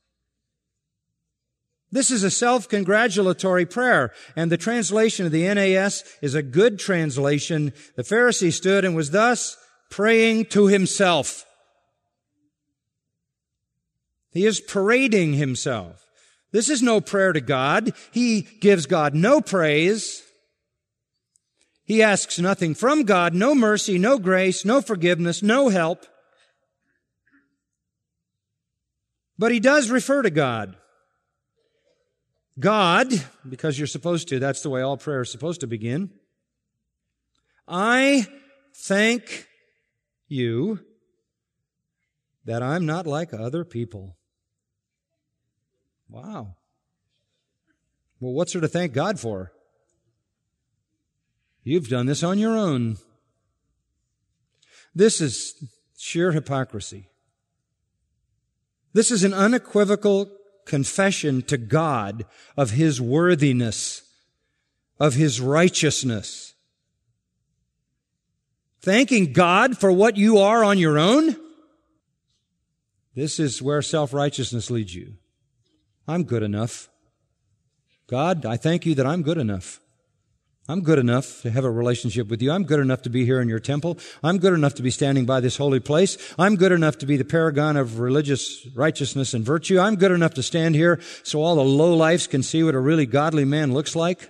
This 1.92 2.10
is 2.10 2.24
a 2.24 2.30
self-congratulatory 2.30 3.66
prayer, 3.66 4.12
and 4.34 4.50
the 4.50 4.56
translation 4.56 5.24
of 5.24 5.30
the 5.30 5.44
NAS 5.54 6.02
is 6.20 6.34
a 6.34 6.42
good 6.42 6.80
translation. 6.80 7.72
The 7.94 8.02
Pharisee 8.02 8.52
stood 8.52 8.84
and 8.84 8.96
was 8.96 9.12
thus 9.12 9.56
praying 9.92 10.46
to 10.46 10.66
himself. 10.66 11.46
He 14.32 14.44
is 14.44 14.60
parading 14.60 15.34
himself. 15.34 16.04
This 16.50 16.68
is 16.68 16.82
no 16.82 17.00
prayer 17.00 17.32
to 17.32 17.40
God. 17.40 17.92
He 18.10 18.42
gives 18.60 18.86
God 18.86 19.14
no 19.14 19.40
praise. 19.40 20.24
He 21.86 22.02
asks 22.02 22.40
nothing 22.40 22.74
from 22.74 23.04
God, 23.04 23.32
no 23.32 23.54
mercy, 23.54 23.96
no 23.96 24.18
grace, 24.18 24.64
no 24.64 24.82
forgiveness, 24.82 25.40
no 25.40 25.68
help. 25.68 26.04
But 29.38 29.52
he 29.52 29.60
does 29.60 29.88
refer 29.88 30.22
to 30.22 30.30
God. 30.30 30.76
God, 32.58 33.12
because 33.48 33.78
you're 33.78 33.86
supposed 33.86 34.28
to, 34.28 34.40
that's 34.40 34.62
the 34.62 34.70
way 34.70 34.82
all 34.82 34.96
prayer 34.96 35.20
is 35.20 35.30
supposed 35.30 35.60
to 35.60 35.68
begin. 35.68 36.10
I 37.68 38.26
thank 38.74 39.46
you 40.26 40.80
that 42.46 42.64
I'm 42.64 42.84
not 42.84 43.06
like 43.06 43.32
other 43.32 43.64
people. 43.64 44.16
Wow. 46.08 46.56
Well, 48.18 48.32
what's 48.32 48.54
there 48.54 48.62
to 48.62 48.68
thank 48.68 48.92
God 48.92 49.20
for? 49.20 49.52
You've 51.66 51.88
done 51.88 52.06
this 52.06 52.22
on 52.22 52.38
your 52.38 52.56
own. 52.56 52.96
This 54.94 55.20
is 55.20 55.64
sheer 55.98 56.30
hypocrisy. 56.30 57.08
This 58.92 59.10
is 59.10 59.24
an 59.24 59.34
unequivocal 59.34 60.30
confession 60.64 61.42
to 61.42 61.58
God 61.58 62.24
of 62.56 62.70
His 62.70 63.00
worthiness, 63.00 64.02
of 65.00 65.14
His 65.14 65.40
righteousness. 65.40 66.54
Thanking 68.80 69.32
God 69.32 69.76
for 69.76 69.90
what 69.90 70.16
you 70.16 70.38
are 70.38 70.62
on 70.62 70.78
your 70.78 71.00
own? 71.00 71.34
This 73.16 73.40
is 73.40 73.60
where 73.60 73.82
self-righteousness 73.82 74.70
leads 74.70 74.94
you. 74.94 75.14
I'm 76.06 76.22
good 76.22 76.44
enough. 76.44 76.88
God, 78.06 78.46
I 78.46 78.56
thank 78.56 78.86
you 78.86 78.94
that 78.94 79.06
I'm 79.06 79.22
good 79.22 79.38
enough. 79.38 79.80
I'm 80.68 80.80
good 80.80 80.98
enough 80.98 81.42
to 81.42 81.50
have 81.52 81.64
a 81.64 81.70
relationship 81.70 82.26
with 82.26 82.42
you. 82.42 82.50
I'm 82.50 82.64
good 82.64 82.80
enough 82.80 83.02
to 83.02 83.10
be 83.10 83.24
here 83.24 83.40
in 83.40 83.48
your 83.48 83.60
temple. 83.60 83.98
I'm 84.24 84.38
good 84.38 84.52
enough 84.52 84.74
to 84.74 84.82
be 84.82 84.90
standing 84.90 85.24
by 85.24 85.38
this 85.38 85.56
holy 85.56 85.78
place. 85.78 86.18
I'm 86.38 86.56
good 86.56 86.72
enough 86.72 86.98
to 86.98 87.06
be 87.06 87.16
the 87.16 87.24
paragon 87.24 87.76
of 87.76 88.00
religious 88.00 88.66
righteousness 88.74 89.32
and 89.32 89.44
virtue. 89.44 89.78
I'm 89.78 89.94
good 89.94 90.10
enough 90.10 90.34
to 90.34 90.42
stand 90.42 90.74
here 90.74 91.00
so 91.22 91.40
all 91.40 91.54
the 91.54 91.62
low 91.62 91.94
lives 91.94 92.26
can 92.26 92.42
see 92.42 92.64
what 92.64 92.74
a 92.74 92.80
really 92.80 93.06
godly 93.06 93.44
man 93.44 93.72
looks 93.72 93.94
like. 93.94 94.28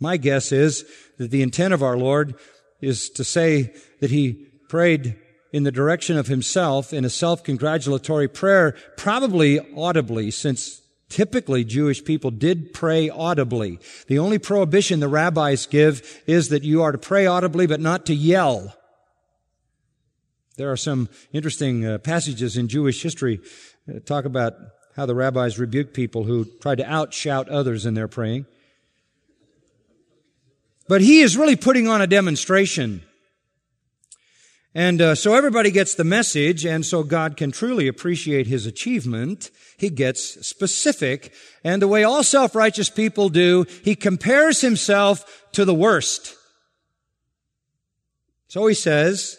My 0.00 0.16
guess 0.16 0.52
is 0.52 0.84
that 1.18 1.30
the 1.30 1.42
intent 1.42 1.74
of 1.74 1.82
our 1.82 1.98
Lord 1.98 2.34
is 2.80 3.10
to 3.10 3.24
say 3.24 3.74
that 4.00 4.10
he 4.10 4.48
prayed 4.68 5.18
in 5.52 5.64
the 5.64 5.70
direction 5.70 6.16
of 6.16 6.28
himself 6.28 6.94
in 6.94 7.04
a 7.04 7.10
self-congratulatory 7.10 8.26
prayer, 8.26 8.74
probably 8.96 9.60
audibly, 9.76 10.30
since 10.30 10.81
Typically, 11.12 11.62
Jewish 11.62 12.02
people 12.02 12.30
did 12.30 12.72
pray 12.72 13.10
audibly. 13.10 13.78
The 14.06 14.18
only 14.18 14.38
prohibition 14.38 15.00
the 15.00 15.08
rabbis 15.08 15.66
give 15.66 16.22
is 16.26 16.48
that 16.48 16.62
you 16.62 16.80
are 16.80 16.90
to 16.90 16.96
pray 16.96 17.26
audibly, 17.26 17.66
but 17.66 17.80
not 17.80 18.06
to 18.06 18.14
yell. 18.14 18.74
There 20.56 20.72
are 20.72 20.76
some 20.78 21.10
interesting 21.30 21.84
uh, 21.84 21.98
passages 21.98 22.56
in 22.56 22.66
Jewish 22.66 23.02
history 23.02 23.40
that 23.86 23.96
uh, 23.96 24.00
talk 24.00 24.24
about 24.24 24.54
how 24.96 25.04
the 25.04 25.14
rabbis 25.14 25.58
rebuked 25.58 25.92
people 25.92 26.24
who 26.24 26.46
tried 26.62 26.78
to 26.78 26.84
outshout 26.84 27.46
others 27.50 27.84
in 27.84 27.92
their 27.92 28.08
praying. 28.08 28.46
But 30.88 31.02
he 31.02 31.20
is 31.20 31.36
really 31.36 31.56
putting 31.56 31.88
on 31.88 32.00
a 32.00 32.06
demonstration 32.06 33.02
and 34.74 35.00
uh, 35.00 35.14
so 35.14 35.34
everybody 35.34 35.70
gets 35.70 35.94
the 35.94 36.04
message, 36.04 36.64
and 36.64 36.84
so 36.84 37.02
God 37.02 37.36
can 37.36 37.52
truly 37.52 37.88
appreciate 37.88 38.46
his 38.46 38.66
achievement. 38.66 39.50
He 39.76 39.90
gets 39.90 40.46
specific, 40.46 41.34
and 41.62 41.82
the 41.82 41.88
way 41.88 42.04
all 42.04 42.22
self-righteous 42.22 42.90
people 42.90 43.28
do, 43.28 43.66
he 43.84 43.94
compares 43.94 44.60
himself 44.60 45.44
to 45.52 45.64
the 45.64 45.74
worst. 45.74 46.34
So 48.48 48.66
he 48.66 48.74
says, 48.74 49.38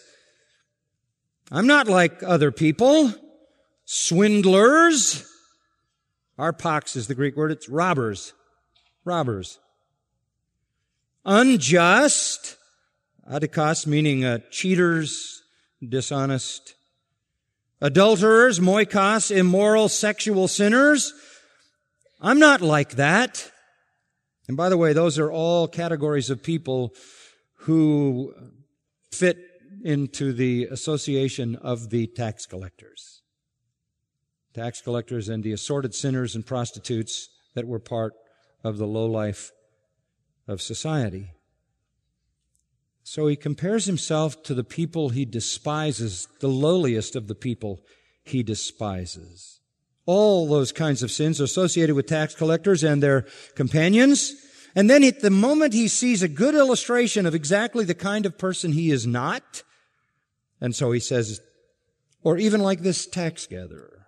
I'm 1.51 1.67
not 1.67 1.87
like 1.87 2.23
other 2.23 2.51
people, 2.51 3.13
swindlers. 3.85 5.29
Harpax 6.37 6.95
is 6.95 7.07
the 7.07 7.15
Greek 7.15 7.37
word, 7.37 7.51
it's 7.51 7.69
robbers. 7.69 8.33
Robbers. 9.05 9.59
Unjust 11.25 12.57
Adikos 13.29 13.87
meaning 13.87 14.25
uh, 14.25 14.39
cheaters, 14.51 15.43
dishonest. 15.87 16.75
Adulterers, 17.81 18.59
moichos, 18.59 19.35
immoral 19.35 19.89
sexual 19.89 20.47
sinners. 20.47 21.13
I'm 22.21 22.39
not 22.39 22.61
like 22.61 22.95
that. 22.95 23.51
And 24.47 24.57
by 24.57 24.69
the 24.69 24.77
way, 24.77 24.93
those 24.93 25.19
are 25.19 25.31
all 25.31 25.67
categories 25.67 26.29
of 26.29 26.43
people 26.43 26.93
who 27.59 28.33
fit 29.11 29.37
into 29.83 30.33
the 30.33 30.65
association 30.65 31.55
of 31.57 31.89
the 31.89 32.07
tax 32.07 32.45
collectors. 32.45 33.21
Tax 34.53 34.81
collectors 34.81 35.29
and 35.29 35.43
the 35.43 35.51
assorted 35.51 35.93
sinners 35.93 36.35
and 36.35 36.45
prostitutes 36.45 37.29
that 37.53 37.67
were 37.67 37.79
part 37.79 38.13
of 38.63 38.77
the 38.77 38.87
low 38.87 39.05
life 39.05 39.51
of 40.47 40.61
society. 40.61 41.32
So 43.03 43.27
he 43.27 43.35
compares 43.35 43.85
himself 43.85 44.41
to 44.43 44.53
the 44.53 44.63
people 44.63 45.09
he 45.09 45.25
despises, 45.25 46.27
the 46.39 46.47
lowliest 46.47 47.15
of 47.15 47.27
the 47.27 47.35
people 47.35 47.81
he 48.23 48.43
despises. 48.43 49.59
All 50.05 50.47
those 50.47 50.71
kinds 50.71 51.03
of 51.03 51.11
sins 51.11 51.39
associated 51.39 51.95
with 51.95 52.07
tax 52.07 52.33
collectors 52.33 52.83
and 52.83 53.03
their 53.03 53.25
companions. 53.55 54.33
And 54.75 54.89
then 54.89 55.03
at 55.03 55.21
the 55.21 55.29
moment 55.29 55.73
he 55.73 55.87
sees 55.87 56.23
a 56.23 56.27
good 56.27 56.55
illustration 56.55 57.25
of 57.25 57.35
exactly 57.35 57.85
the 57.85 57.93
kind 57.93 58.25
of 58.25 58.37
person 58.37 58.71
he 58.71 58.89
is 58.89 59.05
not, 59.05 59.63
and 60.59 60.75
so 60.75 60.91
he 60.91 60.99
says, 60.99 61.41
or 62.23 62.37
even 62.37 62.61
like 62.61 62.79
this 62.79 63.05
tax 63.05 63.45
gatherer. 63.45 64.07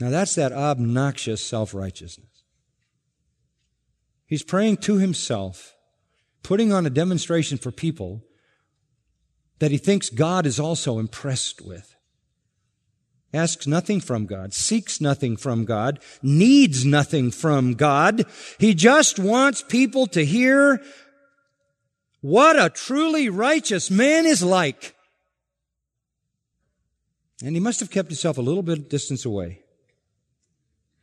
Now 0.00 0.10
that's 0.10 0.36
that 0.36 0.52
obnoxious 0.52 1.44
self-righteousness. 1.44 2.44
He's 4.26 4.42
praying 4.42 4.78
to 4.78 4.96
himself 4.96 5.74
putting 6.42 6.72
on 6.72 6.86
a 6.86 6.90
demonstration 6.90 7.58
for 7.58 7.70
people 7.70 8.22
that 9.58 9.70
he 9.70 9.78
thinks 9.78 10.10
God 10.10 10.46
is 10.46 10.58
also 10.58 10.98
impressed 10.98 11.60
with. 11.60 11.94
Asks 13.34 13.66
nothing 13.66 14.00
from 14.00 14.26
God, 14.26 14.52
seeks 14.52 15.00
nothing 15.00 15.36
from 15.36 15.64
God, 15.64 16.00
needs 16.22 16.84
nothing 16.84 17.30
from 17.30 17.74
God. 17.74 18.26
He 18.58 18.74
just 18.74 19.18
wants 19.18 19.62
people 19.62 20.06
to 20.08 20.24
hear 20.24 20.82
what 22.20 22.62
a 22.62 22.68
truly 22.68 23.28
righteous 23.28 23.90
man 23.90 24.26
is 24.26 24.42
like. 24.42 24.94
And 27.42 27.56
he 27.56 27.60
must 27.60 27.80
have 27.80 27.90
kept 27.90 28.08
himself 28.08 28.36
a 28.36 28.42
little 28.42 28.62
bit 28.62 28.78
of 28.78 28.88
distance 28.88 29.24
away. 29.24 29.60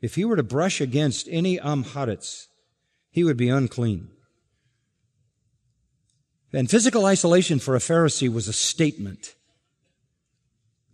If 0.02 0.16
he 0.16 0.24
were 0.24 0.36
to 0.36 0.44
brush 0.44 0.80
against 0.80 1.28
any 1.30 1.58
Amharitz, 1.58 2.48
he 3.10 3.24
would 3.24 3.38
be 3.38 3.50
unclean. 3.50 4.10
And 6.52 6.70
physical 6.70 7.06
isolation 7.06 7.60
for 7.60 7.76
a 7.76 7.80
Pharisee 7.80 8.32
was 8.32 8.48
a 8.48 8.54
statement. 8.54 9.36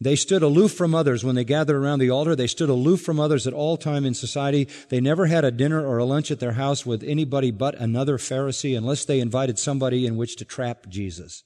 They 0.01 0.18
stood 0.18 0.43
aloof 0.43 0.74
from 0.74 0.93
others 0.93 1.24
when 1.24 1.36
they 1.36 1.45
gathered 1.45 1.78
around 1.78 1.99
the 1.99 2.10
altar. 2.10 2.36
They 2.36 2.47
stood 2.47 2.70
aloof 2.70 3.01
from 3.01 3.20
others 3.20 3.47
at 3.47 3.53
all 3.53 3.78
time 3.78 4.06
in 4.06 4.14
society. 4.14 4.68
They 4.89 4.99
never 4.99 5.28
had 5.28 5.45
a 5.45 5.51
dinner 5.51 5.86
or 5.86 5.97
a 5.97 6.06
lunch 6.06 6.32
at 6.32 6.41
their 6.41 6.53
house 6.53 6.86
with 6.86 7.01
anybody 7.03 7.51
but 7.51 7.76
another 7.76 8.18
Pharisee 8.18 8.78
unless 8.78 9.06
they 9.06 9.22
invited 9.22 9.58
somebody 9.58 10.06
in 10.06 10.18
which 10.18 10.36
to 10.38 10.45
trap 10.45 10.88
Jesus. 10.89 11.43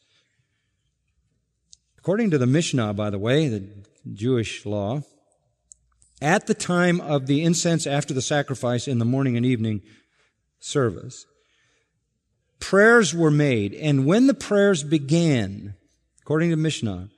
According 2.00 2.32
to 2.32 2.40
the 2.40 2.48
Mishnah, 2.48 2.94
by 2.94 3.12
the 3.12 3.20
way, 3.20 3.48
the 3.50 3.68
Jewish 4.12 4.66
law, 4.66 5.04
at 6.22 6.48
the 6.48 6.54
time 6.56 7.00
of 7.02 7.28
the 7.28 7.44
incense 7.44 7.86
after 7.86 8.14
the 8.14 8.22
sacrifice 8.22 8.88
in 8.88 8.98
the 8.98 9.06
morning 9.06 9.38
and 9.38 9.46
evening 9.46 9.82
service, 10.60 11.26
prayers 12.60 13.14
were 13.14 13.32
made. 13.32 13.74
And 13.74 14.06
when 14.06 14.28
the 14.28 14.34
prayers 14.34 14.84
began, 14.84 15.76
according 16.22 16.52
to 16.52 16.58
Mishnah, 16.58 17.10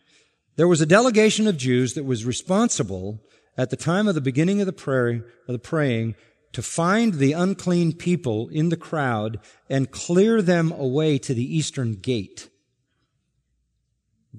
there 0.56 0.68
was 0.68 0.82
a 0.82 0.86
delegation 0.86 1.48
of 1.48 1.58
Jews 1.58 1.94
that 1.94 2.06
was 2.06 2.26
responsible 2.26 3.20
at 3.58 3.70
the 3.70 3.76
time 3.76 4.08
of 4.08 4.16
the 4.16 4.22
beginning 4.22 4.60
of 4.60 4.66
the 4.66 4.74
prayer, 4.74 5.26
of 5.48 5.54
the 5.54 5.60
praying, 5.60 6.16
to 6.54 6.62
find 6.62 7.16
the 7.16 7.34
unclean 7.34 7.94
people 7.94 8.50
in 8.50 8.70
the 8.70 8.78
crowd 8.78 9.40
and 9.70 9.92
clear 9.92 10.42
them 10.42 10.72
away 10.72 11.18
to 11.18 11.34
the 11.34 11.58
eastern 11.58 11.94
gate. 11.94 12.50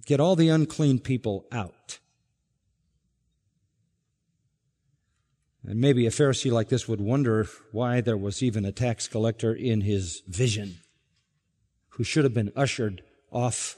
Get 0.07 0.21
all 0.21 0.37
the 0.37 0.49
unclean 0.49 0.99
people 0.99 1.47
out. 1.51 1.99
And 5.65 5.81
maybe 5.81 6.07
a 6.07 6.11
Pharisee 6.11 6.51
like 6.51 6.69
this 6.69 6.89
would 6.89 7.01
wonder 7.01 7.47
why 7.71 8.01
there 8.01 8.17
was 8.17 8.43
even 8.43 8.65
a 8.65 8.73
tax 8.73 9.07
collector 9.07 9.55
in 9.55 9.83
his 9.83 10.23
vision 10.27 10.82
who 11.93 12.05
should 12.05 12.25
have 12.25 12.35
been 12.35 12.53
ushered 12.57 13.03
off 13.31 13.77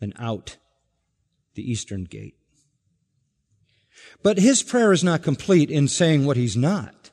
and 0.00 0.12
out 0.18 0.56
the 1.54 1.70
eastern 1.70 2.04
gate. 2.04 2.34
But 4.22 4.38
his 4.38 4.62
prayer 4.62 4.92
is 4.92 5.04
not 5.04 5.22
complete 5.22 5.70
in 5.70 5.88
saying 5.88 6.26
what 6.26 6.36
he's 6.36 6.56
not. 6.56 7.10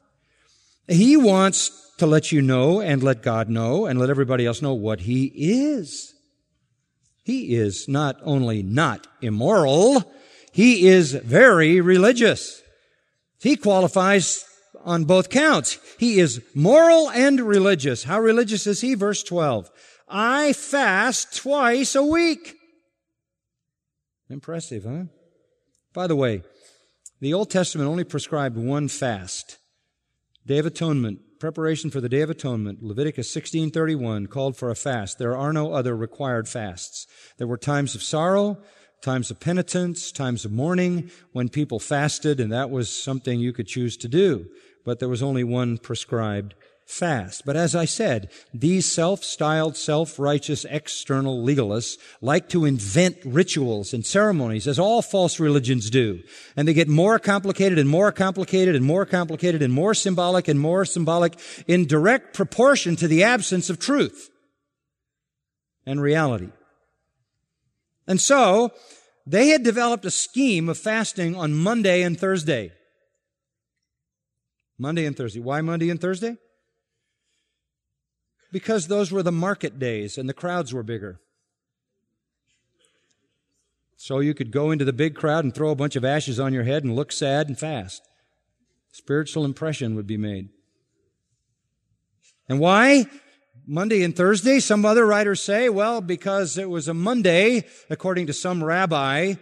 He 0.87 1.17
wants 1.17 1.71
to 1.97 2.05
let 2.05 2.31
you 2.31 2.41
know 2.41 2.79
and 2.79 3.03
let 3.03 3.21
God 3.21 3.49
know 3.49 3.85
and 3.85 3.99
let 3.99 4.09
everybody 4.09 4.45
else 4.45 4.61
know 4.61 4.73
what 4.73 5.01
he 5.01 5.25
is. 5.35 6.13
He 7.23 7.55
is 7.55 7.87
not 7.87 8.17
only 8.23 8.63
not 8.63 9.07
immoral, 9.21 10.11
he 10.53 10.87
is 10.87 11.11
very 11.11 11.81
religious. 11.81 12.61
He 13.39 13.57
qualifies 13.57 14.45
on 14.85 15.03
both 15.03 15.29
counts. 15.29 15.77
He 15.99 16.19
is 16.19 16.41
moral 16.55 17.09
and 17.09 17.41
religious. 17.41 18.05
How 18.05 18.19
religious 18.19 18.65
is 18.65 18.81
he? 18.81 18.93
Verse 18.93 19.23
12. 19.23 19.69
I 20.07 20.53
fast 20.53 21.35
twice 21.35 21.95
a 21.95 22.03
week. 22.03 22.55
Impressive, 24.29 24.83
huh? 24.85 25.05
By 25.93 26.07
the 26.07 26.15
way, 26.15 26.43
the 27.19 27.33
Old 27.33 27.49
Testament 27.49 27.89
only 27.89 28.03
prescribed 28.03 28.57
one 28.57 28.87
fast. 28.87 29.57
Day 30.45 30.59
of 30.59 30.65
Atonement, 30.65 31.19
preparation 31.39 31.89
for 31.89 31.99
the 31.99 32.09
Day 32.09 32.21
of 32.21 32.29
Atonement, 32.29 32.81
Leviticus 32.81 33.29
16:31 33.29 34.27
called 34.27 34.55
for 34.55 34.69
a 34.69 34.75
fast. 34.75 35.17
There 35.17 35.35
are 35.35 35.51
no 35.51 35.73
other 35.73 35.95
required 35.95 36.47
fasts. 36.47 37.05
There 37.37 37.47
were 37.47 37.57
times 37.57 37.95
of 37.95 38.03
sorrow, 38.03 38.61
times 39.01 39.29
of 39.29 39.39
penitence, 39.39 40.11
times 40.11 40.45
of 40.45 40.51
mourning 40.51 41.11
when 41.31 41.49
people 41.49 41.79
fasted 41.79 42.39
and 42.39 42.51
that 42.51 42.69
was 42.69 42.89
something 42.89 43.39
you 43.39 43.53
could 43.53 43.67
choose 43.67 43.97
to 43.97 44.07
do, 44.07 44.47
but 44.85 44.99
there 44.99 45.09
was 45.09 45.21
only 45.21 45.43
one 45.43 45.77
prescribed 45.77 46.55
fast. 46.87 47.45
But 47.45 47.57
as 47.57 47.75
I 47.75 47.85
said, 47.85 48.31
these 48.53 48.89
self-styled, 48.89 49.75
self-righteous 49.75 50.65
external 50.65 51.45
legalists 51.45 51.97
like 52.21 52.47
to 52.49 52.63
invent 52.65 53.17
rituals 53.25 53.93
and 53.93 54.05
ceremonies 54.05 54.67
as 54.67 54.79
all 54.79 55.01
false 55.01 55.39
religions 55.39 55.89
do. 55.89 56.21
And 56.55 56.67
they 56.67 56.73
get 56.73 56.87
more 56.87 57.19
complicated 57.19 57.77
and 57.77 57.89
more 57.89 58.13
complicated 58.13 58.73
and 58.75 58.85
more 58.85 59.05
complicated 59.05 59.61
and 59.61 59.73
more 59.73 59.93
symbolic 59.93 60.47
and 60.47 60.59
more 60.59 60.85
symbolic 60.85 61.37
in 61.67 61.85
direct 61.85 62.33
proportion 62.33 62.95
to 62.95 63.07
the 63.07 63.23
absence 63.23 63.69
of 63.69 63.79
truth 63.79 64.29
and 65.85 66.01
reality. 66.01 66.49
And 68.07 68.21
so, 68.21 68.71
they 69.25 69.49
had 69.49 69.63
developed 69.63 70.05
a 70.05 70.11
scheme 70.11 70.69
of 70.69 70.77
fasting 70.77 71.35
on 71.35 71.53
Monday 71.53 72.01
and 72.01 72.17
Thursday. 72.17 72.71
Monday 74.77 75.05
and 75.05 75.17
Thursday. 75.17 75.41
Why 75.41 75.59
Monday 75.59 75.89
and 75.89 75.99
Thursday? 75.99 76.37
Because 78.51 78.87
those 78.87 79.11
were 79.11 79.23
the 79.23 79.31
market 79.31 79.77
days 79.77 80.17
and 80.17 80.27
the 80.27 80.33
crowds 80.33 80.73
were 80.73 80.83
bigger. 80.83 81.19
So 83.97 84.19
you 84.19 84.33
could 84.33 84.51
go 84.51 84.71
into 84.71 84.85
the 84.85 84.93
big 84.93 85.15
crowd 85.15 85.43
and 85.43 85.53
throw 85.53 85.71
a 85.71 85.75
bunch 85.75 85.95
of 85.95 86.05
ashes 86.05 86.39
on 86.39 86.53
your 86.53 86.63
head 86.63 86.83
and 86.83 86.95
look 86.95 87.11
sad 87.11 87.47
and 87.47 87.57
fast. 87.57 88.07
Spiritual 88.91 89.43
impression 89.43 89.95
would 89.95 90.07
be 90.07 90.17
made. 90.17 90.49
And 92.47 92.59
why? 92.59 93.05
Monday 93.65 94.03
and 94.03 94.15
Thursday? 94.15 94.59
Some 94.59 94.85
other 94.85 95.05
writers 95.05 95.41
say, 95.41 95.67
well, 95.67 95.99
because 95.99 96.57
it 96.57 96.69
was 96.69 96.87
a 96.87 96.93
Monday, 96.93 97.65
according 97.89 98.27
to 98.27 98.33
some 98.33 98.63
rabbi, 98.63 99.33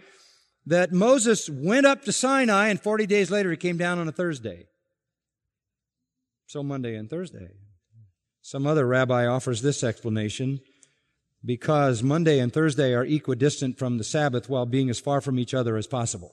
that 0.66 0.92
Moses 0.92 1.48
went 1.48 1.86
up 1.86 2.04
to 2.04 2.12
Sinai 2.12 2.68
and 2.68 2.80
40 2.80 3.06
days 3.06 3.30
later 3.30 3.50
he 3.50 3.56
came 3.56 3.76
down 3.76 3.98
on 3.98 4.08
a 4.08 4.12
Thursday. 4.12 4.66
So 6.46 6.62
Monday 6.62 6.96
and 6.96 7.08
Thursday. 7.08 7.50
Some 8.46 8.64
other 8.64 8.86
rabbi 8.86 9.26
offers 9.26 9.60
this 9.60 9.82
explanation 9.82 10.60
because 11.44 12.04
Monday 12.04 12.38
and 12.38 12.52
Thursday 12.52 12.94
are 12.94 13.04
equidistant 13.04 13.76
from 13.76 13.98
the 13.98 14.04
Sabbath 14.04 14.48
while 14.48 14.66
being 14.66 14.88
as 14.88 15.00
far 15.00 15.20
from 15.20 15.40
each 15.40 15.52
other 15.52 15.76
as 15.76 15.88
possible. 15.88 16.32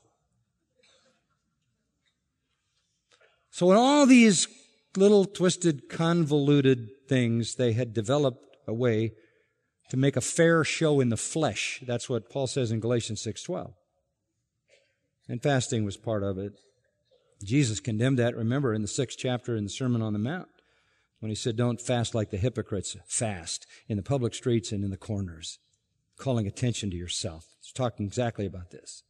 So 3.50 3.72
in 3.72 3.78
all 3.78 4.06
these 4.06 4.48
little 4.96 5.26
twisted, 5.26 5.90
convoluted 5.90 6.88
things, 7.10 7.56
they 7.56 7.74
had 7.74 7.96
developed 7.96 8.46
a 8.68 8.76
way 8.76 9.14
to 9.90 9.98
make 9.98 10.16
a 10.16 10.22
fair 10.22 10.64
show 10.64 11.00
in 11.00 11.10
the 11.10 11.18
flesh. 11.18 11.82
That's 11.88 12.08
what 12.08 12.30
Paul 12.30 12.46
says 12.46 12.70
in 12.70 12.80
Galatians 12.80 13.24
6:12. 13.24 13.74
And 15.28 15.42
fasting 15.42 15.84
was 15.84 15.98
part 15.98 16.22
of 16.22 16.38
it. 16.38 16.54
Jesus 17.44 17.80
condemned 17.80 18.20
that, 18.20 18.36
remember, 18.36 18.72
in 18.72 18.84
the 18.84 18.88
sixth 18.88 19.18
chapter 19.18 19.56
in 19.56 19.64
the 19.64 19.72
Sermon 19.72 20.04
on 20.04 20.14
the 20.14 20.20
Mount 20.20 20.53
when 21.24 21.30
he 21.30 21.36
said, 21.36 21.56
Don't 21.56 21.80
fast 21.80 22.14
like 22.14 22.32
the 22.32 22.38
hypocrites, 22.38 22.98
fast 23.08 23.66
in 23.88 23.96
the 23.96 24.04
public 24.04 24.34
streets 24.34 24.74
and 24.74 24.84
in 24.84 24.92
the 24.92 24.98
corners, 24.98 25.58
calling 26.18 26.46
attention 26.48 26.90
to 26.90 26.98
yourself. 26.98 27.46
He's 27.62 27.72
talking 27.72 28.06
exactly 28.06 28.46
about 28.46 28.72
this. 28.72 29.04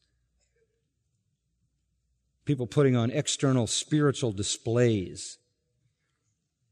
People 2.46 2.68
putting 2.68 2.96
on 2.96 3.10
external 3.10 3.66
spiritual 3.66 4.32
displays 4.32 5.40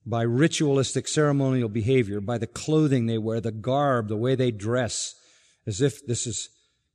by 0.06 0.22
ritualistic 0.22 1.08
ceremonial 1.08 1.70
behavior, 1.70 2.22
by 2.22 2.38
the 2.38 2.46
clothing 2.46 3.08
they 3.08 3.18
wear, 3.18 3.42
the 3.42 3.52
garb, 3.52 4.10
the 4.10 4.18
way 4.18 4.36
they 4.36 4.52
dress, 4.52 5.16
as 5.66 5.82
if 5.82 6.06
this 6.06 6.28
is 6.28 6.50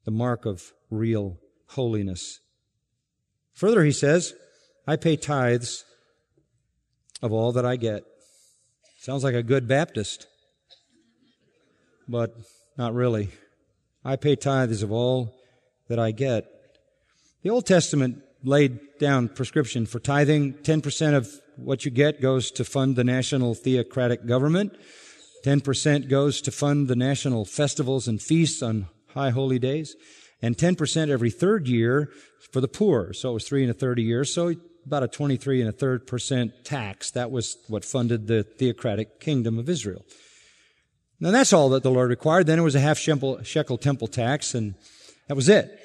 the 0.04 0.12
mark 0.12 0.46
of 0.46 0.72
real 0.88 1.40
holiness. 1.70 2.38
Further, 3.54 3.82
he 3.82 3.90
says, 3.90 4.34
I 4.86 4.94
pay 4.94 5.16
tithes 5.16 5.84
of 7.20 7.32
all 7.32 7.50
that 7.50 7.66
I 7.66 7.74
get. 7.74 8.04
Sounds 9.06 9.22
like 9.22 9.36
a 9.36 9.42
good 9.44 9.68
Baptist, 9.68 10.26
but 12.08 12.34
not 12.76 12.92
really. 12.92 13.28
I 14.04 14.16
pay 14.16 14.34
tithes 14.34 14.82
of 14.82 14.90
all 14.90 15.32
that 15.88 16.00
I 16.00 16.10
get. 16.10 16.44
The 17.44 17.50
Old 17.50 17.66
Testament 17.66 18.24
laid 18.42 18.80
down 18.98 19.28
prescription 19.28 19.86
for 19.86 20.00
tithing. 20.00 20.54
10% 20.54 21.14
of 21.14 21.28
what 21.54 21.84
you 21.84 21.92
get 21.92 22.20
goes 22.20 22.50
to 22.50 22.64
fund 22.64 22.96
the 22.96 23.04
national 23.04 23.54
theocratic 23.54 24.26
government. 24.26 24.76
10% 25.44 26.08
goes 26.08 26.40
to 26.40 26.50
fund 26.50 26.88
the 26.88 26.96
national 26.96 27.44
festivals 27.44 28.08
and 28.08 28.20
feasts 28.20 28.60
on 28.60 28.88
high 29.10 29.30
holy 29.30 29.60
days. 29.60 29.94
And 30.42 30.56
10% 30.56 31.10
every 31.10 31.30
third 31.30 31.68
year 31.68 32.10
for 32.52 32.60
the 32.60 32.66
poor. 32.66 33.12
So 33.12 33.30
it 33.30 33.34
was 33.34 33.46
three 33.46 33.62
and 33.62 33.70
a 33.70 33.74
third 33.74 34.00
a 34.00 34.02
year. 34.02 34.24
So 34.24 34.52
about 34.86 35.02
a 35.02 35.08
23 35.08 35.60
and 35.60 35.68
a 35.68 35.72
third 35.72 36.06
percent 36.06 36.64
tax. 36.64 37.10
That 37.10 37.30
was 37.30 37.58
what 37.68 37.84
funded 37.84 38.26
the 38.26 38.44
theocratic 38.44 39.20
kingdom 39.20 39.58
of 39.58 39.68
Israel. 39.68 40.04
Now 41.18 41.30
that's 41.30 41.52
all 41.52 41.70
that 41.70 41.82
the 41.82 41.90
Lord 41.90 42.10
required. 42.10 42.46
Then 42.46 42.58
it 42.58 42.62
was 42.62 42.74
a 42.74 42.80
half 42.80 42.98
shekel 42.98 43.78
temple 43.78 44.06
tax, 44.06 44.54
and 44.54 44.74
that 45.28 45.34
was 45.34 45.48
it. 45.48 45.80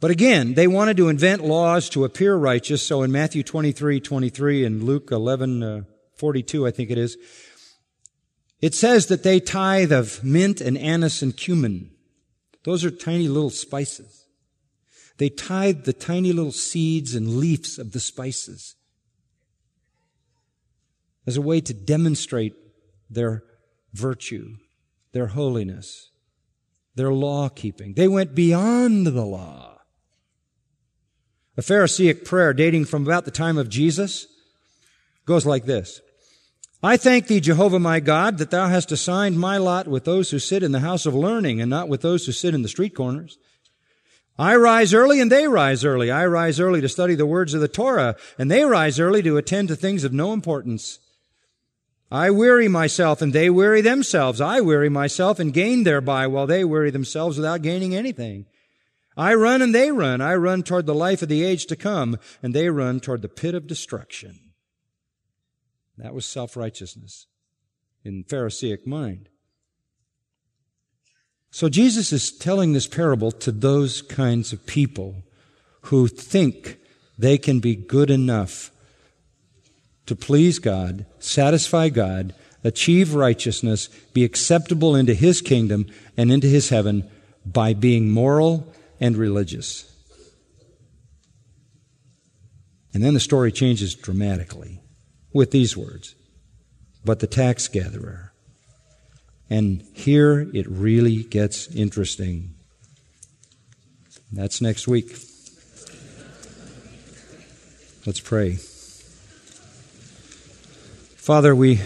But 0.00 0.10
again, 0.10 0.54
they 0.54 0.66
wanted 0.66 0.96
to 0.96 1.08
invent 1.08 1.44
laws 1.44 1.88
to 1.90 2.04
appear 2.04 2.34
righteous. 2.34 2.82
So 2.82 3.02
in 3.02 3.12
Matthew 3.12 3.44
23, 3.44 4.00
23 4.00 4.64
and 4.64 4.82
Luke 4.82 5.12
11, 5.12 5.62
uh, 5.62 5.82
42, 6.16 6.66
I 6.66 6.72
think 6.72 6.90
it 6.90 6.98
is, 6.98 7.16
it 8.60 8.74
says 8.74 9.06
that 9.06 9.22
they 9.22 9.38
tithe 9.38 9.92
of 9.92 10.24
mint 10.24 10.60
and 10.60 10.76
anise 10.76 11.22
and 11.22 11.36
cumin. 11.36 11.90
Those 12.64 12.84
are 12.84 12.90
tiny 12.90 13.28
little 13.28 13.50
spices. 13.50 14.21
They 15.22 15.30
tithed 15.30 15.84
the 15.84 15.92
tiny 15.92 16.32
little 16.32 16.50
seeds 16.50 17.14
and 17.14 17.36
leaves 17.36 17.78
of 17.78 17.92
the 17.92 18.00
spices 18.00 18.74
as 21.28 21.36
a 21.36 21.40
way 21.40 21.60
to 21.60 21.72
demonstrate 21.72 22.56
their 23.08 23.44
virtue, 23.92 24.56
their 25.12 25.28
holiness, 25.28 26.10
their 26.96 27.12
law 27.12 27.48
keeping. 27.48 27.94
They 27.94 28.08
went 28.08 28.34
beyond 28.34 29.06
the 29.06 29.24
law. 29.24 29.82
A 31.56 31.62
Pharisaic 31.62 32.24
prayer 32.24 32.52
dating 32.52 32.86
from 32.86 33.04
about 33.04 33.24
the 33.24 33.30
time 33.30 33.58
of 33.58 33.68
Jesus 33.68 34.26
goes 35.24 35.46
like 35.46 35.66
this. 35.66 36.00
I 36.82 36.96
thank 36.96 37.28
thee, 37.28 37.38
Jehovah 37.38 37.78
my 37.78 38.00
God, 38.00 38.38
that 38.38 38.50
thou 38.50 38.66
hast 38.66 38.90
assigned 38.90 39.38
my 39.38 39.56
lot 39.56 39.86
with 39.86 40.02
those 40.02 40.32
who 40.32 40.40
sit 40.40 40.64
in 40.64 40.72
the 40.72 40.80
house 40.80 41.06
of 41.06 41.14
learning 41.14 41.60
and 41.60 41.70
not 41.70 41.88
with 41.88 42.02
those 42.02 42.26
who 42.26 42.32
sit 42.32 42.54
in 42.54 42.62
the 42.62 42.68
street 42.68 42.96
corners. 42.96 43.38
I 44.38 44.56
rise 44.56 44.94
early 44.94 45.20
and 45.20 45.30
they 45.30 45.46
rise 45.46 45.84
early. 45.84 46.10
I 46.10 46.26
rise 46.26 46.58
early 46.58 46.80
to 46.80 46.88
study 46.88 47.14
the 47.14 47.26
words 47.26 47.54
of 47.54 47.60
the 47.60 47.68
Torah 47.68 48.16
and 48.38 48.50
they 48.50 48.64
rise 48.64 48.98
early 48.98 49.22
to 49.22 49.36
attend 49.36 49.68
to 49.68 49.76
things 49.76 50.04
of 50.04 50.12
no 50.12 50.32
importance. 50.32 50.98
I 52.10 52.30
weary 52.30 52.68
myself 52.68 53.22
and 53.22 53.32
they 53.32 53.50
weary 53.50 53.80
themselves. 53.80 54.40
I 54.40 54.60
weary 54.60 54.88
myself 54.88 55.38
and 55.38 55.52
gain 55.52 55.84
thereby 55.84 56.26
while 56.26 56.46
they 56.46 56.64
weary 56.64 56.90
themselves 56.90 57.36
without 57.36 57.62
gaining 57.62 57.94
anything. 57.94 58.46
I 59.16 59.34
run 59.34 59.60
and 59.60 59.74
they 59.74 59.90
run. 59.90 60.20
I 60.20 60.34
run 60.34 60.62
toward 60.62 60.86
the 60.86 60.94
life 60.94 61.22
of 61.22 61.28
the 61.28 61.44
age 61.44 61.66
to 61.66 61.76
come 61.76 62.18
and 62.42 62.54
they 62.54 62.68
run 62.70 63.00
toward 63.00 63.22
the 63.22 63.28
pit 63.28 63.54
of 63.54 63.66
destruction. 63.66 64.38
That 65.98 66.14
was 66.14 66.24
self-righteousness 66.24 67.26
in 68.04 68.24
Pharisaic 68.24 68.86
mind. 68.86 69.28
So 71.52 71.68
Jesus 71.68 72.14
is 72.14 72.32
telling 72.32 72.72
this 72.72 72.86
parable 72.86 73.30
to 73.30 73.52
those 73.52 74.00
kinds 74.00 74.54
of 74.54 74.64
people 74.64 75.22
who 75.82 76.08
think 76.08 76.78
they 77.18 77.36
can 77.36 77.60
be 77.60 77.76
good 77.76 78.08
enough 78.08 78.70
to 80.06 80.16
please 80.16 80.58
God, 80.58 81.04
satisfy 81.18 81.90
God, 81.90 82.34
achieve 82.64 83.14
righteousness, 83.14 83.88
be 84.14 84.24
acceptable 84.24 84.96
into 84.96 85.12
His 85.12 85.42
kingdom 85.42 85.84
and 86.16 86.32
into 86.32 86.46
His 86.46 86.70
heaven 86.70 87.08
by 87.44 87.74
being 87.74 88.10
moral 88.10 88.72
and 88.98 89.14
religious. 89.14 89.94
And 92.94 93.04
then 93.04 93.12
the 93.12 93.20
story 93.20 93.52
changes 93.52 93.94
dramatically 93.94 94.80
with 95.34 95.50
these 95.50 95.76
words 95.76 96.14
But 97.04 97.20
the 97.20 97.26
tax 97.26 97.68
gatherer. 97.68 98.31
And 99.50 99.84
here 99.92 100.48
it 100.54 100.66
really 100.68 101.22
gets 101.24 101.66
interesting. 101.68 102.54
That's 104.32 104.60
next 104.62 104.88
week. 104.88 105.10
Let's 108.06 108.20
pray. 108.20 108.56
Father, 111.16 111.54
we, 111.54 111.80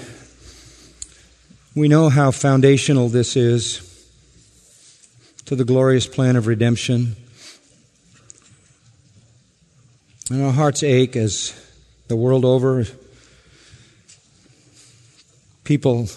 we 1.75 1.89
know 1.89 2.09
how 2.09 2.31
foundational 2.31 3.09
this 3.09 3.37
is 3.37 3.83
to 5.45 5.55
the 5.55 5.65
glorious 5.65 6.07
plan 6.07 6.37
of 6.37 6.47
redemption. 6.47 7.17
And 10.31 10.43
our 10.43 10.53
hearts 10.53 10.83
ache 10.83 11.17
as 11.17 11.55
the 12.09 12.17
world 12.17 12.45
over 12.45 12.85
people 15.65 16.09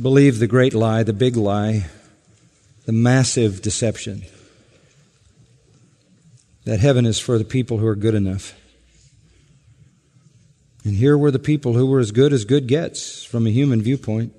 believe 0.00 0.38
the 0.38 0.46
great 0.46 0.74
lie, 0.74 1.02
the 1.02 1.12
big 1.12 1.36
lie, 1.36 1.86
the 2.86 2.92
massive 2.92 3.62
deception 3.62 4.24
that 6.64 6.80
heaven 6.80 7.04
is 7.04 7.20
for 7.20 7.38
the 7.38 7.44
people 7.44 7.78
who 7.78 7.86
are 7.86 7.94
good 7.94 8.14
enough. 8.14 8.54
And 10.84 10.94
here 10.94 11.16
were 11.16 11.30
the 11.30 11.38
people 11.38 11.74
who 11.74 11.86
were 11.86 12.00
as 12.00 12.10
good 12.10 12.32
as 12.32 12.44
good 12.44 12.66
gets 12.66 13.24
from 13.24 13.46
a 13.46 13.50
human 13.50 13.82
viewpoint. 13.82 14.34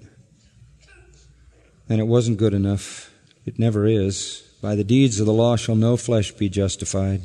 And 1.88 2.00
it 2.00 2.06
wasn't 2.06 2.38
good 2.38 2.54
enough. 2.54 3.12
It 3.46 3.60
never 3.60 3.86
is. 3.86 4.42
By 4.62 4.76
the 4.76 4.84
deeds 4.84 5.20
of 5.20 5.26
the 5.26 5.34
law 5.34 5.56
shall 5.56 5.76
no 5.76 5.98
flesh 5.98 6.32
be 6.32 6.50
justified 6.50 7.22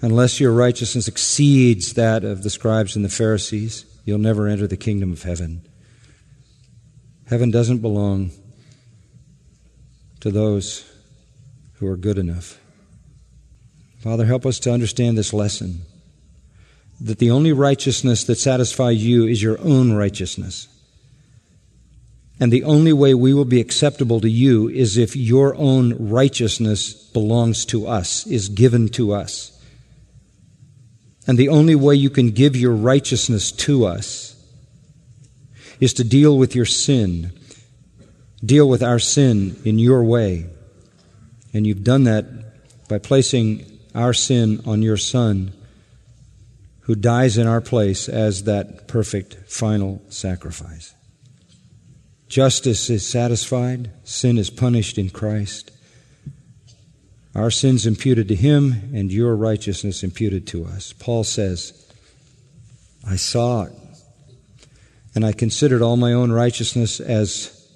unless 0.00 0.40
your 0.40 0.52
righteousness 0.52 1.08
exceeds 1.08 1.94
that 1.94 2.24
of 2.24 2.42
the 2.42 2.50
scribes 2.50 2.96
and 2.96 3.04
the 3.04 3.08
Pharisees, 3.10 3.84
you'll 4.04 4.18
never 4.18 4.46
enter 4.46 4.66
the 4.66 4.76
kingdom 4.76 5.12
of 5.12 5.22
heaven. 5.22 5.65
Heaven 7.28 7.50
doesn't 7.50 7.78
belong 7.78 8.30
to 10.20 10.30
those 10.30 10.88
who 11.74 11.88
are 11.88 11.96
good 11.96 12.18
enough. 12.18 12.60
Father, 13.98 14.24
help 14.24 14.46
us 14.46 14.60
to 14.60 14.72
understand 14.72 15.18
this 15.18 15.32
lesson 15.32 15.82
that 17.00 17.18
the 17.18 17.30
only 17.30 17.52
righteousness 17.52 18.24
that 18.24 18.36
satisfies 18.36 19.04
you 19.04 19.26
is 19.26 19.42
your 19.42 19.60
own 19.60 19.92
righteousness. 19.92 20.68
And 22.38 22.52
the 22.52 22.64
only 22.64 22.92
way 22.92 23.14
we 23.14 23.34
will 23.34 23.44
be 23.44 23.60
acceptable 23.60 24.20
to 24.20 24.30
you 24.30 24.68
is 24.68 24.96
if 24.96 25.16
your 25.16 25.54
own 25.56 26.08
righteousness 26.08 26.92
belongs 26.92 27.64
to 27.66 27.86
us, 27.86 28.26
is 28.26 28.48
given 28.48 28.88
to 28.90 29.12
us. 29.12 29.52
And 31.26 31.36
the 31.36 31.48
only 31.48 31.74
way 31.74 31.96
you 31.96 32.10
can 32.10 32.30
give 32.30 32.54
your 32.54 32.74
righteousness 32.74 33.50
to 33.52 33.84
us 33.84 34.35
is 35.80 35.94
to 35.94 36.04
deal 36.04 36.36
with 36.36 36.54
your 36.54 36.64
sin, 36.64 37.32
deal 38.44 38.68
with 38.68 38.82
our 38.82 38.98
sin 38.98 39.56
in 39.64 39.78
your 39.78 40.04
way. 40.04 40.46
And 41.52 41.66
you've 41.66 41.84
done 41.84 42.04
that 42.04 42.26
by 42.88 42.98
placing 42.98 43.64
our 43.94 44.12
sin 44.12 44.62
on 44.66 44.82
your 44.82 44.96
Son, 44.96 45.52
who 46.80 46.94
dies 46.94 47.36
in 47.36 47.46
our 47.46 47.60
place 47.60 48.08
as 48.08 48.44
that 48.44 48.86
perfect 48.86 49.34
final 49.48 50.02
sacrifice. 50.08 50.94
Justice 52.28 52.90
is 52.90 53.08
satisfied, 53.08 53.90
sin 54.04 54.38
is 54.38 54.50
punished 54.50 54.98
in 54.98 55.10
Christ. 55.10 55.70
Our 57.34 57.50
sins 57.50 57.86
imputed 57.86 58.28
to 58.28 58.34
him, 58.34 58.90
and 58.94 59.12
your 59.12 59.36
righteousness 59.36 60.02
imputed 60.02 60.46
to 60.48 60.64
us. 60.64 60.92
Paul 60.92 61.24
says, 61.24 61.72
I 63.06 63.16
saw 63.16 63.66
and 65.16 65.24
I 65.24 65.32
considered 65.32 65.80
all 65.80 65.96
my 65.96 66.12
own 66.12 66.30
righteousness 66.30 67.00
as 67.00 67.66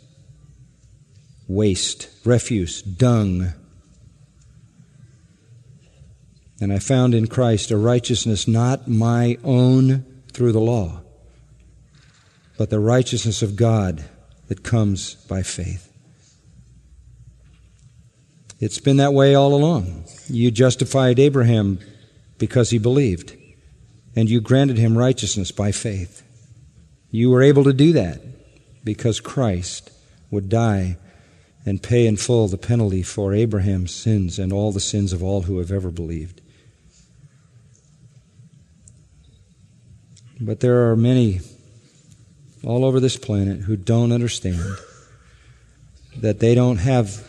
waste, 1.49 2.11
refuse, 2.26 2.82
dung. 2.82 3.55
And 6.61 6.70
I 6.70 6.78
found 6.78 7.14
in 7.14 7.28
Christ 7.28 7.70
a 7.70 7.78
righteousness 7.78 8.47
not 8.47 8.88
my 8.88 9.38
own 9.43 10.05
through 10.34 10.53
the 10.53 10.61
law, 10.61 11.01
but 12.59 12.68
the 12.68 12.78
righteousness 12.78 13.41
of 13.41 13.57
God 13.57 14.05
that 14.49 14.62
comes 14.62 15.14
by 15.14 15.43
faith. 15.43 15.91
It's 18.59 18.80
been 18.80 18.99
that 18.99 19.14
way 19.14 19.34
all 19.34 19.55
along. 19.55 20.05
You 20.28 20.51
justified 20.51 21.18
Abraham 21.18 21.78
because 22.36 22.68
he 22.68 22.76
believed, 22.76 23.34
and 24.14 24.28
you 24.28 24.43
granted 24.43 24.76
him 24.76 24.99
righteousness 24.99 25.51
by 25.51 25.72
faith. 25.72 26.22
You 27.11 27.31
were 27.31 27.43
able 27.43 27.65
to 27.65 27.73
do 27.73 27.93
that 27.95 28.21
because 28.85 29.21
Christ 29.21 29.91
would 30.31 30.49
die 30.49 30.97
and 31.67 31.83
pay 31.83 32.07
in 32.07 32.17
full 32.17 32.49
the 32.49 32.59
penalty 32.59 33.03
for 33.03 33.35
Abraham's 33.35 33.95
sins 33.95 34.39
and 34.39 34.53
all 34.53 34.73
the 34.73 34.81
sins 34.81 35.13
of 35.13 35.23
all 35.23 35.43
who 35.43 35.59
have 35.59 35.71
ever 35.71 35.91
believed. 35.91 36.41
But 40.41 40.61
there 40.61 40.91
are 40.91 40.97
many 40.97 41.41
all 42.65 42.85
over 42.85 43.01
this 43.01 43.17
planet 43.17 43.61
who 43.61 43.77
don't 43.77 44.13
understand 44.13 44.77
that 46.17 46.41
they 46.41 46.55
don't 46.55 46.79
have 46.79 47.27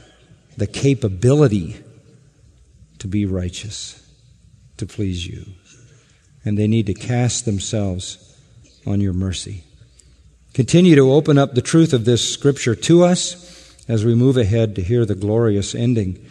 the 0.57 0.67
capability 0.67 1.77
to 2.99 3.07
be 3.07 3.25
righteous, 3.25 4.01
to 4.77 4.85
please 4.85 5.27
you. 5.27 5.45
And 6.45 6.57
they 6.57 6.67
need 6.67 6.85
to 6.87 6.93
cast 6.93 7.45
themselves 7.45 8.37
on 8.85 9.01
your 9.01 9.13
mercy. 9.13 9.63
Continue 10.53 10.95
to 10.95 11.11
open 11.11 11.37
up 11.37 11.53
the 11.53 11.61
truth 11.61 11.93
of 11.93 12.05
this 12.05 12.33
scripture 12.33 12.75
to 12.75 13.03
us 13.03 13.75
as 13.87 14.03
we 14.03 14.15
move 14.15 14.37
ahead 14.37 14.75
to 14.75 14.81
hear 14.81 15.05
the 15.05 15.15
glorious 15.15 15.73
ending 15.73 16.25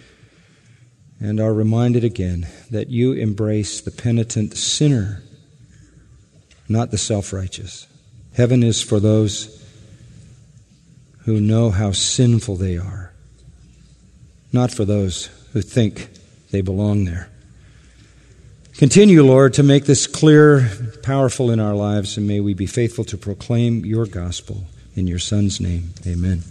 and 1.18 1.40
are 1.40 1.54
reminded 1.54 2.04
again 2.04 2.46
that 2.70 2.88
you 2.88 3.12
embrace 3.12 3.80
the 3.80 3.90
penitent 3.90 4.56
sinner, 4.56 5.22
not 6.68 6.90
the 6.90 6.98
self 6.98 7.32
righteous. 7.32 7.86
Heaven 8.34 8.62
is 8.62 8.82
for 8.82 9.00
those 9.00 9.56
who 11.24 11.40
know 11.40 11.70
how 11.70 11.92
sinful 11.92 12.56
they 12.56 12.76
are 12.76 13.10
not 14.52 14.70
for 14.70 14.84
those 14.84 15.26
who 15.52 15.62
think 15.62 16.08
they 16.50 16.60
belong 16.60 17.04
there. 17.04 17.28
Continue, 18.80 19.22
Lord, 19.22 19.52
to 19.52 19.62
make 19.62 19.84
this 19.84 20.06
clear, 20.06 20.70
powerful 21.02 21.50
in 21.50 21.60
our 21.60 21.74
lives, 21.74 22.16
and 22.16 22.26
may 22.26 22.40
we 22.40 22.54
be 22.54 22.64
faithful 22.64 23.04
to 23.04 23.18
proclaim 23.18 23.84
your 23.84 24.06
gospel. 24.06 24.68
In 24.94 25.06
your 25.06 25.18
Son's 25.18 25.60
name, 25.60 25.90
amen. 26.06 26.44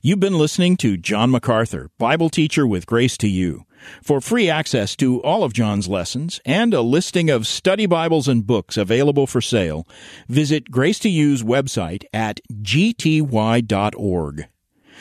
You've 0.00 0.18
been 0.18 0.36
listening 0.36 0.76
to 0.78 0.96
John 0.96 1.30
MacArthur, 1.30 1.90
Bible 1.96 2.28
teacher 2.28 2.66
with 2.66 2.86
Grace 2.86 3.16
to 3.18 3.28
You. 3.28 3.66
For 4.02 4.20
free 4.20 4.50
access 4.50 4.96
to 4.96 5.22
all 5.22 5.44
of 5.44 5.52
John's 5.52 5.86
lessons 5.86 6.40
and 6.44 6.74
a 6.74 6.82
listing 6.82 7.30
of 7.30 7.46
study 7.46 7.86
Bibles 7.86 8.26
and 8.26 8.44
books 8.44 8.76
available 8.76 9.28
for 9.28 9.40
sale, 9.40 9.86
visit 10.26 10.72
Grace 10.72 10.98
to 10.98 11.08
You's 11.08 11.44
website 11.44 12.02
at 12.12 12.40
gty.org. 12.50 14.48